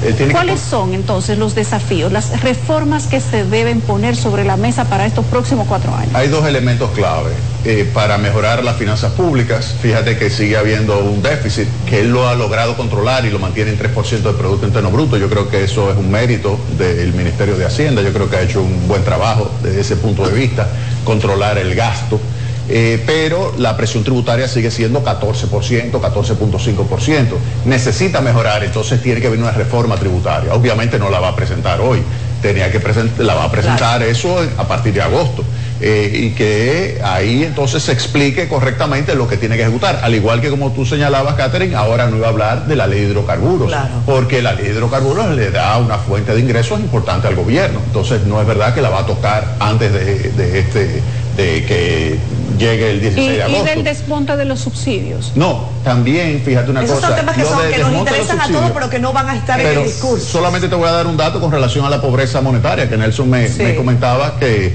Que 0.02 0.28
¿Cuáles 0.30 0.60
son 0.60 0.94
entonces 0.94 1.38
los 1.38 1.56
desafíos, 1.56 2.12
las 2.12 2.42
reformas 2.42 3.08
que 3.08 3.20
se 3.20 3.44
deben 3.44 3.82
poner 3.82 4.16
sobre 4.16 4.44
la 4.46 4.58
mesa 4.58 4.86
para 4.86 5.06
estos 5.06 5.26
próximos 5.26 5.68
cuatro 5.68 5.94
años? 5.94 6.14
Hay 6.14 6.28
dos 6.30 6.46
elementos 6.46 6.92
clave 6.92 7.32
eh, 7.66 7.90
para 7.94 8.18
mejorar 8.18 8.64
las 8.64 8.78
finanzas 8.78 9.12
públicas. 9.14 9.76
Fíjate 9.82 10.18
que 10.18 10.30
sigue 10.30 10.58
habiendo 10.58 11.00
un 11.00 11.22
déficit 11.22 11.68
que 11.88 12.02
él 12.02 12.12
lo 12.12 12.28
ha 12.28 12.36
logrado 12.36 12.78
controlar 12.78 13.26
y 13.26 13.30
lo 13.30 13.40
mantiene 13.40 13.72
en 13.72 13.80
3% 13.80 14.22
del 14.22 14.36
Producto 14.36 14.68
Interno 14.68 14.92
Bruto. 14.92 15.18
Yo 15.18 15.30
creo 15.30 15.50
que 15.50 15.64
eso 15.64 15.92
es 15.92 15.98
un 15.98 16.12
mérito 16.12 16.60
del 16.78 17.14
Ministerio 17.14 17.58
de 17.58 17.66
Hacienda. 17.66 18.02
Yo 18.02 18.14
creo 18.14 18.30
que 18.30 18.38
ha 18.38 18.42
hecho 18.42 18.62
un 18.62 18.88
buen 18.88 19.04
trabajo 19.04 19.52
desde 19.64 19.82
ese 19.82 19.96
punto 19.96 20.28
de 20.28 20.34
vista, 20.34 20.68
controlar 21.04 21.58
el 21.58 21.74
gasto. 21.76 22.20
Eh, 22.68 23.04
pero 23.06 23.54
la 23.58 23.78
presión 23.78 24.04
tributaria 24.04 24.48
sigue 24.48 24.72
siendo 24.72 25.04
14%, 25.04 25.92
14.5%. 25.92 27.38
Necesita 27.66 28.22
mejorar, 28.22 28.64
entonces 28.64 29.02
tiene 29.02 29.22
que 29.22 29.30
venir 29.30 29.44
una 29.44 29.52
reforma 29.54 29.96
tributaria. 29.98 30.54
Obviamente 30.54 30.98
no 31.00 31.10
la 31.10 31.20
va 31.20 31.30
a 31.30 31.36
presentar 31.36 31.80
hoy, 31.82 32.02
tenía 32.42 32.72
que 32.72 32.82
present- 32.82 33.18
la 33.18 33.36
va 33.36 33.46
a 33.46 33.52
presentar 33.52 34.02
eso 34.04 34.38
a 34.58 34.68
partir 34.68 34.94
de 34.94 35.02
agosto. 35.02 35.44
Eh, 35.82 36.10
y 36.14 36.30
que 36.32 37.02
ahí 37.04 37.44
entonces 37.44 37.84
se 37.84 37.92
explique 37.92 38.48
correctamente 38.48 39.14
lo 39.14 39.28
que 39.28 39.36
tiene 39.36 39.58
que 39.58 39.64
ejecutar. 39.64 40.00
Al 40.04 40.16
igual 40.16 40.40
que 40.40 40.50
como 40.50 40.72
tú 40.72 40.86
señalabas, 40.86 41.36
Catherine, 41.36 41.76
ahora 41.76 42.08
no 42.08 42.16
iba 42.16 42.28
a 42.28 42.30
hablar 42.30 42.66
de 42.66 42.78
la 42.78 42.88
ley 42.88 43.02
de 43.02 43.08
hidrocarburos, 43.10 43.68
Claro. 43.68 43.90
porque 44.06 44.42
la 44.42 44.54
ley 44.54 44.68
de 44.68 44.72
hidrocarburos 44.72 45.36
le 45.36 45.52
da 45.52 45.78
una 45.78 45.98
fuente 45.98 46.34
de 46.34 46.40
ingresos 46.40 46.80
importante 46.80 47.28
al 47.28 47.36
gobierno. 47.36 47.82
Entonces 47.86 48.24
no 48.26 48.40
es 48.40 48.48
verdad 48.48 48.74
que 48.74 48.82
la 48.82 48.90
va 48.90 49.02
a 49.02 49.06
tocar 49.06 49.56
antes 49.60 49.92
de, 49.92 50.32
de 50.32 50.60
este 50.60 51.02
de 51.36 51.66
que 51.66 52.18
llegue 52.58 52.92
el 52.92 52.98
Y, 52.98 53.00
16 53.02 53.30
de 53.30 53.38
y 53.38 53.42
agosto. 53.42 53.66
del 53.66 53.84
desmonte 53.84 54.36
de 54.38 54.46
los 54.46 54.60
subsidios. 54.60 55.32
No, 55.36 55.70
también 55.84 56.42
fíjate 56.44 56.72
una 56.72 56.84
Esos 56.84 56.96
cosa. 56.96 57.08
son 57.08 57.16
temas 57.18 57.36
que, 57.36 57.44
son, 57.44 57.60
que 57.72 57.78
nos 57.80 57.92
de 57.92 57.98
interesan 57.98 58.42
a 58.42 58.48
todos, 58.48 58.72
pero 58.72 58.90
que 58.90 59.00
no 59.00 59.14
van 59.14 59.30
a 59.30 59.36
estar 59.36 59.60
en 59.60 59.68
el 59.78 59.84
discurso. 59.86 60.26
solamente 60.26 60.68
te 60.68 60.76
voy 60.76 60.88
a 60.88 60.92
dar 60.92 61.08
un 61.08 61.18
dato 61.18 61.40
con 61.40 61.52
relación 61.52 61.86
a 61.86 61.90
la 61.90 62.02
pobreza 62.02 62.42
monetaria, 62.42 62.90
que 62.90 62.98
Nelson 62.98 63.30
me, 63.30 63.48
Sí. 63.48 63.64
me 63.64 63.76
comentaba 63.76 64.38
que, 64.40 64.74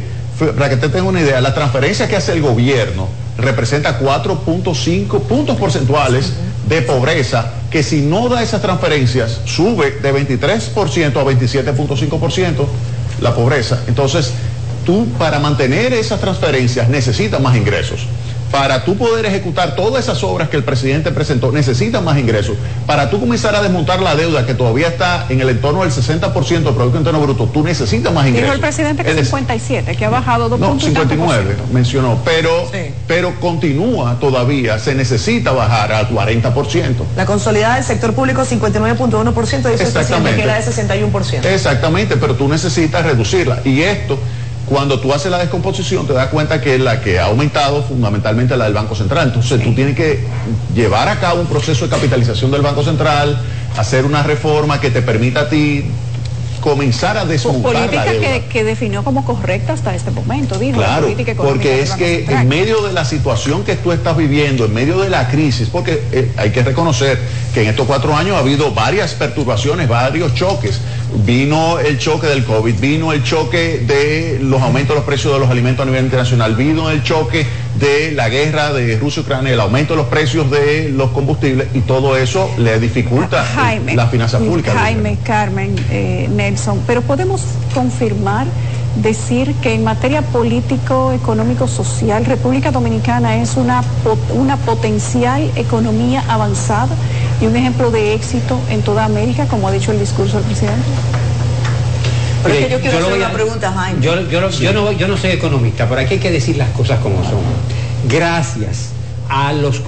para 0.56 0.68
que 0.70 0.76
te 0.76 0.88
tenga 0.88 1.04
una 1.04 1.20
idea, 1.20 1.40
la 1.40 1.54
transferencia 1.54 2.08
que 2.08 2.16
hace 2.16 2.32
el 2.32 2.40
gobierno 2.42 3.08
representa 3.38 3.98
4.5 3.98 5.20
puntos 5.22 5.56
porcentuales 5.56 6.32
de 6.68 6.82
pobreza, 6.82 7.52
que 7.70 7.82
si 7.82 8.00
no 8.02 8.28
da 8.28 8.42
esas 8.42 8.60
transferencias, 8.62 9.40
sube 9.44 9.92
de 10.02 10.12
23% 10.14 11.16
a 11.16 11.24
27.5% 11.24 12.66
la 13.20 13.34
pobreza. 13.34 13.80
Entonces, 13.88 14.32
tú 14.84 15.06
para 15.18 15.38
mantener 15.38 15.92
esas 15.92 16.20
transferencias 16.20 16.88
necesitas 16.88 17.40
más 17.40 17.56
ingresos. 17.56 18.06
Para 18.50 18.84
tú 18.84 18.96
poder 18.96 19.26
ejecutar 19.26 19.76
todas 19.76 20.02
esas 20.02 20.24
obras 20.24 20.48
que 20.48 20.56
el 20.56 20.64
presidente 20.64 21.12
presentó, 21.12 21.52
necesitas 21.52 22.02
más 22.02 22.18
ingresos. 22.18 22.56
Para 22.84 23.08
tú 23.08 23.20
comenzar 23.20 23.54
a 23.54 23.62
desmontar 23.62 24.00
la 24.02 24.16
deuda 24.16 24.44
que 24.44 24.54
todavía 24.54 24.88
está 24.88 25.26
en 25.28 25.40
el 25.40 25.50
entorno 25.50 25.82
del 25.82 25.92
60% 25.92 26.48
del 26.48 26.74
Producto 26.74 26.98
Interno 26.98 27.20
Bruto, 27.20 27.44
tú 27.46 27.62
necesitas 27.62 28.12
más 28.12 28.26
ingresos. 28.26 28.46
Dijo 28.46 28.54
el 28.54 28.60
presidente 28.60 29.04
que 29.04 29.10
Es 29.10 29.14
decir, 29.14 29.30
57, 29.30 29.94
que 29.96 30.04
ha 30.04 30.10
bajado 30.10 30.48
dos 30.48 30.58
no, 30.58 30.70
puntos 30.70 30.88
y 30.88 30.92
tanto 30.92 31.10
por 31.10 31.16
59 31.28 31.54
ciento. 31.54 31.72
mencionó, 31.72 32.18
pero, 32.24 32.68
Sí. 32.72 32.90
pero 33.06 33.38
continúa 33.38 34.16
todavía, 34.18 34.80
se 34.80 34.96
necesita 34.96 35.52
bajar 35.52 35.92
al 35.92 36.08
40%. 36.08 37.04
La 37.16 37.26
consolidada 37.26 37.76
del 37.76 37.84
sector 37.84 38.14
público 38.14 38.44
59.1% 38.44 39.70
y 39.70 39.74
eso 39.74 39.84
es 39.84 39.90
presidente 39.90 40.34
que 40.34 40.42
era 40.42 40.56
de 40.56 40.62
61%. 40.64 41.44
Exactamente, 41.44 42.16
pero 42.16 42.34
tú 42.34 42.48
necesitas 42.48 43.04
reducirla. 43.04 43.60
Y 43.64 43.82
esto, 43.82 44.18
cuando 44.70 45.00
tú 45.00 45.12
haces 45.12 45.32
la 45.32 45.38
descomposición, 45.38 46.06
te 46.06 46.12
das 46.12 46.28
cuenta 46.28 46.60
que 46.60 46.78
la 46.78 47.00
que 47.00 47.18
ha 47.18 47.24
aumentado 47.24 47.82
fundamentalmente 47.82 48.56
la 48.56 48.66
del 48.66 48.72
Banco 48.72 48.94
Central. 48.94 49.26
Entonces 49.26 49.60
tú 49.64 49.74
tienes 49.74 49.96
que 49.96 50.24
llevar 50.72 51.08
a 51.08 51.18
cabo 51.18 51.40
un 51.40 51.48
proceso 51.48 51.86
de 51.86 51.90
capitalización 51.90 52.52
del 52.52 52.62
Banco 52.62 52.84
Central, 52.84 53.36
hacer 53.76 54.04
una 54.04 54.22
reforma 54.22 54.80
que 54.80 54.90
te 54.90 55.02
permita 55.02 55.40
a 55.40 55.48
ti 55.48 55.86
comenzar 56.60 57.16
a 57.16 57.24
desmontar 57.24 57.72
la 57.72 57.80
Política 57.86 58.04
deuda. 58.04 58.20
que, 58.20 58.44
que 58.46 58.64
definió 58.64 59.02
como 59.02 59.24
correcta 59.24 59.72
hasta 59.72 59.94
este 59.94 60.10
momento, 60.10 60.58
dijo 60.58 60.80
la 60.80 60.86
Claro, 60.86 61.02
política 61.02 61.32
económica 61.32 61.54
porque 61.62 61.82
es 61.82 61.92
que 61.92 62.24
en 62.28 62.48
medio 62.48 62.82
de 62.82 62.92
la 62.92 63.04
situación 63.04 63.64
que 63.64 63.76
tú 63.76 63.92
estás 63.92 64.16
viviendo, 64.16 64.64
en 64.64 64.74
medio 64.74 64.98
de 65.00 65.10
la 65.10 65.28
crisis, 65.28 65.68
porque 65.70 66.02
eh, 66.12 66.30
hay 66.36 66.50
que 66.50 66.62
reconocer 66.62 67.18
que 67.54 67.62
en 67.62 67.68
estos 67.68 67.86
cuatro 67.86 68.14
años 68.14 68.36
ha 68.36 68.40
habido 68.40 68.72
varias 68.72 69.14
perturbaciones, 69.14 69.88
varios 69.88 70.34
choques. 70.34 70.80
Vino 71.24 71.80
el 71.80 71.98
choque 71.98 72.28
del 72.28 72.44
COVID, 72.44 72.74
vino 72.78 73.12
el 73.12 73.24
choque 73.24 73.78
de 73.84 74.38
los 74.40 74.62
aumentos 74.62 74.90
de 74.90 74.94
los 74.96 75.04
precios 75.04 75.32
de 75.34 75.40
los 75.40 75.50
alimentos 75.50 75.82
a 75.82 75.86
nivel 75.86 76.04
internacional, 76.04 76.54
vino 76.54 76.88
el 76.90 77.02
choque 77.02 77.46
de 77.80 78.12
la 78.12 78.28
guerra 78.28 78.72
de 78.72 78.98
Rusia-Ucrania, 78.98 79.54
el 79.54 79.60
aumento 79.60 79.94
de 79.94 79.96
los 79.96 80.08
precios 80.08 80.50
de 80.50 80.90
los 80.90 81.10
combustibles 81.10 81.68
y 81.74 81.80
todo 81.80 82.16
eso 82.16 82.50
le 82.58 82.78
dificulta 82.78 83.42
Jaime, 83.42 83.94
la 83.96 84.06
finanza 84.06 84.38
pública. 84.38 84.72
Jaime, 84.72 85.18
Carmen, 85.24 85.74
eh, 85.90 86.28
Nelson, 86.30 86.80
pero 86.86 87.00
podemos 87.00 87.42
confirmar, 87.74 88.46
decir 88.96 89.54
que 89.62 89.74
en 89.74 89.84
materia 89.84 90.20
político, 90.20 91.12
económico, 91.12 91.66
social, 91.66 92.26
República 92.26 92.70
Dominicana 92.70 93.40
es 93.40 93.56
una, 93.56 93.82
una 94.34 94.56
potencial 94.58 95.50
economía 95.56 96.22
avanzada 96.28 96.94
y 97.40 97.46
un 97.46 97.56
ejemplo 97.56 97.90
de 97.90 98.14
éxito 98.14 98.60
en 98.68 98.82
toda 98.82 99.04
América, 99.04 99.46
como 99.46 99.68
ha 99.68 99.72
dicho 99.72 99.92
el 99.92 99.98
discurso 99.98 100.36
del 100.36 100.46
presidente. 100.46 100.84
Yo 102.70 102.80
quiero 102.80 103.00
lo 103.00 103.06
hacer 103.06 103.10
voy 103.10 103.18
una 103.18 103.28
a- 103.28 103.32
pregunta, 103.32 103.72
Jaime. 103.72 104.00
Yo, 104.02 104.28
yo 104.30 104.40
no- 104.40 104.50
yo 104.50 104.72
no, 104.72 104.92
yo 104.92 105.08
no 105.08 105.16
soy 105.16 105.30
economista, 105.30 105.88
pero 105.88 106.00
aquí 106.00 106.14
hay 106.14 106.20
que 106.20 106.30
decir 106.30 106.56
las 106.56 106.70
cosas 106.70 106.98
como 107.00 107.22
son. 107.24 107.40
Gracias 108.08 108.90
a 109.28 109.52
los 109.52 109.80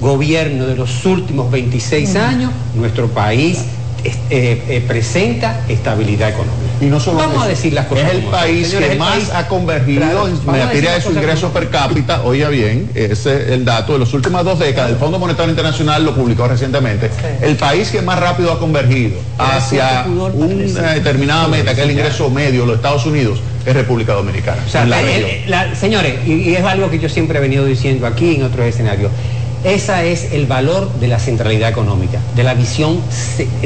gobiernos 0.00 0.68
de 0.68 0.76
los 0.76 1.04
últimos 1.06 1.50
26 1.50 2.14
años, 2.16 2.52
nuestro 2.74 3.08
país 3.08 3.58
eh, 4.04 4.62
eh, 4.68 4.84
presenta 4.86 5.60
estabilidad 5.68 6.28
económica. 6.30 6.54
Y 6.80 6.86
no 6.86 7.00
solo 7.00 7.18
Vamos 7.18 7.34
eso, 7.34 7.42
a 7.44 7.48
decir 7.48 7.72
las 7.72 7.86
cosas 7.86 8.06
Es 8.06 8.14
el 8.14 8.22
país 8.24 8.66
Señores, 8.68 8.86
que 8.88 8.92
el 8.92 8.98
más 9.00 9.10
país- 9.16 9.30
ha 9.34 9.48
convergido 9.48 10.00
Claro, 10.02 10.28
en 10.28 10.46
materia 10.46 10.92
de 10.92 11.00
su 11.00 11.10
ingreso 11.12 11.48
per 11.52 11.68
cápita. 11.70 12.22
Oiga 12.22 12.48
bien, 12.48 12.88
ese 12.94 13.12
es 13.42 13.48
el 13.50 13.64
dato 13.64 13.94
de 13.94 13.98
las 14.00 14.14
últimas 14.14 14.44
dos 14.44 14.58
décadas. 14.60 14.90
El 14.90 14.96
Fondo 14.96 15.18
Monetario 15.18 15.50
Internacional 15.50 16.04
lo 16.04 16.14
publicó 16.14 16.46
recientemente. 16.46 17.10
El 17.42 17.56
país 17.56 17.88
que 17.90 18.00
más 18.02 18.18
rápido 18.20 18.52
ha 18.52 18.58
convergido 18.60 19.18
hacia 19.38 20.06
una 20.06 20.92
determinada 20.92 21.48
meta, 21.48 21.74
que 21.74 21.80
es 21.80 21.86
el 21.86 21.92
ingreso 21.92 22.30
medio 22.30 22.60
de 22.62 22.66
los 22.68 22.76
Estados 22.76 23.04
Unidos, 23.06 23.40
es 23.66 23.74
República 23.74 24.12
Dominicana. 24.14 24.62
O 24.64 24.70
sea, 24.70 24.82
en 24.84 24.90
la 24.90 25.02
eh, 25.02 25.44
la- 25.48 25.74
señores, 25.74 26.14
y, 26.26 26.32
y 26.50 26.54
es 26.54 26.64
algo 26.64 26.90
que 26.90 26.98
yo 26.98 27.08
siempre 27.08 27.38
he 27.38 27.40
venido 27.40 27.64
diciendo 27.64 28.06
aquí 28.06 28.36
en 28.36 28.44
otros 28.44 28.64
escenarios, 28.66 29.10
Esa 29.64 30.04
es 30.04 30.32
el 30.32 30.46
valor 30.46 30.92
de 31.00 31.08
la 31.08 31.18
centralidad 31.18 31.68
económica, 31.68 32.20
de 32.36 32.44
la 32.44 32.54
visión, 32.54 33.00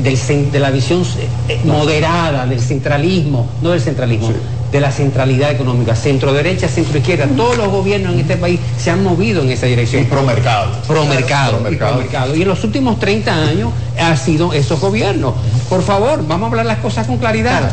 de 0.01 0.59
la 0.59 0.71
visión 0.71 1.03
eh, 1.49 1.61
moderada, 1.65 2.47
del 2.47 2.61
centralismo, 2.61 3.49
no 3.61 3.71
del 3.71 3.81
centralismo, 3.81 4.33
de 4.71 4.81
la 4.81 4.91
centralidad 4.91 5.51
económica, 5.51 5.95
centro 5.95 6.33
derecha, 6.33 6.67
centro 6.67 6.97
izquierda. 6.97 7.27
Todos 7.37 7.59
los 7.59 7.69
gobiernos 7.69 8.15
en 8.15 8.21
este 8.21 8.37
país 8.37 8.59
se 8.79 8.91
han 8.91 9.03
movido 9.03 9.43
en 9.43 9.51
esa 9.51 9.67
dirección. 9.67 10.03
Y 10.03 10.07
pro 10.07 10.23
mercado. 10.23 10.73
Pro 10.87 11.05
mercado. 11.05 12.35
Y, 12.35 12.39
y 12.39 12.43
en 12.43 12.49
los 12.49 12.65
últimos 12.65 12.99
30 12.99 13.35
años 13.35 13.71
han 13.99 14.17
sido 14.17 14.55
esos 14.55 14.81
gobiernos. 14.81 15.35
Por 15.69 15.83
favor, 15.83 16.27
vamos 16.27 16.47
a 16.47 16.51
hablar 16.51 16.67
las 16.67 16.79
cosas 16.79 17.07
con 17.07 17.19
claridad. 17.19 17.71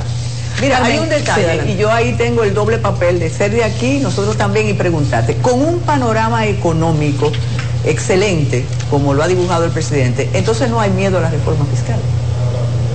Mira, 0.62 0.84
hay 0.84 0.98
un 0.98 1.08
detalle, 1.08 1.72
y 1.72 1.78
yo 1.78 1.90
ahí 1.90 2.14
tengo 2.14 2.44
el 2.44 2.54
doble 2.54 2.80
papel 2.80 3.18
de 3.20 3.30
ser 3.30 3.52
de 3.52 3.64
aquí, 3.64 4.00
nosotros 4.00 4.36
también, 4.36 4.68
y 4.68 4.74
preguntarte, 4.74 5.36
con 5.38 5.62
un 5.62 5.80
panorama 5.80 6.46
económico 6.48 7.32
excelente, 7.86 8.66
como 8.90 9.14
lo 9.14 9.24
ha 9.24 9.28
dibujado 9.28 9.66
el 9.66 9.72
presidente, 9.72 10.30
entonces 10.34 10.70
no 10.70 10.80
hay 10.80 10.92
miedo 10.92 11.18
a 11.18 11.22
la 11.22 11.30
reforma 11.30 11.66
fiscal. 11.66 12.00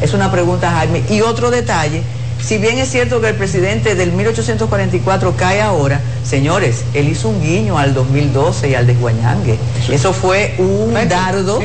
Es 0.02 0.12
una 0.12 0.30
pregunta, 0.30 0.70
Jaime. 0.70 1.02
Y 1.08 1.20
otro 1.22 1.50
detalle, 1.50 2.02
si 2.44 2.58
bien 2.58 2.78
es 2.78 2.90
cierto 2.90 3.20
que 3.22 3.28
el 3.28 3.36
presidente 3.36 3.94
del 3.94 4.12
1844 4.12 5.34
cae 5.34 5.62
ahora, 5.62 6.00
señores, 6.24 6.84
él 6.92 7.08
hizo 7.08 7.30
un 7.30 7.40
guiño 7.42 7.78
al 7.78 7.94
2012 7.94 8.68
y 8.68 8.74
al 8.74 8.86
desguañangue. 8.86 9.58
Eso 9.90 10.12
fue 10.12 10.54
un 10.58 10.92
dardo 11.08 11.60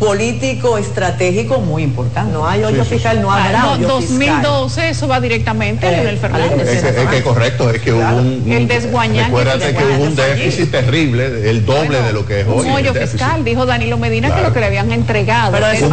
político 0.00 0.78
estratégico 0.78 1.60
muy 1.60 1.82
importante. 1.82 2.32
No 2.32 2.48
hay 2.48 2.64
hoyo 2.64 2.84
fiscal, 2.84 3.20
no 3.20 3.30
habrá 3.30 3.72
ah, 3.72 3.76
no, 3.78 3.86
2012 3.86 4.88
eso 4.88 5.06
va 5.06 5.20
directamente 5.20 5.86
a 5.86 5.90
Leonel 5.90 6.16
Fernández. 6.16 6.66
Es, 6.66 6.82
es, 6.82 7.06
que 7.08 7.22
correcto, 7.22 7.70
es 7.70 7.82
que 7.82 7.92
hubo 7.92 8.16
un, 8.16 8.50
el 8.50 8.66
Recuérdate 8.66 9.74
que 9.74 9.84
hubo 9.84 10.04
un 10.04 10.16
déficit 10.16 10.70
terrible, 10.70 11.50
el 11.50 11.66
doble 11.66 12.00
de 12.00 12.12
lo 12.14 12.24
que 12.24 12.40
es 12.40 12.46
hoy. 12.48 12.66
Un 12.66 12.72
hoyo 12.72 12.94
fiscal, 12.94 13.44
dijo 13.44 13.66
Danilo 13.66 13.98
Medina 13.98 14.34
que 14.34 14.40
lo 14.40 14.52
que 14.54 14.60
le 14.60 14.66
habían 14.66 14.90
entregado. 14.90 15.52
Pero 15.52 15.66
es 15.66 15.82
un 15.82 15.92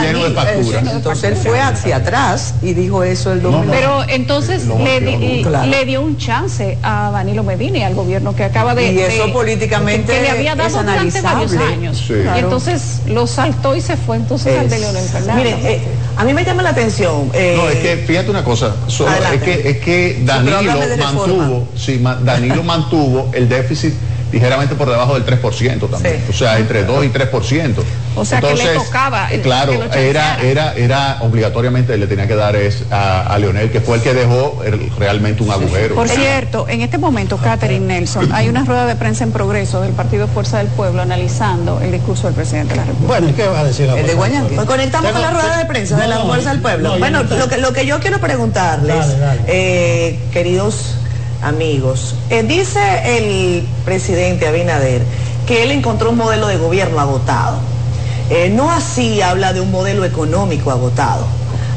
lleno 0.00 0.24
de 0.24 0.30
facturas. 0.30 0.86
Entonces 0.94 1.24
él 1.24 1.36
fue 1.36 1.60
hacia 1.60 1.96
atrás 1.96 2.54
y 2.62 2.72
dijo 2.72 3.02
eso 3.02 3.32
el 3.32 3.42
domingo. 3.42 3.59
Pero 3.70 4.04
entonces 4.08 4.64
le, 4.66 5.84
dio 5.84 6.02
un 6.02 6.16
chance 6.16 6.78
a 6.82 7.10
Danilo 7.12 7.42
Medina 7.42 7.78
y 7.78 7.82
al 7.82 7.94
gobierno 7.94 8.34
que 8.34 8.44
acaba 8.44 8.74
de... 8.74 8.92
Y 8.92 8.98
eso 9.00 9.32
políticamente 9.32 10.12
que 10.12 10.22
le 10.22 10.30
había 10.30 10.54
dado 10.54 10.82
durante 10.82 11.20
varios 11.20 11.52
años. 11.54 12.10
Y 12.10 12.38
entonces 12.38 13.00
los 13.06 13.30
saltó 13.30 13.76
y 13.76 13.80
se 13.80 13.96
fue 13.96 14.16
entonces 14.16 14.58
al 14.58 14.68
de 14.68 14.78
Leonel 14.78 15.04
Fernández. 15.04 15.44
Miren, 15.44 15.66
eh, 15.66 15.80
a 16.16 16.24
mí 16.24 16.32
me 16.32 16.44
llama 16.44 16.62
la 16.62 16.70
atención. 16.70 17.30
Eh, 17.34 17.54
no, 17.56 17.68
es 17.68 17.78
que 17.78 17.96
fíjate 18.06 18.30
una 18.30 18.44
cosa, 18.44 18.74
es 18.88 19.42
que, 19.42 19.70
es 19.70 19.78
que 19.78 20.22
Danilo 20.24 20.62
mantuvo, 20.98 21.68
sí, 21.76 22.02
Danilo 22.22 22.62
mantuvo 22.64 23.30
el 23.32 23.48
déficit 23.48 23.94
ligeramente 24.32 24.74
por 24.74 24.88
debajo 24.88 25.18
del 25.18 25.24
3% 25.24 25.90
también. 25.90 26.22
O 26.28 26.32
sea, 26.32 26.58
entre 26.58 26.84
2 26.84 27.04
y 27.04 27.08
3%. 27.08 27.74
O 28.16 28.24
sea, 28.24 28.40
que 28.40 28.54
le 28.54 28.74
tocaba. 28.74 29.28
claro, 29.42 29.72
era, 29.94 30.40
era, 30.42 30.74
era 30.74 31.18
obligatoriamente 31.20 31.96
le 31.96 32.06
tenía 32.06 32.26
que 32.26 32.34
dar 32.34 32.56
es 32.56 32.84
a, 32.90 33.36
Leonel, 33.38 33.70
que 33.70 33.80
fue 33.80 33.96
el 33.96 34.02
que 34.02 34.14
dejó 34.14 34.60
realmente 34.98 35.42
un 35.42 35.50
agujero. 35.50 35.94
Por 35.94 36.08
cierto, 36.08 36.66
en 36.68 36.82
este 36.82 36.98
momento, 36.98 37.36
Catherine 37.36 37.86
Nelson, 37.86 38.32
hay 38.32 38.48
una 38.48 38.64
rueda 38.64 38.86
de 38.86 38.96
prensa 38.96 39.24
en 39.24 39.32
progreso 39.32 39.80
del 39.80 39.92
Partido 39.92 40.28
Fuerza 40.28 40.58
del 40.58 40.68
Pueblo 40.68 41.02
analizando 41.02 41.80
el 41.80 41.92
discurso 41.92 42.26
del 42.26 42.34
presidente 42.34 42.74
de 42.74 42.80
la 42.80 42.84
República. 42.84 43.18
Bueno, 43.20 43.36
¿qué 43.36 43.46
va 43.46 43.60
a 43.60 43.64
decir 43.64 43.86
la 43.86 43.98
El 43.98 44.06
de 44.06 44.14
Pues 44.14 44.66
conectamos 44.66 45.12
con 45.12 45.22
la 45.22 45.30
rueda 45.30 45.58
de 45.58 45.64
prensa 45.66 45.96
de 45.96 46.08
la 46.08 46.18
Fuerza 46.18 46.50
del 46.50 46.60
Pueblo. 46.60 46.98
bueno, 46.98 47.22
lo 47.22 47.48
que, 47.48 47.58
lo 47.58 47.72
que 47.72 47.86
yo 47.86 48.00
quiero 48.00 48.18
preguntarles, 48.18 49.06
eh, 49.46 50.18
queridos 50.32 50.96
amigos. 51.42 52.14
Eh, 52.28 52.42
dice 52.42 52.80
el 53.16 53.66
presidente 53.84 54.46
Abinader 54.46 55.02
que 55.46 55.62
él 55.62 55.70
encontró 55.70 56.10
un 56.10 56.16
modelo 56.16 56.46
de 56.48 56.56
gobierno 56.56 57.00
agotado. 57.00 57.58
Eh, 58.30 58.48
no 58.48 58.70
así 58.70 59.20
habla 59.20 59.52
de 59.52 59.60
un 59.60 59.72
modelo 59.72 60.04
económico 60.04 60.70
agotado. 60.70 61.26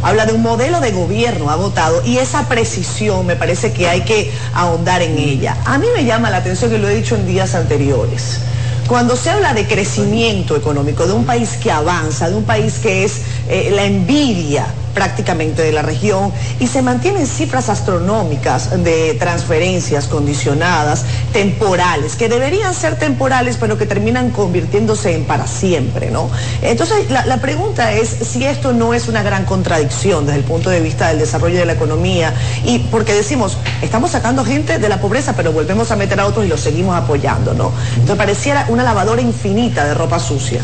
Habla 0.04 0.28
de 0.28 0.34
un 0.34 0.44
modelo 0.44 0.82
de 0.82 0.92
gobierno 0.92 1.50
agotado 1.50 2.04
y 2.06 2.18
esa 2.18 2.48
precisión 2.48 3.26
me 3.26 3.36
parece 3.36 3.74
que 3.74 3.88
hay 3.88 4.02
que 4.02 4.32
ahondar 4.54 5.02
en 5.02 5.18
ella. 5.18 5.58
A 5.66 5.80
mí 5.80 5.88
me 5.96 6.06
llama 6.06 6.30
la 6.30 6.38
atención, 6.38 6.74
y 6.74 6.78
lo 6.78 6.88
he 6.89 6.96
dicho 6.96 7.16
en 7.16 7.26
días 7.26 7.56
anteriores, 7.56 8.39
cuando 8.88 9.16
se 9.16 9.32
habla 9.32 9.54
de 9.54 9.66
crecimiento 9.66 10.56
económico, 10.56 11.08
de 11.08 11.13
un 11.13 11.26
país 11.26 11.52
que 11.62 11.72
avanza, 11.72 12.30
de 12.30 12.36
un 12.36 12.44
país 12.44 12.76
que 12.84 13.04
es 13.04 13.22
eh, 13.48 13.72
la 13.74 13.86
envidia 13.86 14.68
prácticamente 14.94 15.62
de 15.62 15.72
la 15.72 15.82
región 15.82 16.32
y 16.60 16.68
se 16.68 16.82
mantienen 16.82 17.28
cifras 17.28 17.70
astronómicas 17.70 18.84
de 18.84 19.16
transferencias 19.16 20.08
condicionadas, 20.08 21.06
temporales, 21.32 22.16
que 22.16 22.30
deberían 22.30 22.74
ser 22.74 22.98
temporales 22.98 23.58
pero 23.60 23.78
que 23.78 23.86
terminan 23.86 24.32
convirtiéndose 24.32 25.16
en 25.16 25.26
para 25.26 25.48
siempre, 25.48 26.12
¿no? 26.12 26.30
Entonces 26.62 27.10
la, 27.10 27.38
pregunta 27.38 27.92
es 27.94 28.10
si 28.10 28.46
esto 28.46 28.74
no 28.74 28.94
es 28.94 29.08
una 29.08 29.24
gran 29.24 29.46
contradicción 29.46 30.26
desde 30.26 30.40
el 30.40 30.46
punto 30.46 30.70
de 30.70 30.80
vista 30.80 31.10
del 31.10 31.20
desarrollo 31.20 31.60
de 31.60 31.66
la 31.66 31.74
economía 31.74 32.34
y 32.64 32.80
porque 32.80 33.14
decimos, 33.14 33.58
estamos 33.82 34.12
sacando 34.12 34.46
gente 34.46 34.80
de 34.80 34.90
la 34.90 35.02
pobreza 35.02 35.34
pero 35.36 35.52
volvemos 35.52 35.92
a 35.92 35.96
meter 35.96 36.20
a 36.20 36.26
otros 36.26 36.46
y 36.46 36.48
los 36.48 36.62
seguimos 36.62 36.96
apoyando, 36.96 37.54
¿no? 37.54 37.72
Entonces 37.96 38.16
pareciera 38.16 38.66
una 38.70 38.84
lavadora 38.84 39.22
infinita 39.22 39.86
de 39.86 39.94
ropa 39.94 40.20
sucia. 40.20 40.62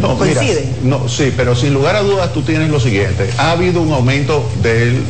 No, 0.00 0.18
no, 0.82 1.08
sí, 1.08 1.32
pero 1.36 1.54
sin 1.54 1.72
lugar 1.72 1.96
a 1.96 2.02
dudas 2.02 2.32
tú 2.32 2.42
tienes 2.42 2.68
lo 2.68 2.80
siguiente. 2.80 3.30
Ha 3.38 3.52
habido 3.52 3.80
un 3.80 3.92
aumento 3.92 4.48
del 4.62 5.02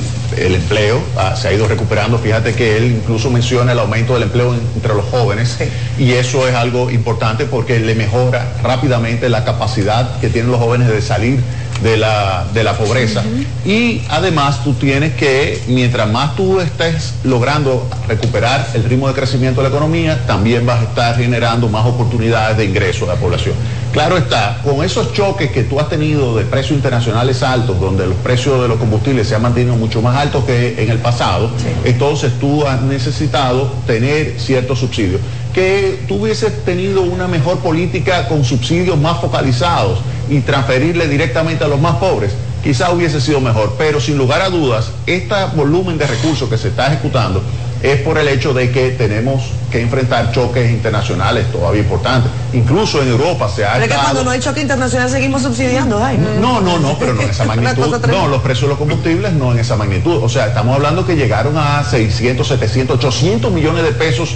empleo, 0.55 1.01
ah, 1.17 1.35
se 1.37 1.49
ha 1.49 1.53
ido 1.53 1.67
recuperando. 1.67 2.19
Fíjate 2.19 2.55
que 2.55 2.77
él 2.77 2.85
incluso 2.85 3.31
menciona 3.31 3.73
el 3.73 3.79
aumento 3.79 4.15
del 4.15 4.25
empleo 4.25 4.55
entre 4.55 4.95
los 4.95 5.05
jóvenes 5.07 5.59
y 5.99 6.13
eso 6.13 6.47
es 6.47 6.55
algo 6.55 6.91
importante 6.91 7.47
porque 7.47 7.81
le 7.81 7.95
mejora 7.95 8.53
rápidamente 8.63 9.29
la 9.29 9.45
capacidad 9.45 10.19
que 10.21 10.29
tienen 10.29 10.51
los 10.51 10.61
jóvenes 10.61 10.89
de 10.89 11.03
salir 11.03 11.41
de 11.83 11.97
la, 11.97 12.47
de 12.53 12.65
la 12.65 12.77
pobreza. 12.77 13.23
Y 13.65 14.03
además 14.09 14.63
tú 14.65 14.75
tienes 14.75 15.15
que, 15.15 15.63
mientras 15.69 16.11
más 16.11 16.37
tú 16.37 16.61
estés 16.61 17.15
logrando 17.25 17.89
recuperar 18.09 18.67
el 18.75 18.85
ritmo 18.85 19.09
de 19.09 19.15
crecimiento 19.15 19.63
de 19.63 19.69
la 19.69 19.75
economía, 19.75 20.27
también 20.27 20.65
vas 20.65 20.81
a 20.81 20.85
estar 20.85 21.17
generando 21.17 21.69
más 21.69 21.85
oportunidades 21.87 22.57
de 22.57 22.65
ingreso 22.65 23.05
a 23.05 23.15
la 23.15 23.21
población. 23.21 23.55
Claro 23.93 24.19
está, 24.19 24.61
con 24.63 24.85
esos 24.85 25.15
choques 25.15 25.51
que 25.51 25.63
tú 25.63 25.81
has 25.81 25.89
tenido 25.89 26.37
de 26.37 26.45
precios 26.45 26.77
internacionales 26.77 27.43
altos, 27.43 27.81
donde 27.81 28.07
los 28.07 28.17
precios 28.17 28.61
de 28.61 28.69
los 28.69 28.79
combustibles 28.79 29.27
se 29.27 29.35
han 29.35 29.43
mantenido 29.43 29.75
mucho 29.77 30.03
más 30.03 30.17
altos 30.17 30.45
que 30.45 30.83
en 30.83 30.91
el 30.91 30.99
pasado, 30.99 31.51
entonces 31.85 32.33
tú 32.39 32.67
has 32.67 32.83
necesitado 32.83 33.73
tener 33.87 34.39
ciertos 34.39 34.81
subsidios. 34.81 35.21
Que 35.55 36.01
tú 36.07 36.17
hubieses 36.17 36.63
tenido 36.67 37.01
una 37.01 37.27
mejor 37.27 37.61
política 37.61 38.29
con 38.29 38.45
subsidios 38.45 38.99
más 38.99 39.19
focalizados 39.19 40.01
y 40.29 40.41
transferirle 40.41 41.09
directamente 41.09 41.65
a 41.65 41.69
los 41.69 41.81
más 41.81 41.97
pobres, 41.97 42.33
quizá 42.63 42.91
hubiese 42.91 43.21
sido 43.21 43.41
mejor. 43.41 43.75
Pero 43.79 44.01
sin 44.01 44.19
lugar 44.19 44.41
a 44.43 44.51
dudas, 44.51 44.91
este 45.07 45.35
volumen 45.55 45.99
de 45.99 46.07
recursos 46.07 46.49
que 46.49 46.59
se 46.59 46.69
está 46.69 46.89
ejecutando 46.89 47.43
es 47.83 48.01
por 48.01 48.19
el 48.19 48.27
hecho 48.29 48.55
de 48.55 48.71
que 48.71 48.91
tenemos 48.91 49.43
que 49.71 49.81
enfrentar 49.81 50.33
choques 50.33 50.71
internacionales 50.71 51.51
todavía 51.53 51.83
importantes. 51.83 52.31
Incluso 52.55 53.03
en 53.03 53.09
Europa 53.09 53.49
se 53.55 53.65
ha... 53.65 53.75
Pero 53.75 53.85
es 53.85 53.91
que 53.91 53.97
cuando 53.97 54.25
no 54.25 54.31
hay 54.31 54.41
choque 54.41 54.61
internacional 54.63 55.11
seguimos 55.11 55.43
subsidiando, 55.43 56.01
No, 56.41 56.61
no, 56.61 56.79
no, 56.79 56.99
pero 56.99 57.13
no 57.15 57.23
en 57.23 57.31
esa 57.31 57.45
magnitud. 57.47 57.99
no, 58.09 58.29
los 58.29 58.41
precios 58.43 58.63
de 58.63 58.69
los 58.69 58.79
combustibles 58.79 59.33
no 59.35 59.53
en 59.53 59.59
esa 59.59 59.77
magnitud. 59.77 60.23
O 60.23 60.29
sea, 60.29 60.47
estamos 60.47 60.75
hablando 60.75 61.07
que 61.07 61.17
llegaron 61.17 61.57
a 61.59 61.85
600, 61.85 62.49
700, 62.49 62.97
800 62.97 63.53
millones 63.53 63.85
de 63.85 63.93
pesos 63.93 64.31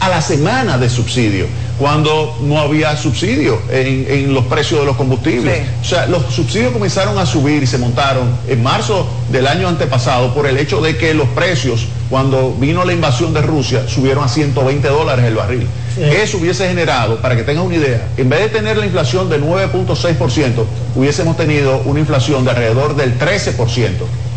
a 0.00 0.08
la 0.08 0.22
semana 0.22 0.78
de 0.78 0.88
subsidio, 0.88 1.46
cuando 1.78 2.36
no 2.42 2.58
había 2.58 2.96
subsidio 2.96 3.60
en, 3.70 4.34
los 4.34 4.44
precios 4.46 4.80
de 4.80 4.86
los 4.86 4.96
combustibles. 4.96 5.62
O 5.80 5.84
sea, 5.84 6.06
los 6.06 6.24
subsidios 6.34 6.72
comenzaron 6.72 7.18
a 7.18 7.24
subir 7.24 7.62
y 7.62 7.66
se 7.66 7.78
montaron 7.78 8.28
en 8.48 8.62
marzo 8.62 9.06
del 9.30 9.46
año 9.46 9.68
antepasado 9.68 10.34
por 10.34 10.46
el 10.46 10.58
hecho 10.58 10.80
de 10.80 10.96
que 10.96 11.14
los 11.14 11.28
precios, 11.28 11.86
cuando 12.10 12.52
vino 12.58 12.84
la 12.84 12.92
invasión 12.92 13.32
de 13.32 13.42
Rusia, 13.42 13.88
subieron 13.88 14.24
a 14.24 14.28
120 14.28 14.88
dólares 14.88 15.24
el 15.24 15.34
barril. 15.36 15.66
Eso 15.98 16.38
hubiese 16.38 16.68
generado, 16.68 17.16
para 17.16 17.34
que 17.34 17.42
tengan 17.42 17.64
una 17.64 17.74
idea, 17.74 18.08
en 18.16 18.28
vez 18.28 18.40
de 18.40 18.48
tener 18.50 18.76
la 18.76 18.86
inflación 18.86 19.28
de 19.28 19.40
9.6%, 19.40 20.64
hubiésemos 20.94 21.36
tenido 21.36 21.78
una 21.86 21.98
inflación 21.98 22.44
de 22.44 22.50
alrededor 22.50 22.94
del 22.94 23.18
13% 23.18 23.90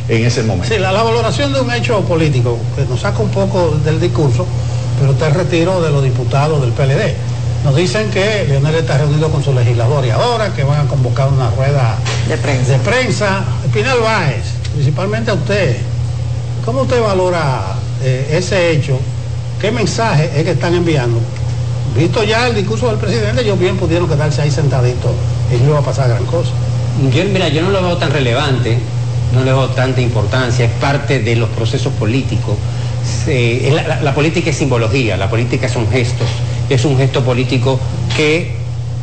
en 0.09 0.25
ese 0.25 0.41
momento. 0.41 0.73
Sí, 0.73 0.79
la 0.79 0.91
valoración 0.91 1.53
de 1.53 1.61
un 1.61 1.71
hecho 1.71 2.01
político 2.01 2.57
que 2.75 2.83
nos 2.85 3.01
saca 3.01 3.19
un 3.19 3.29
poco 3.29 3.77
del 3.83 3.99
discurso 3.99 4.47
pero 5.01 5.13
está 5.13 5.27
el 5.27 5.33
retiro 5.33 5.81
de 5.81 5.89
los 5.89 6.03
diputados 6.03 6.61
del 6.61 6.71
PLD. 6.71 7.15
Nos 7.63 7.75
dicen 7.75 8.09
que 8.09 8.45
Leonel 8.47 8.75
está 8.75 8.97
reunido 8.97 9.29
con 9.29 9.43
su 9.43 9.53
legislador 9.53 10.05
y 10.05 10.09
ahora 10.09 10.53
que 10.53 10.63
van 10.63 10.85
a 10.85 10.89
convocar 10.89 11.27
una 11.27 11.49
rueda 11.51 11.97
de 12.27 12.37
prensa. 12.37 12.71
De 12.71 12.79
prensa. 12.79 13.45
Espinal 13.65 13.99
Báez, 13.99 14.43
principalmente 14.73 15.31
a 15.31 15.35
usted, 15.35 15.77
¿cómo 16.65 16.81
usted 16.81 17.01
valora 17.01 17.75
eh, 18.01 18.35
ese 18.37 18.71
hecho? 18.71 18.99
¿Qué 19.59 19.71
mensaje 19.71 20.31
es 20.35 20.43
que 20.43 20.51
están 20.51 20.73
enviando? 20.73 21.19
Visto 21.95 22.23
ya 22.23 22.47
el 22.47 22.55
discurso 22.55 22.87
del 22.87 22.97
presidente, 22.97 23.43
ellos 23.43 23.59
bien 23.59 23.77
pudieron 23.77 24.07
quedarse 24.07 24.41
ahí 24.41 24.49
sentaditos 24.49 25.11
y 25.53 25.61
no 25.63 25.71
iba 25.71 25.79
a 25.79 25.83
pasar 25.83 26.09
gran 26.09 26.25
cosa. 26.25 26.51
Yo, 27.13 27.23
mira, 27.25 27.47
yo 27.49 27.61
no 27.61 27.69
lo 27.69 27.83
veo 27.83 27.97
tan 27.97 28.11
relevante, 28.11 28.79
no 29.33 29.43
le 29.43 29.53
veo 29.53 29.67
tanta 29.69 30.01
importancia, 30.01 30.65
es 30.65 30.71
parte 30.71 31.19
de 31.19 31.35
los 31.35 31.49
procesos 31.49 31.93
políticos 31.93 32.55
la, 34.01 34.13
política 34.13 34.49
es 34.49 34.57
simbología, 34.57 35.17
la 35.17 35.29
política 35.29 35.67
son 35.69 35.89
gestos, 35.89 36.27
es 36.75 36.85
un 36.85 36.97
gesto 36.97 37.23
político 37.23 37.79
que 38.15 38.61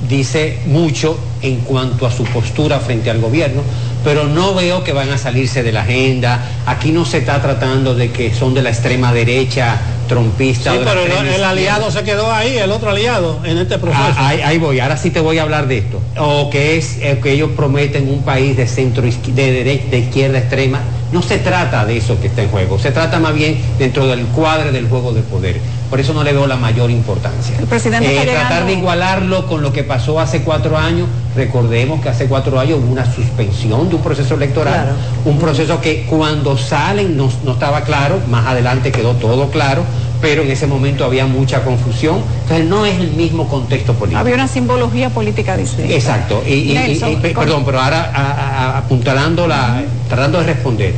dice 0.08 0.58
mucho 0.66 1.18
en 1.42 1.60
cuanto 1.60 2.06
a 2.06 2.10
su 2.10 2.24
postura 2.24 2.80
frente 2.80 3.10
al 3.10 3.20
gobierno, 3.20 3.62
pero 4.04 4.24
no 4.24 4.54
veo 4.54 4.84
que 4.84 4.92
van 4.92 5.10
a 5.10 5.18
salirse 5.18 5.62
de 5.62 5.72
la 5.72 5.82
agenda. 5.82 6.40
Aquí 6.66 6.92
no 6.92 7.04
se 7.04 7.18
está 7.18 7.40
tratando 7.40 7.94
de 7.94 8.10
que 8.10 8.32
son 8.32 8.54
de 8.54 8.62
la 8.62 8.70
extrema 8.70 9.12
derecha 9.12 9.78
trompista. 10.08 10.72
Sí, 10.72 10.78
de 10.78 10.84
pero 10.84 11.02
el, 11.02 11.44
aliado 11.44 11.90
se 11.90 12.02
quedó 12.02 12.32
ahí, 12.32 12.56
el 12.56 12.70
otro 12.72 12.90
aliado, 12.90 13.40
en 13.44 13.58
este 13.58 13.78
proceso. 13.78 14.02
Ah, 14.16 14.28
ahí, 14.28 14.40
ahí 14.40 14.58
voy, 14.58 14.80
ahora 14.80 14.96
sí 14.96 15.10
te 15.10 15.20
voy 15.20 15.38
a 15.38 15.42
hablar 15.42 15.68
de 15.68 15.78
esto. 15.78 16.00
O 16.18 16.48
que 16.50 16.78
es 16.78 16.96
eh, 17.00 17.20
que 17.22 17.32
ellos 17.32 17.50
prometen 17.56 18.08
un 18.08 18.22
país 18.22 18.56
de 18.56 18.66
centro 18.66 19.02
de 19.02 19.52
derecha, 19.52 19.84
de 19.90 19.98
izquierda 19.98 20.38
extrema. 20.38 20.80
No 21.12 21.22
se 21.22 21.38
trata 21.38 21.84
de 21.86 21.96
eso 21.98 22.20
que 22.20 22.26
está 22.26 22.42
en 22.42 22.50
juego, 22.50 22.78
se 22.78 22.90
trata 22.90 23.18
más 23.18 23.34
bien 23.34 23.58
dentro 23.78 24.06
del 24.06 24.26
cuadro 24.26 24.72
del 24.72 24.88
juego 24.88 25.12
de 25.12 25.22
poder. 25.22 25.60
Por 25.90 26.00
eso 26.00 26.12
no 26.12 26.22
le 26.22 26.32
veo 26.34 26.46
la 26.46 26.56
mayor 26.56 26.90
importancia. 26.90 27.56
El 27.58 27.66
presidente 27.66 28.14
está 28.14 28.30
tratar 28.30 28.66
de 28.66 28.74
igualarlo 28.74 29.46
con 29.46 29.62
lo 29.62 29.72
que 29.72 29.84
pasó 29.84 30.20
hace 30.20 30.42
cuatro 30.42 30.76
años. 30.76 31.08
Recordemos 31.34 32.00
que 32.02 32.10
hace 32.10 32.26
cuatro 32.26 32.60
años 32.60 32.78
hubo 32.82 32.92
una 32.92 33.06
suspensión 33.14 33.88
de 33.88 33.94
un 33.96 34.02
proceso 34.02 34.34
electoral, 34.34 34.74
Claro. 34.74 34.96
un 35.24 35.38
proceso 35.38 35.80
que 35.80 36.04
cuando 36.04 36.58
salen 36.58 37.16
no, 37.16 37.30
no 37.44 37.52
estaba 37.52 37.82
claro, 37.82 38.20
más 38.28 38.46
adelante 38.46 38.92
quedó 38.92 39.12
todo 39.14 39.48
claro, 39.50 39.82
pero 40.20 40.42
en 40.42 40.50
ese 40.50 40.66
momento 40.66 41.04
había 41.06 41.24
mucha 41.26 41.62
confusión. 41.64 42.18
Entonces 42.42 42.66
no 42.66 42.84
es 42.84 42.98
el 43.00 43.12
mismo 43.12 43.48
contexto 43.48 43.94
político. 43.94 44.20
Había 44.20 44.34
una 44.34 44.48
simbología 44.48 45.08
política 45.08 45.56
distinta. 45.56 45.94
Exacto. 45.94 46.42
Y, 46.46 46.74
Nelson, 46.74 47.16
perdón, 47.22 47.62
pero 47.64 47.80
ahora 47.80 48.10
a- 48.14 48.20
a- 48.32 48.64
a- 48.74 48.78
apuntalando 48.78 49.46
la, 49.46 49.82
tratando 50.08 50.38
de 50.40 50.44
responder. 50.46 50.94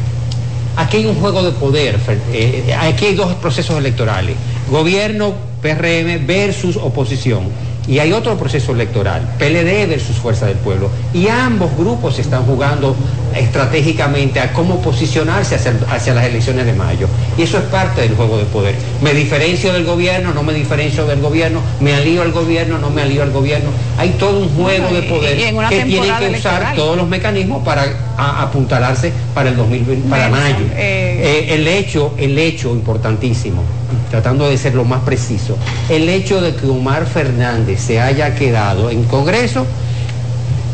Aquí 0.76 0.98
hay 0.98 1.06
un 1.06 1.16
juego 1.16 1.42
de 1.42 1.50
poder. 1.52 1.96
Eh, 2.32 2.64
eh, 2.68 2.74
aquí 2.74 3.06
hay 3.06 3.14
dos 3.14 3.34
procesos 3.34 3.76
electorales. 3.76 4.36
Gobierno 4.70 5.34
PRM 5.60 6.26
versus 6.26 6.76
oposición. 6.76 7.44
Y 7.88 7.98
hay 7.98 8.12
otro 8.12 8.36
proceso 8.38 8.72
electoral, 8.72 9.34
PLD 9.38 9.88
versus 9.88 10.16
Fuerza 10.16 10.46
del 10.46 10.58
Pueblo. 10.58 10.90
Y 11.12 11.26
ambos 11.28 11.76
grupos 11.76 12.18
están 12.18 12.44
jugando 12.44 12.94
estratégicamente 13.36 14.40
a 14.40 14.52
cómo 14.52 14.80
posicionarse 14.80 15.54
hacia, 15.54 15.74
hacia 15.90 16.14
las 16.14 16.24
elecciones 16.26 16.66
de 16.66 16.72
mayo. 16.72 17.06
Y 17.38 17.42
eso 17.42 17.58
es 17.58 17.64
parte 17.64 18.02
del 18.02 18.14
juego 18.14 18.38
de 18.38 18.44
poder. 18.44 18.74
Me 19.02 19.12
diferencio 19.14 19.72
del 19.72 19.84
gobierno, 19.84 20.32
no 20.34 20.42
me 20.42 20.52
diferencio 20.52 21.06
del 21.06 21.20
gobierno, 21.20 21.60
me 21.80 21.94
alío 21.94 22.22
al 22.22 22.32
gobierno, 22.32 22.78
no 22.78 22.90
me 22.90 23.02
alío 23.02 23.22
al 23.22 23.30
gobierno. 23.30 23.70
Hay 23.98 24.10
todo 24.18 24.38
un 24.40 24.48
juego 24.50 24.88
Bueno, 24.88 25.00
de 25.00 25.02
poder 25.08 25.38
y 25.38 25.42
que 25.68 25.84
tiene 25.84 26.06
que 26.06 26.12
usar 26.12 26.22
electoral. 26.22 26.76
todos 26.76 26.96
los 26.96 27.08
mecanismos 27.08 27.62
para 27.64 27.84
a- 28.16 28.42
apuntalarse 28.42 29.12
para 29.34 29.50
el 29.50 29.56
2020, 29.56 30.08
para 30.08 30.28
mayo. 30.28 30.56
eh, 30.76 31.08
Eh, 31.22 31.54
el 31.54 31.68
hecho, 31.68 32.14
el 32.18 32.38
hecho 32.38 32.70
importantísimo, 32.72 33.62
tratando 34.10 34.48
de 34.48 34.56
ser 34.56 34.74
lo 34.74 34.84
más 34.84 35.02
preciso, 35.02 35.56
el 35.88 36.08
hecho 36.08 36.40
de 36.40 36.54
que 36.54 36.66
Omar 36.66 37.06
Fernández 37.06 37.80
se 37.80 38.00
haya 38.00 38.34
quedado 38.34 38.88
en 38.90 39.04
Congreso 39.04 39.66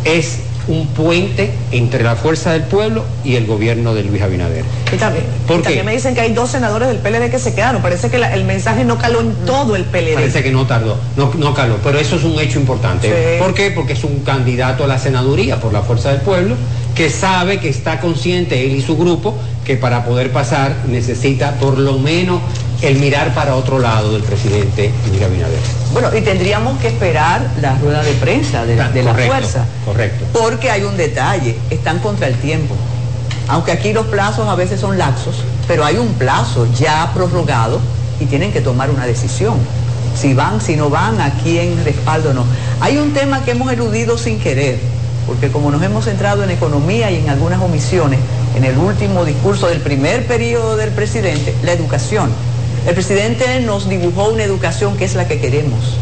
es 0.04 0.38
un 0.68 0.86
puente 0.88 1.50
entre 1.70 2.02
la 2.02 2.16
fuerza 2.16 2.52
del 2.52 2.62
pueblo 2.62 3.04
y 3.24 3.36
el 3.36 3.46
gobierno 3.46 3.94
de 3.94 4.02
Luis 4.02 4.20
Abinader. 4.22 4.64
Y 4.92 4.96
también, 4.96 5.24
¿Por 5.46 5.56
y 5.56 5.58
qué? 5.58 5.64
también 5.64 5.86
me 5.86 5.92
dicen 5.92 6.14
que 6.14 6.20
hay 6.22 6.32
dos 6.32 6.50
senadores 6.50 6.88
del 6.88 6.98
PLD 6.98 7.30
que 7.30 7.38
se 7.38 7.54
quedaron. 7.54 7.82
Parece 7.82 8.10
que 8.10 8.18
la- 8.18 8.34
el 8.34 8.44
mensaje 8.44 8.84
no 8.84 8.98
caló 8.98 9.20
en 9.20 9.32
todo 9.46 9.76
el 9.76 9.84
PLD. 9.84 10.14
Parece 10.14 10.42
que 10.42 10.50
no 10.50 10.66
tardó, 10.66 10.98
no, 11.16 11.32
no 11.38 11.54
caló, 11.54 11.76
pero 11.84 11.98
eso 11.98 12.16
es 12.16 12.24
un 12.24 12.38
hecho 12.40 12.58
importante. 12.58 13.08
Sí. 13.08 13.42
¿Por 13.42 13.54
qué? 13.54 13.70
Porque 13.70 13.92
es 13.92 14.02
un 14.04 14.20
candidato 14.20 14.84
a 14.84 14.86
la 14.86 14.98
senaduría 14.98 15.60
por 15.60 15.72
la 15.72 15.82
fuerza 15.82 16.10
del 16.10 16.20
pueblo 16.22 16.56
que 16.94 17.10
sabe 17.10 17.60
que 17.60 17.68
está 17.68 18.00
consciente 18.00 18.64
él 18.64 18.74
y 18.74 18.82
su 18.82 18.96
grupo 18.96 19.34
que 19.64 19.76
para 19.76 20.04
poder 20.04 20.30
pasar 20.32 20.74
necesita 20.88 21.52
por 21.60 21.78
lo 21.78 21.98
menos 21.98 22.40
el 22.82 22.98
mirar 22.98 23.34
para 23.34 23.56
otro 23.56 23.78
lado 23.78 24.12
del 24.12 24.22
presidente 24.22 24.92
Luis 25.08 25.22
Abinader. 25.22 25.58
Bueno, 25.92 26.14
y 26.16 26.20
tendríamos 26.20 26.78
que 26.78 26.88
esperar 26.88 27.46
la 27.60 27.74
rueda 27.76 28.02
de 28.02 28.12
prensa 28.12 28.64
de, 28.66 28.76
de 28.76 29.02
la 29.02 29.12
Correcto, 29.12 29.32
fuerza. 29.32 29.64
Correcto. 29.84 30.26
Porque 30.32 30.70
hay 30.70 30.82
un 30.82 30.96
detalle, 30.96 31.56
están 31.70 31.98
contra 32.00 32.28
el 32.28 32.34
tiempo. 32.36 32.74
Aunque 33.48 33.72
aquí 33.72 33.92
los 33.92 34.06
plazos 34.06 34.48
a 34.48 34.54
veces 34.54 34.80
son 34.80 34.98
laxos, 34.98 35.36
pero 35.68 35.84
hay 35.84 35.96
un 35.96 36.14
plazo 36.14 36.66
ya 36.78 37.10
prorrogado 37.14 37.80
y 38.20 38.26
tienen 38.26 38.52
que 38.52 38.60
tomar 38.60 38.90
una 38.90 39.06
decisión. 39.06 39.54
Si 40.16 40.34
van, 40.34 40.60
si 40.60 40.76
no 40.76 40.90
van, 40.90 41.20
a 41.20 41.30
quién 41.42 41.82
respaldo 41.84 42.30
o 42.30 42.34
no. 42.34 42.44
Hay 42.80 42.96
un 42.96 43.12
tema 43.12 43.44
que 43.44 43.52
hemos 43.52 43.70
eludido 43.72 44.18
sin 44.18 44.38
querer, 44.40 44.78
porque 45.26 45.50
como 45.50 45.70
nos 45.70 45.82
hemos 45.82 46.06
centrado 46.06 46.42
en 46.42 46.50
economía 46.50 47.10
y 47.10 47.16
en 47.16 47.28
algunas 47.28 47.60
omisiones, 47.60 48.18
en 48.56 48.64
el 48.64 48.78
último 48.78 49.24
discurso 49.24 49.68
del 49.68 49.80
primer 49.80 50.26
periodo 50.26 50.76
del 50.76 50.90
presidente, 50.90 51.54
la 51.62 51.72
educación. 51.72 52.30
El 52.86 52.94
presidente 52.94 53.58
nos 53.60 53.88
dibujó 53.88 54.28
una 54.28 54.44
educación 54.44 54.96
que 54.96 55.04
es 55.04 55.16
la 55.16 55.26
que 55.26 55.40
queremos. 55.40 55.96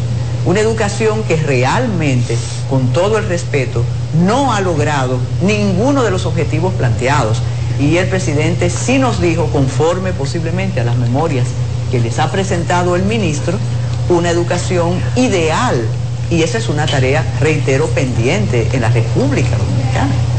Una 0.45 0.59
educación 0.59 1.23
que 1.23 1.35
realmente, 1.35 2.37
con 2.69 2.93
todo 2.93 3.17
el 3.17 3.27
respeto, 3.27 3.83
no 4.23 4.53
ha 4.53 4.61
logrado 4.61 5.17
ninguno 5.41 6.03
de 6.03 6.11
los 6.11 6.27
objetivos 6.27 6.75
planteados. 6.75 7.41
Y 7.79 7.97
el 7.97 8.07
presidente 8.07 8.69
sí 8.69 8.99
nos 8.99 9.19
dijo, 9.19 9.47
conforme 9.47 10.13
posiblemente 10.13 10.79
a 10.79 10.83
las 10.83 10.95
memorias 10.97 11.47
que 11.89 11.99
les 11.99 12.19
ha 12.19 12.31
presentado 12.31 12.95
el 12.95 13.01
ministro, 13.01 13.57
una 14.09 14.29
educación 14.29 15.01
ideal. 15.15 15.81
Y 16.29 16.43
esa 16.43 16.59
es 16.59 16.69
una 16.69 16.85
tarea, 16.85 17.25
reitero, 17.41 17.87
pendiente 17.87 18.69
en 18.73 18.81
la 18.81 18.89
República 18.89 19.57
Dominicana. 19.57 20.34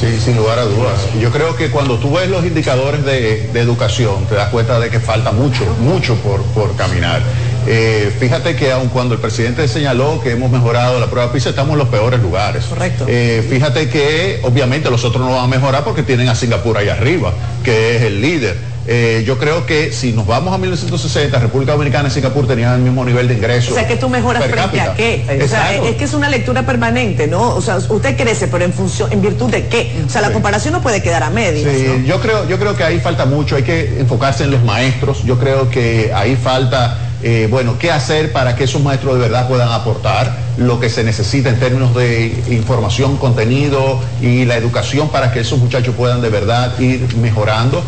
Sí, 0.00 0.18
sin 0.18 0.36
lugar 0.36 0.58
a 0.58 0.62
dudas. 0.62 0.98
Yo 1.20 1.30
creo 1.30 1.56
que 1.56 1.68
cuando 1.70 1.98
tú 1.98 2.14
ves 2.14 2.30
los 2.30 2.44
indicadores 2.46 3.04
de, 3.04 3.50
de 3.52 3.60
educación, 3.60 4.24
te 4.26 4.34
das 4.34 4.48
cuenta 4.48 4.80
de 4.80 4.88
que 4.88 4.98
falta 4.98 5.30
mucho, 5.30 5.62
mucho 5.80 6.14
por, 6.16 6.42
por 6.54 6.74
caminar. 6.74 7.20
Eh, 7.66 8.10
fíjate 8.18 8.56
que 8.56 8.72
aun 8.72 8.88
cuando 8.88 9.14
el 9.14 9.20
presidente 9.20 9.68
señaló 9.68 10.18
que 10.22 10.30
hemos 10.30 10.50
mejorado 10.50 10.98
la 10.98 11.08
prueba 11.08 11.30
PISA, 11.30 11.50
estamos 11.50 11.72
en 11.72 11.80
los 11.80 11.88
peores 11.88 12.20
lugares. 12.20 12.64
Correcto. 12.64 13.04
Eh, 13.06 13.46
fíjate 13.48 13.90
que 13.90 14.40
obviamente 14.42 14.90
los 14.90 15.04
otros 15.04 15.22
no 15.22 15.34
van 15.34 15.44
a 15.44 15.48
mejorar 15.48 15.84
porque 15.84 16.02
tienen 16.02 16.28
a 16.30 16.34
Singapur 16.34 16.78
ahí 16.78 16.88
arriba, 16.88 17.34
que 17.62 17.96
es 17.96 18.02
el 18.02 18.22
líder. 18.22 18.56
Eh, 18.92 19.22
yo 19.24 19.38
creo 19.38 19.66
que 19.66 19.92
si 19.92 20.12
nos 20.12 20.26
vamos 20.26 20.52
a 20.52 20.58
1960, 20.58 21.38
República 21.38 21.70
Dominicana 21.70 22.08
y 22.08 22.10
Singapur 22.10 22.48
tenían 22.48 22.74
el 22.74 22.80
mismo 22.80 23.04
nivel 23.04 23.28
de 23.28 23.34
ingreso. 23.34 23.70
O 23.70 23.74
sea, 23.76 23.86
que 23.86 23.94
tú 23.94 24.08
mejoras 24.08 24.42
frente 24.46 24.80
a 24.80 24.94
qué. 24.94 25.40
O 25.44 25.46
sea, 25.46 25.72
es 25.76 25.94
que 25.94 26.02
es 26.02 26.12
una 26.12 26.28
lectura 26.28 26.66
permanente, 26.66 27.28
¿no? 27.28 27.54
O 27.54 27.60
sea, 27.60 27.76
usted 27.76 28.16
crece, 28.16 28.48
pero 28.48 28.64
en 28.64 28.72
función, 28.72 29.12
en 29.12 29.22
virtud 29.22 29.48
de 29.48 29.68
qué. 29.68 30.02
O 30.04 30.10
sea, 30.10 30.20
la 30.22 30.26
Sí. 30.26 30.32
comparación 30.32 30.72
no 30.72 30.82
puede 30.82 31.02
quedar 31.02 31.22
a 31.22 31.30
medias. 31.30 31.70
Sí, 31.72 31.86
¿no? 31.86 32.04
yo 32.04 32.20
creo, 32.20 32.48
yo 32.48 32.58
creo 32.58 32.74
que 32.74 32.82
ahí 32.82 32.98
falta 32.98 33.26
mucho, 33.26 33.54
hay 33.54 33.62
que 33.62 34.00
enfocarse 34.00 34.42
en 34.42 34.50
los 34.50 34.64
maestros, 34.64 35.22
yo 35.22 35.38
creo 35.38 35.70
que 35.70 36.10
ahí 36.12 36.34
falta, 36.34 36.98
eh, 37.22 37.46
bueno, 37.48 37.78
qué 37.78 37.92
hacer 37.92 38.32
para 38.32 38.56
que 38.56 38.64
esos 38.64 38.82
maestros 38.82 39.14
de 39.14 39.20
verdad 39.20 39.46
puedan 39.46 39.70
aportar 39.70 40.36
lo 40.56 40.80
que 40.80 40.90
se 40.90 41.04
necesita 41.04 41.48
en 41.48 41.60
términos 41.60 41.94
de 41.94 42.34
información, 42.50 43.18
contenido 43.18 44.00
y 44.20 44.44
la 44.46 44.56
educación 44.56 45.10
para 45.10 45.32
que 45.32 45.40
esos 45.40 45.58
muchachos 45.58 45.94
puedan 45.94 46.20
de 46.22 46.28
verdad 46.28 46.78
ir 46.80 47.16
mejorando. 47.16 47.82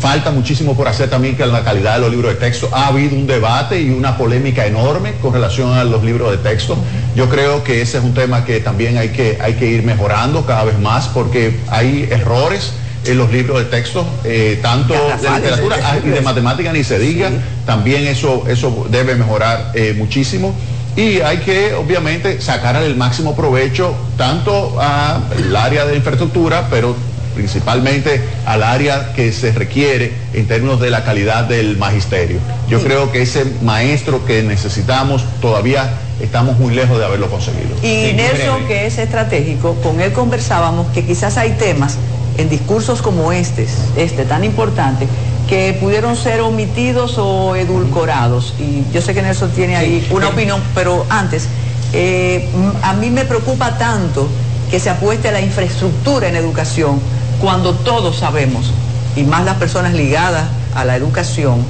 Falta 0.00 0.30
muchísimo 0.30 0.76
por 0.76 0.88
hacer 0.88 1.08
también 1.08 1.36
que 1.36 1.42
en 1.44 1.52
la 1.52 1.64
calidad 1.64 1.94
de 1.94 2.00
los 2.00 2.10
libros 2.10 2.34
de 2.34 2.40
texto. 2.40 2.68
Ha 2.72 2.88
habido 2.88 3.16
un 3.16 3.26
debate 3.26 3.80
y 3.80 3.90
una 3.90 4.16
polémica 4.16 4.66
enorme 4.66 5.14
con 5.22 5.32
relación 5.32 5.72
a 5.72 5.84
los 5.84 6.02
libros 6.04 6.30
de 6.30 6.38
texto. 6.38 6.76
Yo 7.14 7.28
creo 7.28 7.64
que 7.64 7.80
ese 7.80 7.98
es 7.98 8.04
un 8.04 8.14
tema 8.14 8.44
que 8.44 8.60
también 8.60 8.98
hay 8.98 9.10
que, 9.10 9.38
hay 9.40 9.54
que 9.54 9.66
ir 9.66 9.82
mejorando 9.82 10.44
cada 10.46 10.64
vez 10.64 10.78
más 10.78 11.08
porque 11.08 11.58
hay 11.68 12.08
errores 12.10 12.72
en 13.04 13.16
los 13.16 13.32
libros 13.32 13.58
de 13.58 13.64
texto, 13.66 14.06
eh, 14.24 14.58
tanto 14.60 14.92
de 14.92 15.30
literatura 15.30 15.76
y 16.04 16.08
de 16.08 16.20
matemática 16.20 16.72
ni 16.72 16.84
se 16.84 16.98
diga, 16.98 17.28
Sí. 17.28 17.36
también 17.64 18.06
eso, 18.06 18.44
eso 18.48 18.86
debe 18.90 19.14
mejorar 19.14 19.70
eh, 19.74 19.94
muchísimo. 19.96 20.54
Y 20.96 21.20
hay 21.20 21.38
que, 21.38 21.74
obviamente, 21.74 22.40
sacar 22.40 22.74
el 22.76 22.96
máximo 22.96 23.36
provecho 23.36 23.94
tanto 24.16 24.80
al 24.80 25.54
área 25.54 25.86
de 25.86 25.96
infraestructura, 25.96 26.66
pero 26.70 26.96
principalmente 27.38 28.20
al 28.46 28.64
área 28.64 29.12
que 29.14 29.30
se 29.32 29.52
requiere 29.52 30.10
en 30.34 30.48
términos 30.48 30.80
de 30.80 30.90
la 30.90 31.04
calidad 31.04 31.44
del 31.44 31.76
magisterio. 31.76 32.40
Yo 32.68 32.82
creo 32.82 33.12
que 33.12 33.22
ese 33.22 33.44
maestro 33.62 34.26
que 34.26 34.42
necesitamos 34.42 35.24
todavía 35.40 35.88
estamos 36.20 36.58
muy 36.58 36.74
lejos 36.74 36.98
de 36.98 37.04
haberlo 37.04 37.30
conseguido. 37.30 37.76
Y 37.80 38.12
Nelson, 38.14 38.66
que 38.66 38.86
es 38.88 38.98
estratégico, 38.98 39.76
con 39.84 40.00
él 40.00 40.12
conversábamos 40.12 40.88
que 40.88 41.06
quizás 41.06 41.36
hay 41.36 41.52
temas 41.52 41.96
en 42.38 42.48
discursos 42.48 43.02
como 43.02 43.30
este, 43.30 43.68
este 43.96 44.24
tan 44.24 44.42
importante, 44.42 45.06
que 45.48 45.78
pudieron 45.80 46.16
ser 46.16 46.40
omitidos 46.40 47.18
o 47.18 47.54
edulcorados. 47.54 48.52
Y 48.58 48.82
yo 48.92 49.00
sé 49.00 49.14
que 49.14 49.22
Nelson 49.22 49.52
tiene 49.52 49.76
ahí 49.76 50.04
Sí. 50.08 50.12
una 50.12 50.28
opinión, 50.30 50.60
pero 50.74 51.06
antes, 51.08 51.46
eh, 51.92 52.48
a 52.82 52.94
mí 52.94 53.10
me 53.10 53.24
preocupa 53.24 53.78
tanto 53.78 54.28
que 54.70 54.78
se 54.80 54.90
apueste 54.90 55.28
a 55.28 55.32
la 55.32 55.40
infraestructura 55.40 56.28
en 56.28 56.36
educación 56.36 57.00
cuando 57.40 57.74
todos 57.74 58.16
sabemos, 58.16 58.72
y 59.16 59.22
más 59.24 59.44
las 59.44 59.56
personas 59.56 59.94
ligadas 59.94 60.44
a 60.74 60.84
la 60.84 60.96
educación, 60.96 61.62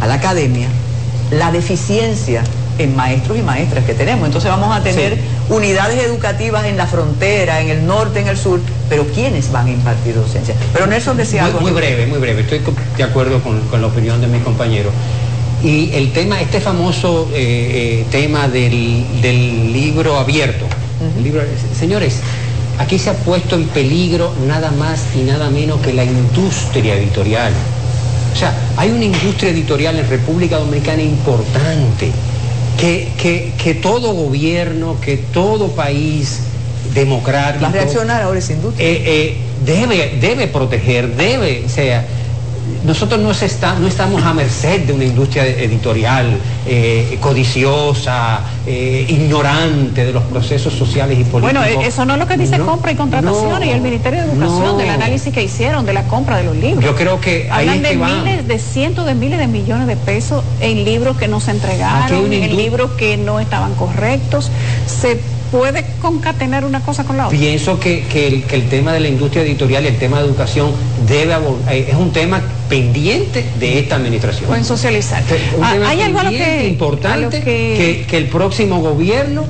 a 0.00 0.06
la 0.06 0.14
academia, 0.14 0.68
la 1.30 1.52
deficiencia 1.52 2.42
en 2.78 2.96
maestros 2.96 3.38
y 3.38 3.42
maestras 3.42 3.84
que 3.84 3.92
tenemos. 3.94 4.26
Entonces 4.26 4.50
vamos 4.50 4.74
a 4.74 4.82
tener 4.82 5.14
Sí. 5.14 5.20
unidades 5.50 6.02
educativas 6.02 6.64
en 6.64 6.76
la 6.76 6.86
frontera, 6.86 7.60
en 7.60 7.68
el 7.68 7.86
norte, 7.86 8.20
en 8.20 8.28
el 8.28 8.36
sur, 8.38 8.60
pero 8.88 9.04
¿quiénes 9.14 9.52
van 9.52 9.66
a 9.66 9.70
impartir 9.70 10.14
docencia? 10.14 10.54
Pero 10.72 10.86
Nelson 10.86 11.16
decía 11.16 11.42
Muy, 11.42 11.50
algo. 11.50 11.60
muy 11.60 11.72
breve, 11.72 12.06
muy 12.06 12.18
breve. 12.18 12.40
Estoy 12.42 12.60
de 12.96 13.02
acuerdo 13.04 13.42
con, 13.42 13.60
con 13.68 13.80
la 13.82 13.88
opinión 13.88 14.20
de 14.20 14.28
mis 14.28 14.42
compañeros. 14.42 14.92
Y 15.62 15.90
el 15.92 16.12
tema, 16.12 16.40
este 16.40 16.58
famoso 16.60 17.28
eh, 17.34 18.00
eh, 18.00 18.06
tema 18.10 18.48
del, 18.48 19.04
del 19.20 19.72
libro 19.74 20.16
abierto, 20.18 20.64
el 21.18 21.22
libro- 21.22 21.42
señores, 21.78 22.20
aquí 22.80 22.98
se 22.98 23.10
ha 23.10 23.14
puesto 23.14 23.54
en 23.56 23.66
peligro 23.68 24.32
nada 24.46 24.70
más 24.72 25.00
y 25.14 25.20
nada 25.20 25.50
menos 25.50 25.80
que 25.80 25.92
la 25.92 26.02
industria 26.04 26.94
editorial. 26.94 27.52
O 28.32 28.36
sea, 28.36 28.54
hay 28.76 28.90
una 28.90 29.04
industria 29.04 29.50
editorial 29.50 29.98
en 29.98 30.08
República 30.08 30.56
Dominicana 30.58 31.02
importante, 31.02 32.10
que, 32.78 33.08
que- 33.20 33.52
que 33.62 33.74
todo 33.74 34.12
gobierno, 34.14 34.96
que 35.00 35.16
todo 35.18 35.68
país 35.68 36.40
democrático... 36.94 37.62
Va 37.64 37.68
a 37.68 37.72
reaccionar 37.72 38.22
ahora 38.22 38.38
esa 38.38 38.52
industria. 38.54 38.86
eh, 38.88 39.02
eh, 39.04 39.36
debe, 39.64 40.16
debe 40.20 40.46
proteger, 40.48 41.14
debe, 41.16 41.64
o 41.66 41.68
sea, 41.68 42.04
nosotros 42.84 43.20
no, 43.20 43.34
se 43.34 43.46
está, 43.46 43.74
no 43.74 43.86
estamos 43.86 44.22
a 44.22 44.32
merced 44.32 44.80
de 44.82 44.92
una 44.92 45.04
industria 45.04 45.46
editorial 45.46 46.38
eh, 46.66 47.18
codiciosa, 47.20 48.40
eh, 48.66 49.06
ignorante 49.08 50.04
de 50.04 50.12
los 50.12 50.22
procesos 50.24 50.72
sociales 50.72 51.18
y 51.18 51.24
políticos. 51.24 51.62
Bueno, 51.62 51.82
eh, 51.82 51.86
eso 51.86 52.04
no 52.04 52.14
es 52.14 52.20
lo 52.20 52.26
que 52.26 52.36
dice 52.36 52.58
No, 52.58 52.66
compra 52.66 52.92
y 52.92 52.96
contratación 52.96 53.50
no, 53.50 53.64
y 53.64 53.70
el 53.70 53.80
Ministerio 53.80 54.22
de 54.22 54.32
Educación, 54.32 54.64
no. 54.64 54.76
del 54.76 54.90
análisis 54.90 55.32
que 55.32 55.42
hicieron 55.42 55.84
de 55.84 55.92
la 55.92 56.04
compra 56.04 56.36
de 56.36 56.44
los 56.44 56.56
libros. 56.56 56.84
Yo 56.84 56.94
creo 56.94 57.20
que 57.20 57.48
ahí 57.50 57.68
Hablan 57.68 57.76
es 57.76 57.82
de 57.82 57.88
que 57.88 57.96
miles, 57.96 58.48
de 58.48 58.58
cientos 58.58 59.06
de 59.06 59.14
miles 59.14 59.38
de 59.38 59.46
millones 59.46 59.86
de 59.86 59.96
pesos 59.96 60.44
en 60.60 60.84
libros 60.84 61.16
que 61.16 61.28
no 61.28 61.40
se 61.40 61.50
entregaron, 61.50 62.32
en 62.32 62.56
libros 62.56 62.92
que 62.92 63.16
no 63.16 63.40
estaban 63.40 63.74
correctos. 63.74 64.50
Se 64.86 65.20
puede 65.50 65.84
concatenar 66.00 66.64
una 66.64 66.80
cosa 66.80 67.04
con 67.04 67.16
la 67.16 67.26
otra. 67.26 67.38
Pienso 67.38 67.78
que, 67.80 68.04
que 68.04 68.26
el, 68.28 68.42
que 68.44 68.56
el 68.56 68.68
tema 68.68 68.92
de 68.92 69.00
la 69.00 69.08
industria 69.08 69.42
editorial 69.42 69.84
y 69.84 69.88
el 69.88 69.98
tema 69.98 70.20
de 70.20 70.26
educación 70.26 70.70
debe 71.06 71.34
eh, 71.70 71.86
es 71.88 71.94
un 71.96 72.12
tema 72.12 72.40
pendiente 72.68 73.44
de 73.58 73.78
esta 73.80 73.96
administración. 73.96 74.46
Pueden 74.46 74.64
socializar. 74.64 75.22
Un 75.56 75.64
Ah, 75.64 75.72
tema 75.72 75.88
Hay 75.88 76.00
algo 76.02 76.18
a 76.20 76.24
lo 76.24 76.30
pendiente, 76.30 76.58
que... 76.62 76.68
importante 76.68 77.18
a 77.18 77.20
lo 77.22 77.30
que- 77.30 78.04
que, 78.08 78.16
el 78.16 78.26
próximo 78.28 78.80
gobierno 78.80 79.44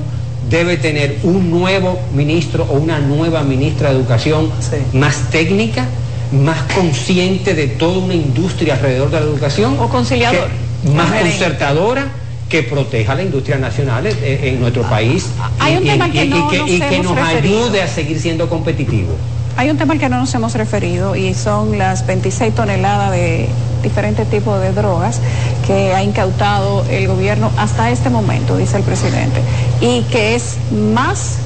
debe 0.49 0.77
tener 0.77 1.17
un 1.23 1.49
nuevo 1.51 1.99
ministro 2.13 2.65
o 2.69 2.73
una 2.73 2.99
nueva 2.99 3.43
ministra 3.43 3.89
de 3.91 3.95
educación 3.97 4.49
Sí. 4.59 4.97
más 4.97 5.29
técnica, 5.29 5.85
más 6.31 6.61
consciente 6.73 7.53
de 7.53 7.67
toda 7.67 7.99
una 7.99 8.15
industria 8.15 8.73
alrededor 8.73 9.11
de 9.11 9.19
la 9.19 9.25
educación. 9.25 9.77
O 9.79 9.87
conciliador. 9.87 10.49
más 10.95 11.11
concertadora 11.11 12.07
que 12.51 12.63
proteja 12.63 13.15
la 13.15 13.23
industria 13.23 13.57
nacional 13.57 14.05
en, 14.05 14.15
en 14.21 14.59
nuestro 14.59 14.83
país 14.83 15.27
hay 15.57 15.77
un 15.77 15.83
tema 15.83 16.05
al 16.05 16.11
que 16.11 16.25
no 16.25 16.49
que, 16.49 16.57
nos 16.57 16.69
y 16.69 16.79
que 16.81 16.99
nos 16.99 17.17
ayude 17.17 17.81
a 17.81 17.87
seguir 17.87 18.19
siendo 18.19 18.49
competitivos. 18.49 19.15
Hay 19.55 19.69
un 19.69 19.77
tema 19.77 19.93
al 19.93 19.99
que 19.99 20.09
no 20.09 20.17
nos 20.17 20.33
hemos 20.35 20.53
referido 20.55 21.15
y 21.15 21.33
son 21.33 21.77
las 21.77 22.05
26 22.05 22.53
toneladas 22.53 23.11
de 23.11 23.47
diferentes 23.81 24.29
tipos 24.29 24.59
de 24.61 24.73
drogas 24.73 25.19
que 25.65 25.93
ha 25.93 26.03
incautado 26.03 26.83
el 26.89 27.07
gobierno 27.07 27.51
hasta 27.57 27.89
este 27.89 28.09
momento, 28.09 28.57
dice 28.57 28.77
el 28.77 28.83
presidente, 28.83 29.41
y 29.79 30.01
que 30.03 30.35
es 30.35 30.57
más 30.93 31.37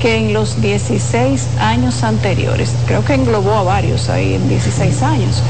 que 0.00 0.16
en 0.16 0.32
los 0.32 0.60
16 0.62 1.46
años 1.60 2.02
anteriores. 2.02 2.72
Creo 2.86 3.04
que 3.04 3.14
englobó 3.14 3.52
a 3.52 3.62
varios 3.62 4.08
ahí 4.08 4.34
en 4.34 4.48
16 4.48 5.02
años. 5.02 5.42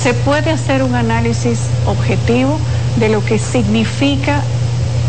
¿Se 0.00 0.14
puede 0.14 0.50
hacer 0.50 0.82
un 0.82 0.94
análisis 0.94 1.58
objetivo 1.86 2.58
de 2.98 3.08
lo 3.08 3.24
que 3.24 3.38
significa 3.38 4.42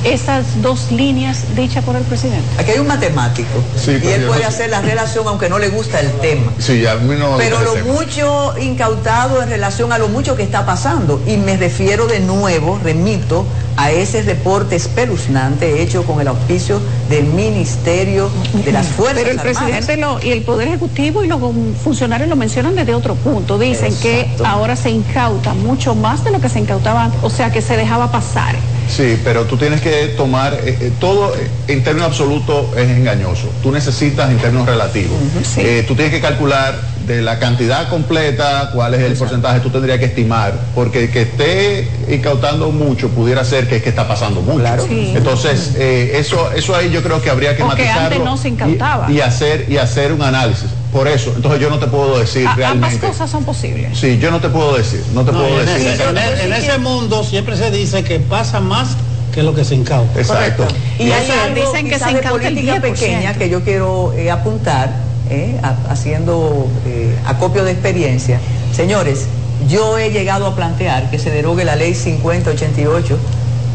esas 0.03 0.61
dos 0.61 0.91
líneas 0.91 1.43
dichas 1.55 1.83
por 1.83 1.95
el 1.95 2.03
presidente? 2.03 2.41
Aquí 2.57 2.71
hay 2.71 2.79
un 2.79 2.87
matemático 2.87 3.49
Sí, 3.77 3.91
y 4.03 4.07
él 4.07 4.23
puede 4.25 4.41
no- 4.41 4.47
hacer 4.47 4.69
la 4.69 4.81
relación 4.81 5.27
aunque 5.27 5.49
no 5.49 5.59
le 5.59 5.69
gusta 5.69 5.99
el 5.99 6.11
tema. 6.19 6.51
Sí, 6.59 6.85
a 6.85 6.95
mí 6.95 7.15
no 7.17 7.37
me 7.37 7.43
Pero 7.43 7.61
lo 7.61 7.73
tema. 7.73 7.93
mucho 7.93 8.53
incautado 8.59 9.41
en 9.43 9.49
relación 9.49 9.91
a 9.93 9.97
lo 9.97 10.07
mucho 10.07 10.35
que 10.35 10.43
está 10.43 10.65
pasando. 10.65 11.21
Y 11.27 11.37
me 11.37 11.57
refiero 11.57 12.07
de 12.07 12.19
nuevo, 12.19 12.79
remito 12.83 13.45
a 13.77 13.91
ese 13.91 14.21
reporte 14.23 14.75
espeluznante 14.75 15.81
hecho 15.81 16.03
con 16.03 16.19
el 16.19 16.27
auspicio 16.27 16.79
del 17.09 17.25
Ministerio 17.25 18.29
de 18.65 18.71
las 18.71 18.87
Fuerzas 18.87 19.17
Pero 19.23 19.31
el 19.31 19.39
Armadas. 19.39 19.59
presidente 19.63 19.97
lo- 19.97 20.19
y 20.21 20.31
el 20.31 20.41
Poder 20.43 20.67
Ejecutivo 20.67 21.23
y 21.23 21.27
los 21.27 21.39
funcionarios 21.83 22.27
lo 22.29 22.35
mencionan 22.35 22.75
desde 22.75 22.93
otro 22.93 23.15
punto. 23.15 23.57
Dicen 23.57 23.95
que 24.01 24.27
ahora 24.43 24.75
se 24.75 24.89
incauta 24.89 25.53
mucho 25.53 25.95
más 25.95 26.23
de 26.23 26.31
lo 26.31 26.39
que 26.41 26.49
se 26.49 26.59
incautaba 26.59 27.05
antes, 27.05 27.19
o 27.23 27.29
sea, 27.29 27.51
que 27.51 27.61
se 27.61 27.77
dejaba 27.77 28.11
pasar. 28.11 28.55
Sí, 28.89 29.19
pero 29.23 29.45
tú 29.45 29.57
tienes 29.57 29.81
que 29.81 30.07
tomar, 30.17 30.53
eh, 30.53 30.77
eh, 30.79 30.91
todo 30.99 31.33
en 31.67 31.83
términos 31.83 32.09
absolutos 32.09 32.75
es 32.77 32.89
engañoso. 32.89 33.49
Tú 33.63 33.71
necesitas 33.71 34.29
en 34.29 34.37
términos 34.37 34.67
relativos. 34.67 35.17
sí. 35.43 35.61
Eh, 35.61 35.85
tú 35.87 35.95
tienes 35.95 36.13
que 36.13 36.19
calcular 36.21 36.75
de 37.05 37.21
la 37.21 37.39
cantidad 37.39 37.89
completa 37.89 38.69
cuál 38.73 38.93
es 38.93 39.01
el 39.01 39.13
porcentaje 39.13 39.59
tú 39.59 39.69
tendrías 39.69 39.97
que 39.99 40.05
estimar, 40.05 40.53
porque 40.75 41.09
que 41.09 41.21
esté 41.23 41.87
incautando 42.09 42.71
mucho 42.71 43.09
pudiera 43.09 43.43
ser 43.43 43.67
que 43.67 43.77
es 43.77 43.83
que 43.83 43.89
está 43.89 44.07
pasando 44.07 44.41
mucho. 44.41 44.59
Claro. 44.59 44.85
Sí. 44.87 45.13
Entonces, 45.15 45.71
eh, 45.77 46.11
eso, 46.15 46.51
eso 46.51 46.75
ahí 46.75 46.91
yo 46.91 47.01
creo 47.01 47.21
que 47.21 47.29
habría 47.29 47.55
que 47.55 47.63
O 47.63 47.69
que 47.69 47.83
matizarlo 47.83 48.01
antes 48.05 48.19
no 48.23 48.37
se 48.37 48.49
y- 48.49 48.51
incautaba. 48.51 49.11
Y, 49.11 49.19
hacer, 49.21 49.65
y 49.69 49.77
hacer 49.77 50.11
un 50.13 50.21
análisis. 50.21 50.69
Por 50.91 51.07
eso, 51.07 51.31
entonces 51.35 51.61
yo 51.61 51.69
no 51.69 51.79
te 51.79 51.87
puedo 51.87 52.19
decir 52.19 52.45
A- 52.45 52.51
ambas 52.51 52.57
realmente. 52.71 53.07
cosas 53.07 53.29
son 53.29 53.45
posibles. 53.45 53.97
Sí, 53.97 54.17
yo 54.19 54.29
no 54.29 54.41
te 54.41 54.49
puedo 54.49 54.75
decir, 54.75 55.01
no 55.13 55.23
te 55.23 55.31
No, 55.31 55.39
puedo 55.39 55.59
en, 55.61 55.65
decir. 55.65 55.87
ese, 55.87 56.03
en 56.03 56.17
en 56.17 56.53
ese 56.53 56.77
mundo 56.79 57.23
siempre 57.23 57.55
se 57.55 57.71
dice 57.71 58.03
que 58.03 58.19
pasa 58.19 58.59
más 58.59 58.89
que 59.33 59.41
lo 59.41 59.55
que 59.55 59.63
se 59.63 59.75
incauta. 59.75 60.19
Exacto. 60.19 60.67
Y 60.99 61.03
Y 61.03 61.11
hay 61.13 61.29
algo 61.31 61.55
dicen 61.71 61.87
que 61.89 61.97
se 61.97 62.05
de 62.05 62.11
incauta 62.11 62.47
el 62.47 62.53
política 62.55 62.75
10%. 62.75 62.81
pequeña 62.81 63.33
que 63.35 63.49
yo 63.49 63.61
quiero 63.63 64.11
eh, 64.17 64.29
apuntar, 64.29 64.91
eh, 65.29 65.57
a- 65.63 65.77
haciendo 65.89 66.67
eh, 66.85 67.15
acopio 67.25 67.63
de 67.63 67.71
experiencia. 67.71 68.41
Señores, 68.75 69.27
yo 69.69 69.97
he 69.97 70.09
llegado 70.11 70.45
a 70.45 70.55
plantear 70.57 71.09
que 71.09 71.19
se 71.19 71.29
derogue 71.31 71.63
la 71.63 71.77
ley 71.77 71.93
5088 71.95 73.17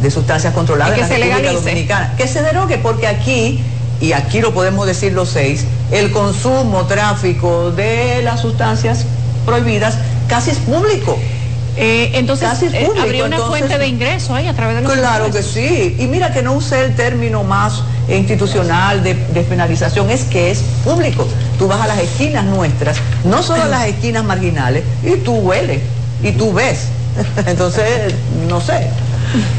de 0.03 0.11
sustancias 0.11 0.53
controladas 0.53 0.93
Y 0.93 0.97
que 0.97 1.01
en 1.05 1.09
la 1.09 1.15
se 1.15 1.23
República 1.23 1.39
legalice. 1.43 1.71
Dominicana. 1.71 2.15
Que 2.19 2.29
se 2.29 2.43
derogue 2.43 2.77
porque 2.79 3.07
aquí, 3.07 3.63
y 4.01 4.13
aquí 4.13 4.41
lo 4.41 4.53
podemos 4.53 4.87
decir 4.87 5.13
los 5.13 5.31
seis, 5.31 5.65
el 5.91 6.11
consumo, 6.11 6.85
tráfico 6.87 7.71
de 7.71 8.21
las 8.23 8.41
sustancias 8.41 9.05
prohibidas 9.45 9.97
casi 10.29 10.51
es 10.51 10.59
público. 10.59 11.19
Eh, 11.79 12.13
entonces, 12.15 12.49
Casi 12.49 12.67
es 12.67 12.75
eh, 12.75 12.85
público, 12.87 13.03
habría 13.03 13.25
una 13.27 13.37
entonces- 13.37 13.59
fuente 13.59 13.79
de 13.79 13.87
ingreso 13.87 14.35
ahí 14.35 14.49
a 14.49 14.55
través 14.55 14.77
de 14.77 14.83
los 14.83 14.93
Claro 14.93 15.31
que 15.31 15.43
sí. 15.43 15.95
Y 15.99 16.07
mira 16.07 16.33
que 16.33 16.43
no 16.43 16.55
usé 16.55 16.83
el 16.87 16.95
término 16.97 17.45
más 17.45 17.83
institucional 18.09 19.03
de 19.03 19.15
despenalización, 19.35 20.09
es 20.11 20.25
que 20.25 20.51
es 20.51 20.61
público. 20.85 21.27
Tú 21.59 21.69
vas 21.69 21.81
a 21.83 21.87
las 21.87 21.99
esquinas 21.99 22.45
nuestras, 22.45 22.97
no 23.25 23.43
solo 23.43 23.65
a 23.65 23.69
las 23.69 23.87
esquinas 23.89 24.25
marginales, 24.25 24.85
y 25.05 25.17
tú 25.17 25.35
hueles, 25.35 25.83
y 26.23 26.33
tú 26.33 26.53
ves. 26.53 26.87
Entonces, 27.47 28.15
no 28.49 28.61
sé. 28.61 28.89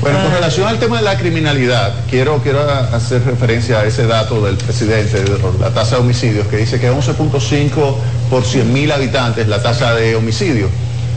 Bueno, 0.01 0.19
con 0.23 0.31
relación 0.31 0.67
al 0.67 0.79
tema 0.79 0.97
de 0.97 1.03
la 1.03 1.17
criminalidad, 1.17 1.93
quiero, 2.09 2.37
quiero 2.41 2.61
hacer 2.69 3.23
referencia 3.23 3.79
a 3.79 3.85
ese 3.85 4.07
dato 4.07 4.43
del 4.45 4.55
presidente, 4.57 5.23
de 5.23 5.39
la 5.59 5.69
tasa 5.71 5.95
de 5.95 6.01
homicidios, 6.01 6.47
que 6.47 6.57
dice 6.57 6.79
que 6.79 6.91
11.5 6.91 7.95
por 8.29 8.43
100 8.43 8.73
mil 8.73 8.91
habitantes 8.91 9.47
la 9.47 9.61
tasa 9.61 9.93
de 9.93 10.15
homicidios. 10.15 10.69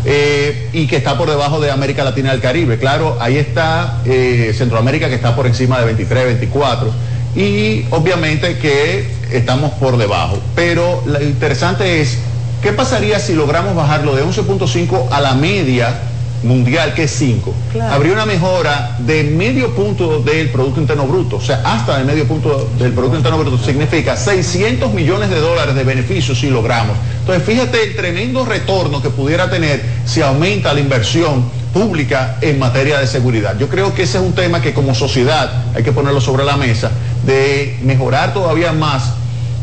eh, 0.04 0.70
y 0.72 0.86
que 0.86 0.96
está 0.96 1.18
por 1.18 1.28
debajo 1.28 1.60
de 1.60 1.70
América 1.70 2.04
Latina 2.04 2.30
y 2.30 2.36
el 2.36 2.40
Caribe. 2.40 2.78
Claro, 2.78 3.18
ahí 3.20 3.36
está 3.36 4.00
eh, 4.06 4.54
Centroamérica 4.56 5.08
que 5.08 5.14
está 5.14 5.36
por 5.36 5.46
encima 5.46 5.78
de 5.78 5.84
23, 5.86 6.24
24 6.24 6.90
y 7.36 7.84
obviamente 7.90 8.58
que 8.58 9.08
estamos 9.30 9.72
por 9.72 9.96
debajo. 9.96 10.38
Pero 10.54 11.02
lo 11.06 11.22
interesante 11.22 12.00
es, 12.00 12.18
¿qué 12.62 12.72
pasaría 12.72 13.18
si 13.18 13.34
logramos 13.34 13.74
bajarlo 13.74 14.16
de 14.16 14.24
11.5 14.24 15.08
a 15.10 15.20
la 15.20 15.34
media 15.34 16.00
mundial, 16.42 16.94
que 16.94 17.04
es 17.04 17.10
5? 17.12 17.54
Claro. 17.72 17.94
Habría 17.94 18.12
una 18.12 18.26
mejora 18.26 18.96
de 18.98 19.24
medio 19.24 19.74
punto 19.74 20.20
del 20.20 20.48
Producto 20.50 20.80
Interno 20.80 21.06
Bruto, 21.06 21.36
o 21.36 21.40
sea, 21.40 21.62
hasta 21.64 21.98
de 21.98 22.04
medio 22.04 22.26
punto 22.26 22.70
del 22.78 22.92
Producto 22.92 23.16
Interno 23.16 23.38
Bruto, 23.38 23.58
significa 23.58 24.16
600 24.16 24.92
millones 24.92 25.30
de 25.30 25.40
dólares 25.40 25.74
de 25.74 25.84
beneficios 25.84 26.38
si 26.38 26.50
logramos. 26.50 26.96
Entonces, 27.20 27.44
fíjate 27.44 27.82
el 27.82 27.96
tremendo 27.96 28.44
retorno 28.44 29.02
que 29.02 29.10
pudiera 29.10 29.50
tener 29.50 29.82
si 30.04 30.22
aumenta 30.22 30.72
la 30.72 30.80
inversión 30.80 31.44
pública 31.72 32.38
en 32.40 32.58
materia 32.58 32.98
de 32.98 33.06
seguridad. 33.06 33.56
Yo 33.58 33.68
creo 33.68 33.94
que 33.94 34.02
ese 34.02 34.18
es 34.18 34.24
un 34.24 34.32
tema 34.32 34.60
que 34.60 34.74
como 34.74 34.94
sociedad 34.94 35.64
hay 35.74 35.82
que 35.82 35.92
ponerlo 35.92 36.20
sobre 36.20 36.44
la 36.44 36.56
mesa, 36.56 36.90
de 37.24 37.78
mejorar 37.82 38.34
todavía 38.34 38.72
más 38.72 39.12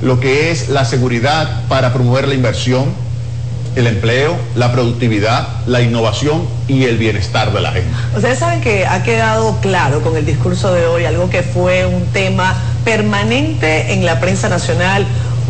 lo 0.02 0.20
que 0.20 0.52
es 0.52 0.70
la 0.70 0.86
seguridad 0.86 1.64
para 1.68 1.92
promover 1.92 2.28
la 2.28 2.36
inversión, 2.36 2.86
el 3.78 3.86
empleo, 3.86 4.36
la 4.56 4.72
productividad, 4.72 5.48
la 5.68 5.82
innovación 5.82 6.48
y 6.68 6.86
el 6.86 6.98
bienestar 6.98 7.54
de 7.54 7.62
la 7.62 7.72
gente. 7.72 7.90
Ustedes 8.16 8.40
saben 8.40 8.60
que 8.60 8.88
ha 8.88 9.04
quedado 9.04 9.56
claro 9.62 10.02
con 10.02 10.18
el 10.18 10.26
discurso 10.26 10.74
de 10.74 10.88
hoy 10.88 11.06
algo 11.06 11.30
que 11.30 11.44
fue 11.44 11.86
un 11.86 12.08
tema 12.08 12.56
permanente 12.84 13.94
en 13.94 14.04
la 14.04 14.20
prensa 14.20 14.50
nacional 14.50 15.06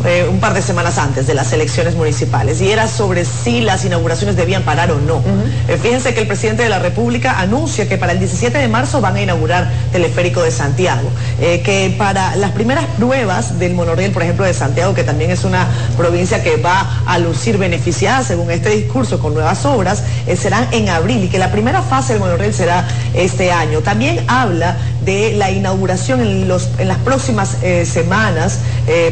eh, 0.05 0.27
un 0.29 0.39
par 0.39 0.53
de 0.53 0.61
semanas 0.61 0.99
antes 0.99 1.25
de 1.25 1.33
las 1.33 1.51
elecciones 1.53 1.95
municipales 1.95 2.61
y 2.61 2.69
era 2.69 2.87
sobre 2.87 3.25
si 3.25 3.61
las 3.61 3.83
inauguraciones 3.83 4.35
debían 4.35 4.61
parar 4.61 4.91
o 4.91 4.99
no. 4.99 5.23
Eh, 5.67 5.77
fíjense 5.81 6.13
que 6.13 6.21
el 6.21 6.27
presidente 6.27 6.61
de 6.61 6.69
la 6.69 6.77
República 6.77 7.39
anuncia 7.39 7.89
que 7.89 7.97
para 7.97 8.11
el 8.11 8.19
17 8.19 8.57
de 8.59 8.67
marzo 8.67 9.01
van 9.01 9.15
a 9.15 9.21
inaugurar 9.21 9.71
Teleférico 9.91 10.43
de 10.43 10.51
Santiago, 10.51 11.09
eh, 11.41 11.61
que 11.61 11.95
para 11.97 12.35
las 12.35 12.51
primeras 12.51 12.85
pruebas 12.97 13.57
del 13.57 13.73
monorriel, 13.73 14.11
por 14.11 14.21
ejemplo, 14.21 14.45
de 14.45 14.53
Santiago, 14.53 14.93
que 14.93 15.03
también 15.03 15.31
es 15.31 15.43
una 15.43 15.67
provincia 15.97 16.43
que 16.43 16.57
va 16.57 17.01
a 17.07 17.17
lucir 17.17 17.57
beneficiada 17.57 18.23
según 18.23 18.51
este 18.51 18.69
discurso 18.69 19.19
con 19.19 19.33
nuevas 19.33 19.65
obras, 19.65 20.03
serán 20.37 20.67
en 20.71 20.89
abril 20.89 21.23
y 21.23 21.27
que 21.27 21.39
la 21.39 21.51
primera 21.51 21.81
fase 21.81 22.13
del 22.13 22.21
monorriel 22.21 22.53
será 22.53 22.87
este 23.15 23.51
año. 23.51 23.81
También 23.81 24.23
habla 24.27 24.77
de 25.07 25.33
la 25.37 25.49
inauguración 25.49 26.19
en, 26.19 26.47
los, 26.47 26.69
en 26.77 26.89
las 26.89 26.97
próximas 26.99 27.57
semanas, 27.85 28.59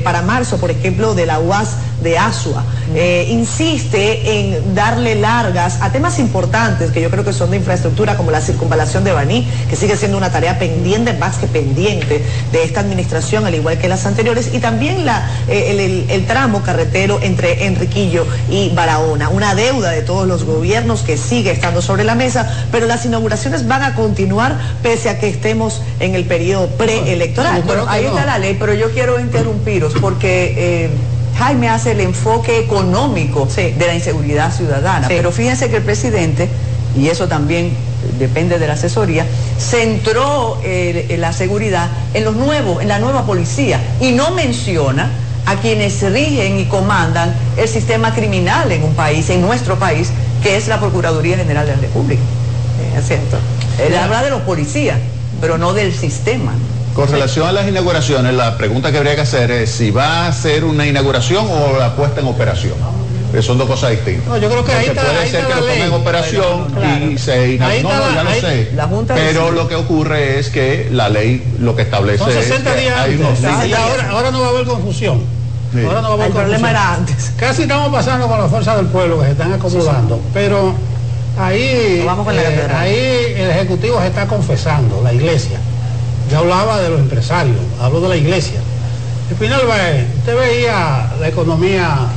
para 0.03 0.21
marzo, 0.21 0.57
por 0.57 0.69
ejemplo, 0.69 1.15
de 1.15 1.25
la 1.25 1.39
UAS 1.39 1.69
de 2.01 2.17
Asua. 2.17 2.63
Eh, 2.93 3.27
insiste 3.29 4.39
en 4.39 4.75
darle 4.75 5.15
largas 5.15 5.81
a 5.81 5.91
temas 5.91 6.19
importantes 6.19 6.91
que 6.91 7.01
yo 7.01 7.09
creo 7.09 7.23
que 7.23 7.33
son 7.33 7.51
de 7.51 7.57
infraestructura, 7.57 8.15
como 8.15 8.31
la 8.31 8.41
circunvalación 8.41 9.03
de 9.03 9.11
Baní, 9.11 9.47
que 9.69 9.75
sigue 9.75 9.97
siendo 9.97 10.17
una 10.17 10.31
tarea 10.31 10.59
pendiente, 10.59 11.13
más 11.13 11.37
que 11.37 11.47
pendiente 11.47 12.23
de 12.51 12.63
esta 12.63 12.81
administración, 12.81 13.45
al 13.45 13.55
igual 13.55 13.79
que 13.79 13.87
las 13.87 14.05
anteriores, 14.05 14.53
y 14.53 14.59
también 14.59 15.05
la, 15.05 15.29
eh, 15.47 16.05
el, 16.09 16.25
tramo 16.25 16.63
carretero 16.63 17.19
entre 17.21 17.65
Enriquillo 17.65 18.25
y 18.49 18.69
Barahona, 18.69 19.29
una 19.29 19.53
deuda 19.53 19.91
de 19.91 20.01
todos 20.01 20.27
los 20.27 20.43
gobiernos 20.43 21.01
que 21.01 21.17
sigue 21.17 21.51
estando 21.51 21.81
sobre 21.81 22.03
la 22.03 22.15
mesa, 22.15 22.51
pero 22.71 22.87
las 22.87 23.05
inauguraciones 23.05 23.67
van 23.67 23.83
a 23.83 23.95
continuar 23.95 24.57
pese 24.81 25.09
a 25.09 25.19
que 25.19 25.29
estemos 25.29 25.81
en 25.99 26.15
el 26.15 26.25
periodo 26.25 26.67
preelectoral. 26.69 27.63
Bueno, 27.63 27.85
ahí 27.87 28.05
está 28.05 28.25
la 28.25 28.39
ley, 28.39 28.55
pero 28.59 28.73
yo 28.73 28.91
quiero 28.91 29.19
interrumpiros 29.19 29.93
porque... 30.01 30.53
Eh, 30.57 30.89
Jaime 31.37 31.67
hace 31.67 31.91
el 31.91 31.99
enfoque 31.99 32.59
económico 32.59 33.45
de 33.55 33.75
la 33.85 33.93
inseguridad 33.93 34.53
ciudadana. 34.53 35.07
Pero 35.07 35.31
fíjense 35.31 35.69
que 35.69 35.77
el 35.77 35.83
presidente, 35.83 36.47
y 36.97 37.09
eso 37.09 37.27
también 37.27 37.71
depende 38.19 38.57
de 38.57 38.67
la 38.67 38.73
asesoría, 38.73 39.25
centró 39.59 40.59
eh, 40.63 41.15
la 41.19 41.33
seguridad 41.33 41.89
en 42.13 42.23
los 42.23 42.35
nuevos, 42.35 42.81
en 42.81 42.87
la 42.87 42.99
nueva 42.99 43.25
policía, 43.25 43.81
y 43.99 44.13
no 44.13 44.31
menciona 44.31 45.11
a 45.45 45.57
quienes 45.57 46.01
rigen 46.01 46.59
y 46.59 46.65
comandan 46.65 47.35
el 47.57 47.67
sistema 47.67 48.13
criminal 48.13 48.71
en 48.71 48.83
un 48.83 48.93
país, 48.95 49.29
en 49.29 49.41
nuestro 49.41 49.77
país, 49.77 50.09
que 50.41 50.55
es 50.55 50.67
la 50.67 50.79
Procuraduría 50.79 51.37
General 51.37 51.65
de 51.65 51.75
la 51.75 51.81
República. 51.81 52.21
Eh, 52.21 52.99
¿Es 52.99 53.07
cierto? 53.07 53.37
Él 53.85 53.95
habla 53.95 54.23
de 54.23 54.29
los 54.29 54.41
policías, 54.41 54.97
pero 55.41 55.57
no 55.57 55.73
del 55.73 55.93
sistema. 55.93 56.53
Con 56.95 57.09
relación 57.09 57.45
a 57.45 57.51
las 57.51 57.67
inauguraciones, 57.67 58.33
la 58.33 58.57
pregunta 58.57 58.89
que 58.89 58.97
habría 58.97 59.15
que 59.15 59.21
hacer 59.21 59.51
es 59.51 59.69
si 59.69 59.91
va 59.91 60.27
a 60.27 60.31
ser 60.31 60.63
una 60.63 60.87
inauguración 60.87 61.45
o 61.49 61.77
la 61.77 61.93
puesta 61.93 62.21
en 62.21 62.27
operación. 62.27 62.75
son 63.41 63.57
dos 63.57 63.67
cosas 63.67 63.91
distintas. 63.91 64.27
No, 64.27 64.37
yo 64.37 64.49
creo 64.49 64.63
que 64.63 64.71
ahí 64.71 64.85
está, 64.87 65.01
puede 65.01 65.29
ser 65.29 65.45
que 65.45 65.55
lo 65.55 65.59
ponga 65.59 65.85
en 65.85 65.93
operación 65.93 67.11
y 67.11 67.17
se 67.17 67.55
inaugure. 67.55 67.83
No, 67.83 68.15
ya 68.15 68.23
lo 68.23 68.31
sé. 68.31 68.71
pero 69.07 69.51
lo 69.51 69.67
que 69.67 69.75
ocurre 69.75 70.39
es 70.39 70.49
que 70.49 70.87
la 70.89 71.09
ley 71.09 71.43
lo 71.59 71.75
que 71.75 71.81
establece 71.81 72.23
son 72.23 72.31
60 72.31 72.75
es 72.75 72.81
días 72.81 72.97
antes. 72.97 73.73
ahora, 73.73 74.09
ahora, 74.11 74.31
no 74.31 74.39
va 74.39 74.47
a 74.47 74.49
haber 74.51 74.65
confusión. 74.65 75.21
Ahora 75.85 76.01
no 76.01 76.07
va 76.07 76.09
a 76.09 76.13
haber 76.13 76.27
El 76.27 76.33
problema 76.33 76.69
era 76.69 76.93
antes. 76.93 77.33
Casi 77.37 77.63
estamos 77.63 77.91
pasando 77.91 78.29
con 78.29 78.39
la 78.39 78.47
fuerza 78.47 78.77
del 78.77 78.85
pueblo 78.85 79.19
que 79.19 79.25
se 79.25 79.31
están 79.31 79.51
acomodando, 79.51 80.21
pero 80.33 80.73
ahí, 81.37 82.03
eh, 82.03 82.67
ahí 82.73 83.33
el 83.37 83.49
Ejecutivo 83.51 83.99
se 83.99 84.07
está 84.07 84.27
confesando, 84.27 85.01
la 85.03 85.13
iglesia 85.13 85.59
yo 86.31 86.39
hablaba 86.39 86.81
de 86.81 86.89
los 86.89 86.99
empresarios, 86.99 87.57
hablo 87.79 88.01
de 88.01 88.09
la 88.09 88.17
iglesia. 88.17 88.59
final, 89.37 89.61
usted 90.17 90.37
veía 90.37 91.11
la 91.19 91.27
economía 91.27 92.07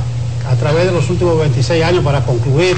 a 0.49 0.55
través 0.55 0.85
de 0.85 0.91
los 0.91 1.09
últimos 1.09 1.37
26 1.39 1.83
años 1.83 2.03
para 2.03 2.21
concluir 2.21 2.77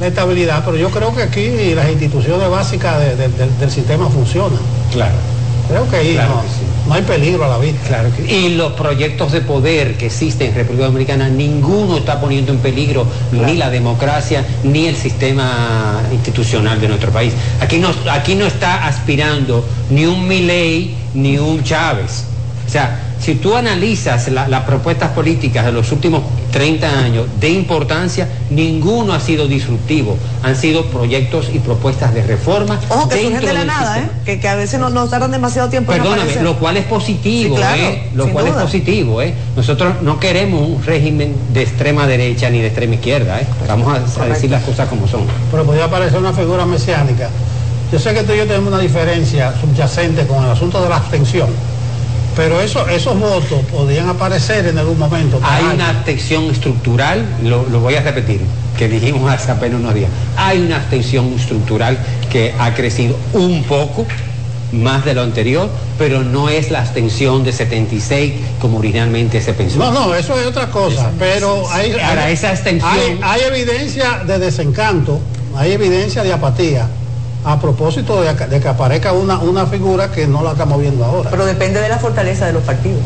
la 0.00 0.06
estabilidad, 0.06 0.64
pero 0.64 0.76
yo 0.76 0.90
creo 0.90 1.14
que 1.14 1.22
aquí 1.22 1.74
las 1.74 1.88
instituciones 1.90 2.48
básicas 2.48 2.98
del 2.98 3.70
sistema 3.70 4.08
funcionan. 4.08 4.58
Claro. 4.92 5.14
Creo 5.68 5.88
que 5.88 5.96
ahí 5.96 6.16
no, 6.16 6.42
hay 6.90 7.02
peligro 7.02 7.44
a 7.44 7.48
la 7.48 7.58
vista. 7.58 7.86
Claro 7.86 8.10
y 8.28 8.50
los 8.50 8.72
proyectos 8.72 9.32
de 9.32 9.40
poder 9.40 9.96
que 9.96 10.06
existen 10.06 10.48
en 10.48 10.54
República 10.54 10.86
Dominicana, 10.86 11.28
ninguno 11.28 11.98
está 11.98 12.20
poniendo 12.20 12.52
en 12.52 12.58
peligro 12.58 13.06
ni 13.32 13.56
la 13.56 13.70
democracia 13.70 14.44
ni 14.62 14.86
el 14.86 14.96
sistema 14.96 16.02
institucional 16.12 16.80
de 16.80 16.88
nuestro 16.88 17.10
país. 17.10 17.32
Aquí 17.60 17.78
no, 17.78 17.90
aquí 18.10 18.34
no 18.34 18.46
está 18.46 18.86
aspirando 18.86 19.64
ni 19.90 20.06
un 20.06 20.26
Milei 20.26 20.94
ni 21.14 21.38
un 21.38 21.62
Chávez. 21.62 22.24
O 22.66 22.70
sea, 22.70 23.13
si 23.24 23.36
tú 23.36 23.56
analizas 23.56 24.28
las 24.28 24.62
propuestas 24.64 25.12
políticas 25.12 25.64
de 25.64 25.72
los 25.72 25.90
últimos 25.92 26.22
30 26.52 26.98
años 26.98 27.26
de 27.40 27.48
importancia, 27.48 28.28
ninguno 28.50 29.14
ha 29.14 29.20
sido 29.20 29.48
disruptivo. 29.48 30.18
Han 30.42 30.54
sido 30.54 30.84
proyectos 30.84 31.48
y 31.50 31.58
propuestas 31.58 32.12
de 32.12 32.22
reforma. 32.22 32.78
Ojo, 32.90 33.08
que 33.08 33.22
surgen 33.22 33.40
de 33.40 33.54
la 33.54 33.64
nada, 33.64 33.98
¿eh? 33.98 34.38
que, 34.38 34.46
a 34.46 34.56
veces 34.56 34.78
nos, 34.78 34.92
nos 34.92 35.08
tardan 35.08 35.30
demasiado 35.30 35.70
tiempo. 35.70 35.90
Perdóname, 35.90 36.42
lo 36.42 36.58
cual 36.58 36.76
es 36.76 36.84
positivo, 36.84 37.56
¿eh? 37.58 38.10
Lo 38.14 38.28
cual 38.28 38.48
es 38.48 38.52
positivo, 38.52 39.22
¿eh? 39.22 39.32
Nosotros 39.56 40.02
no 40.02 40.20
queremos 40.20 40.68
un 40.68 40.84
régimen 40.84 41.34
de 41.54 41.62
extrema 41.62 42.06
derecha 42.06 42.50
ni 42.50 42.58
de 42.58 42.66
extrema 42.66 42.96
izquierda, 42.96 43.40
¿eh? 43.40 43.46
Vamos 43.66 44.18
a, 44.18 44.26
decir 44.26 44.50
las 44.50 44.64
cosas 44.64 44.86
como 44.86 45.08
son. 45.08 45.22
Pero 45.50 45.64
podría 45.64 45.88
parecer 45.88 46.18
una 46.18 46.34
figura 46.34 46.66
mesiánica. 46.66 47.30
Yo 47.90 47.98
sé 47.98 48.12
que 48.12 48.22
tú 48.22 48.34
y 48.34 48.36
yo 48.36 48.46
tenemos 48.46 48.68
una 48.68 48.82
diferencia 48.82 49.54
subyacente 49.58 50.26
con 50.26 50.44
el 50.44 50.50
asunto 50.50 50.82
de 50.82 50.90
la 50.90 50.96
abstención 50.96 51.48
pero 52.36 52.60
eso, 52.60 52.88
esos 52.88 53.18
votos 53.18 53.60
podrían 53.70 54.08
aparecer 54.08 54.66
en 54.66 54.78
algún 54.78 54.98
momento. 54.98 55.40
Hay 55.42 55.64
una 55.64 55.90
abstención 55.90 56.44
estructural, 56.50 57.24
lo, 57.42 57.64
voy 57.80 57.94
a 57.94 58.02
repetir, 58.02 58.40
que 58.76 58.88
dijimos 58.88 59.30
hace 59.30 59.50
apenas 59.50 59.80
unos 59.80 59.94
días. 59.94 60.10
Hay 60.36 60.58
una 60.60 60.76
abstención 60.76 61.32
estructural 61.32 61.98
que 62.30 62.54
ha 62.58 62.74
crecido 62.74 63.16
un 63.32 63.62
poco 63.64 64.06
más 64.72 65.04
de 65.04 65.14
lo 65.14 65.22
anterior, 65.22 65.70
pero 65.98 66.24
no 66.24 66.48
es 66.48 66.70
la 66.70 66.80
abstención 66.80 67.44
de 67.44 67.52
76 67.52 68.34
como 68.60 68.78
originalmente 68.78 69.40
se 69.40 69.52
pensó. 69.52 69.78
No, 69.78 69.92
no, 69.92 70.14
eso 70.14 70.38
es 70.38 70.46
otra 70.46 70.68
cosa, 70.68 71.10
pero 71.18 71.68
hay, 71.70 71.94
esa 72.30 72.50
abstención... 72.50 73.20
hay 73.22 73.40
evidencia 73.42 74.22
de 74.26 74.38
desencanto, 74.38 75.20
hay 75.56 75.72
evidencia 75.72 76.24
de 76.24 76.32
apatía 76.32 76.88
a 77.44 77.60
propósito 77.60 78.22
de, 78.22 78.60
que 78.60 78.68
aparezca 78.68 79.12
una, 79.12 79.38
una 79.38 79.66
figura 79.66 80.10
que 80.10 80.26
no 80.26 80.42
la 80.42 80.52
estamos 80.52 80.80
viendo 80.80 81.04
ahora. 81.04 81.30
Pero 81.30 81.44
depende 81.46 81.80
de 81.80 81.88
la 81.88 81.98
fortaleza 81.98 82.46
de 82.46 82.52
los 82.54 82.62
partidos. 82.62 83.02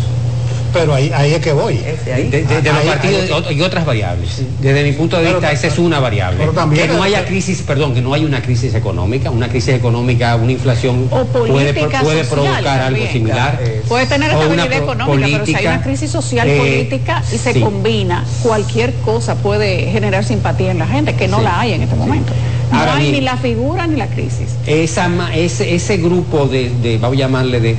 Pero 0.72 0.95
ahí, 0.95 1.11
ahí 1.14 1.34
es 1.34 1.41
que 1.41 1.53
voy. 1.53 1.76
De, 1.78 2.47
los 2.62 2.84
partidos 2.84 3.51
y 3.51 3.62
otras 3.62 3.86
variables. 3.86 4.43
Desde 4.61 4.84
mi 4.84 4.93
punto 4.93 5.18
de 5.18 5.32
vista, 5.32 5.51
esa 5.51 5.66
es 5.66 5.78
una 5.78 6.01
variable. 6.01 6.47
que 6.74 6.89
no 6.89 7.03
haya 7.03 7.24
crisis, 7.24 7.62
perdón, 7.62 7.95
que 7.95 8.03
no 8.03 8.14
haya 8.14 8.26
una 8.26 8.43
crisis 8.43 8.74
económica, 8.74 9.30
una 9.30 9.49
crisis 9.49 9.74
económica, 9.74 10.36
una 10.36 10.53
inflación 10.53 11.09
puede, 11.32 11.72
puede 11.72 12.24
provocar 12.24 12.80
algo 12.80 13.07
similar. 13.07 13.61
Puede 13.89 14.07
tener 14.07 14.30
estabilidad 14.30 14.72
económica, 14.72 15.28
pero 15.30 15.47
si 15.47 15.55
hay 15.55 15.66
una 15.66 15.82
crisis 15.82 16.11
social 16.11 16.49
eh, 16.49 16.59
política 16.59 17.22
y 17.32 17.39
se 17.39 17.61
combina, 17.61 18.24
cualquier 18.43 18.93
cosa 18.97 19.36
puede 19.36 19.91
generar 19.91 20.24
simpatía 20.24 20.70
en 20.70 20.78
la 20.78 20.86
gente, 20.86 21.14
que 21.14 21.28
no 21.28 21.41
la 21.41 21.61
hay 21.61 21.72
en 21.72 21.82
este 21.82 21.97
momento. 21.97 22.32
No 22.70 22.92
hay 22.92 23.12
ni 23.12 23.20
la 23.20 23.36
figura 23.36 23.86
ni 23.86 23.96
la 23.96 24.08
crisis. 24.08 24.48
Esa, 24.66 25.08
ese, 25.34 25.74
ese 25.74 25.96
grupo 25.96 26.46
de, 26.46 26.98
vamos 27.00 27.16
a 27.16 27.20
llamarle, 27.20 27.60
de, 27.60 27.76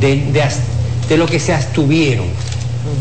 de, 0.00 1.16
lo 1.16 1.26
que 1.26 1.40
se 1.40 1.54
abstuvieron, 1.54 2.26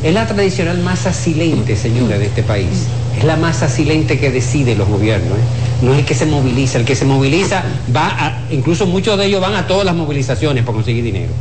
es 0.03 0.13
la 0.13 0.27
tradicional 0.27 0.79
masa 0.79 1.13
silente, 1.13 1.75
señores, 1.75 2.19
de 2.19 2.25
este 2.25 2.43
país. 2.43 2.88
Es 3.17 3.23
la 3.23 3.36
masa 3.36 3.69
silente 3.69 4.19
que 4.19 4.31
decide 4.31 4.75
los 4.75 4.88
gobiernos. 4.88 5.38
¿eh? 5.38 5.41
No 5.81 5.93
es 5.93 5.99
el 5.99 6.05
que 6.05 6.15
se 6.15 6.25
moviliza. 6.25 6.79
El 6.79 6.86
que 6.86 6.95
se 6.95 7.05
moviliza 7.05 7.63
va 7.95 8.07
a, 8.07 8.41
incluso 8.51 8.86
muchos 8.86 9.17
de 9.17 9.25
ellos 9.25 9.41
van 9.41 9.55
a 9.55 9.67
todas 9.67 9.86
las 9.86 9.95
movilizaciones 9.95 10.63
para 10.63 10.75
conseguir 10.75 11.03
dinero. 11.03 11.31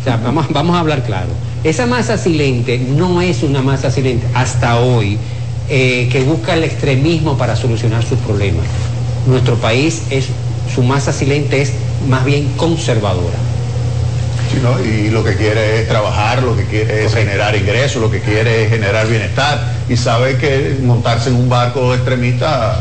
O 0.00 0.04
sea, 0.04 0.16
vamos, 0.16 0.46
vamos 0.50 0.76
a 0.76 0.80
hablar 0.80 1.02
claro. 1.04 1.28
Esa 1.62 1.86
masa 1.86 2.18
silente 2.18 2.78
no 2.78 3.22
es 3.22 3.42
una 3.42 3.62
masa 3.62 3.90
silente 3.90 4.26
hasta 4.34 4.78
hoy 4.80 5.18
eh, 5.68 6.08
que 6.10 6.22
busca 6.22 6.54
el 6.54 6.64
extremismo 6.64 7.38
para 7.38 7.56
solucionar 7.56 8.04
sus 8.04 8.18
problemas 8.18 8.64
nuestro 9.26 9.56
país 9.56 10.02
es, 10.10 10.26
su 10.74 10.82
masa 10.82 11.12
silente 11.12 11.62
es 11.62 11.72
más 12.08 12.24
bien 12.24 12.48
conservadora. 12.56 13.38
Y 14.84 15.10
lo 15.10 15.24
que 15.24 15.36
quiere 15.36 15.80
es 15.80 15.88
trabajar, 15.88 16.42
lo 16.42 16.56
que 16.56 16.64
quiere 16.64 17.04
es 17.04 17.14
generar 17.14 17.56
ingresos, 17.56 18.00
lo 18.00 18.10
que 18.10 18.20
quiere 18.20 18.64
es 18.64 18.70
generar 18.70 19.08
bienestar. 19.08 19.74
Y 19.88 19.96
sabe 19.96 20.36
que 20.36 20.78
montarse 20.80 21.30
en 21.30 21.36
un 21.36 21.48
barco 21.48 21.92
extremista 21.92 22.72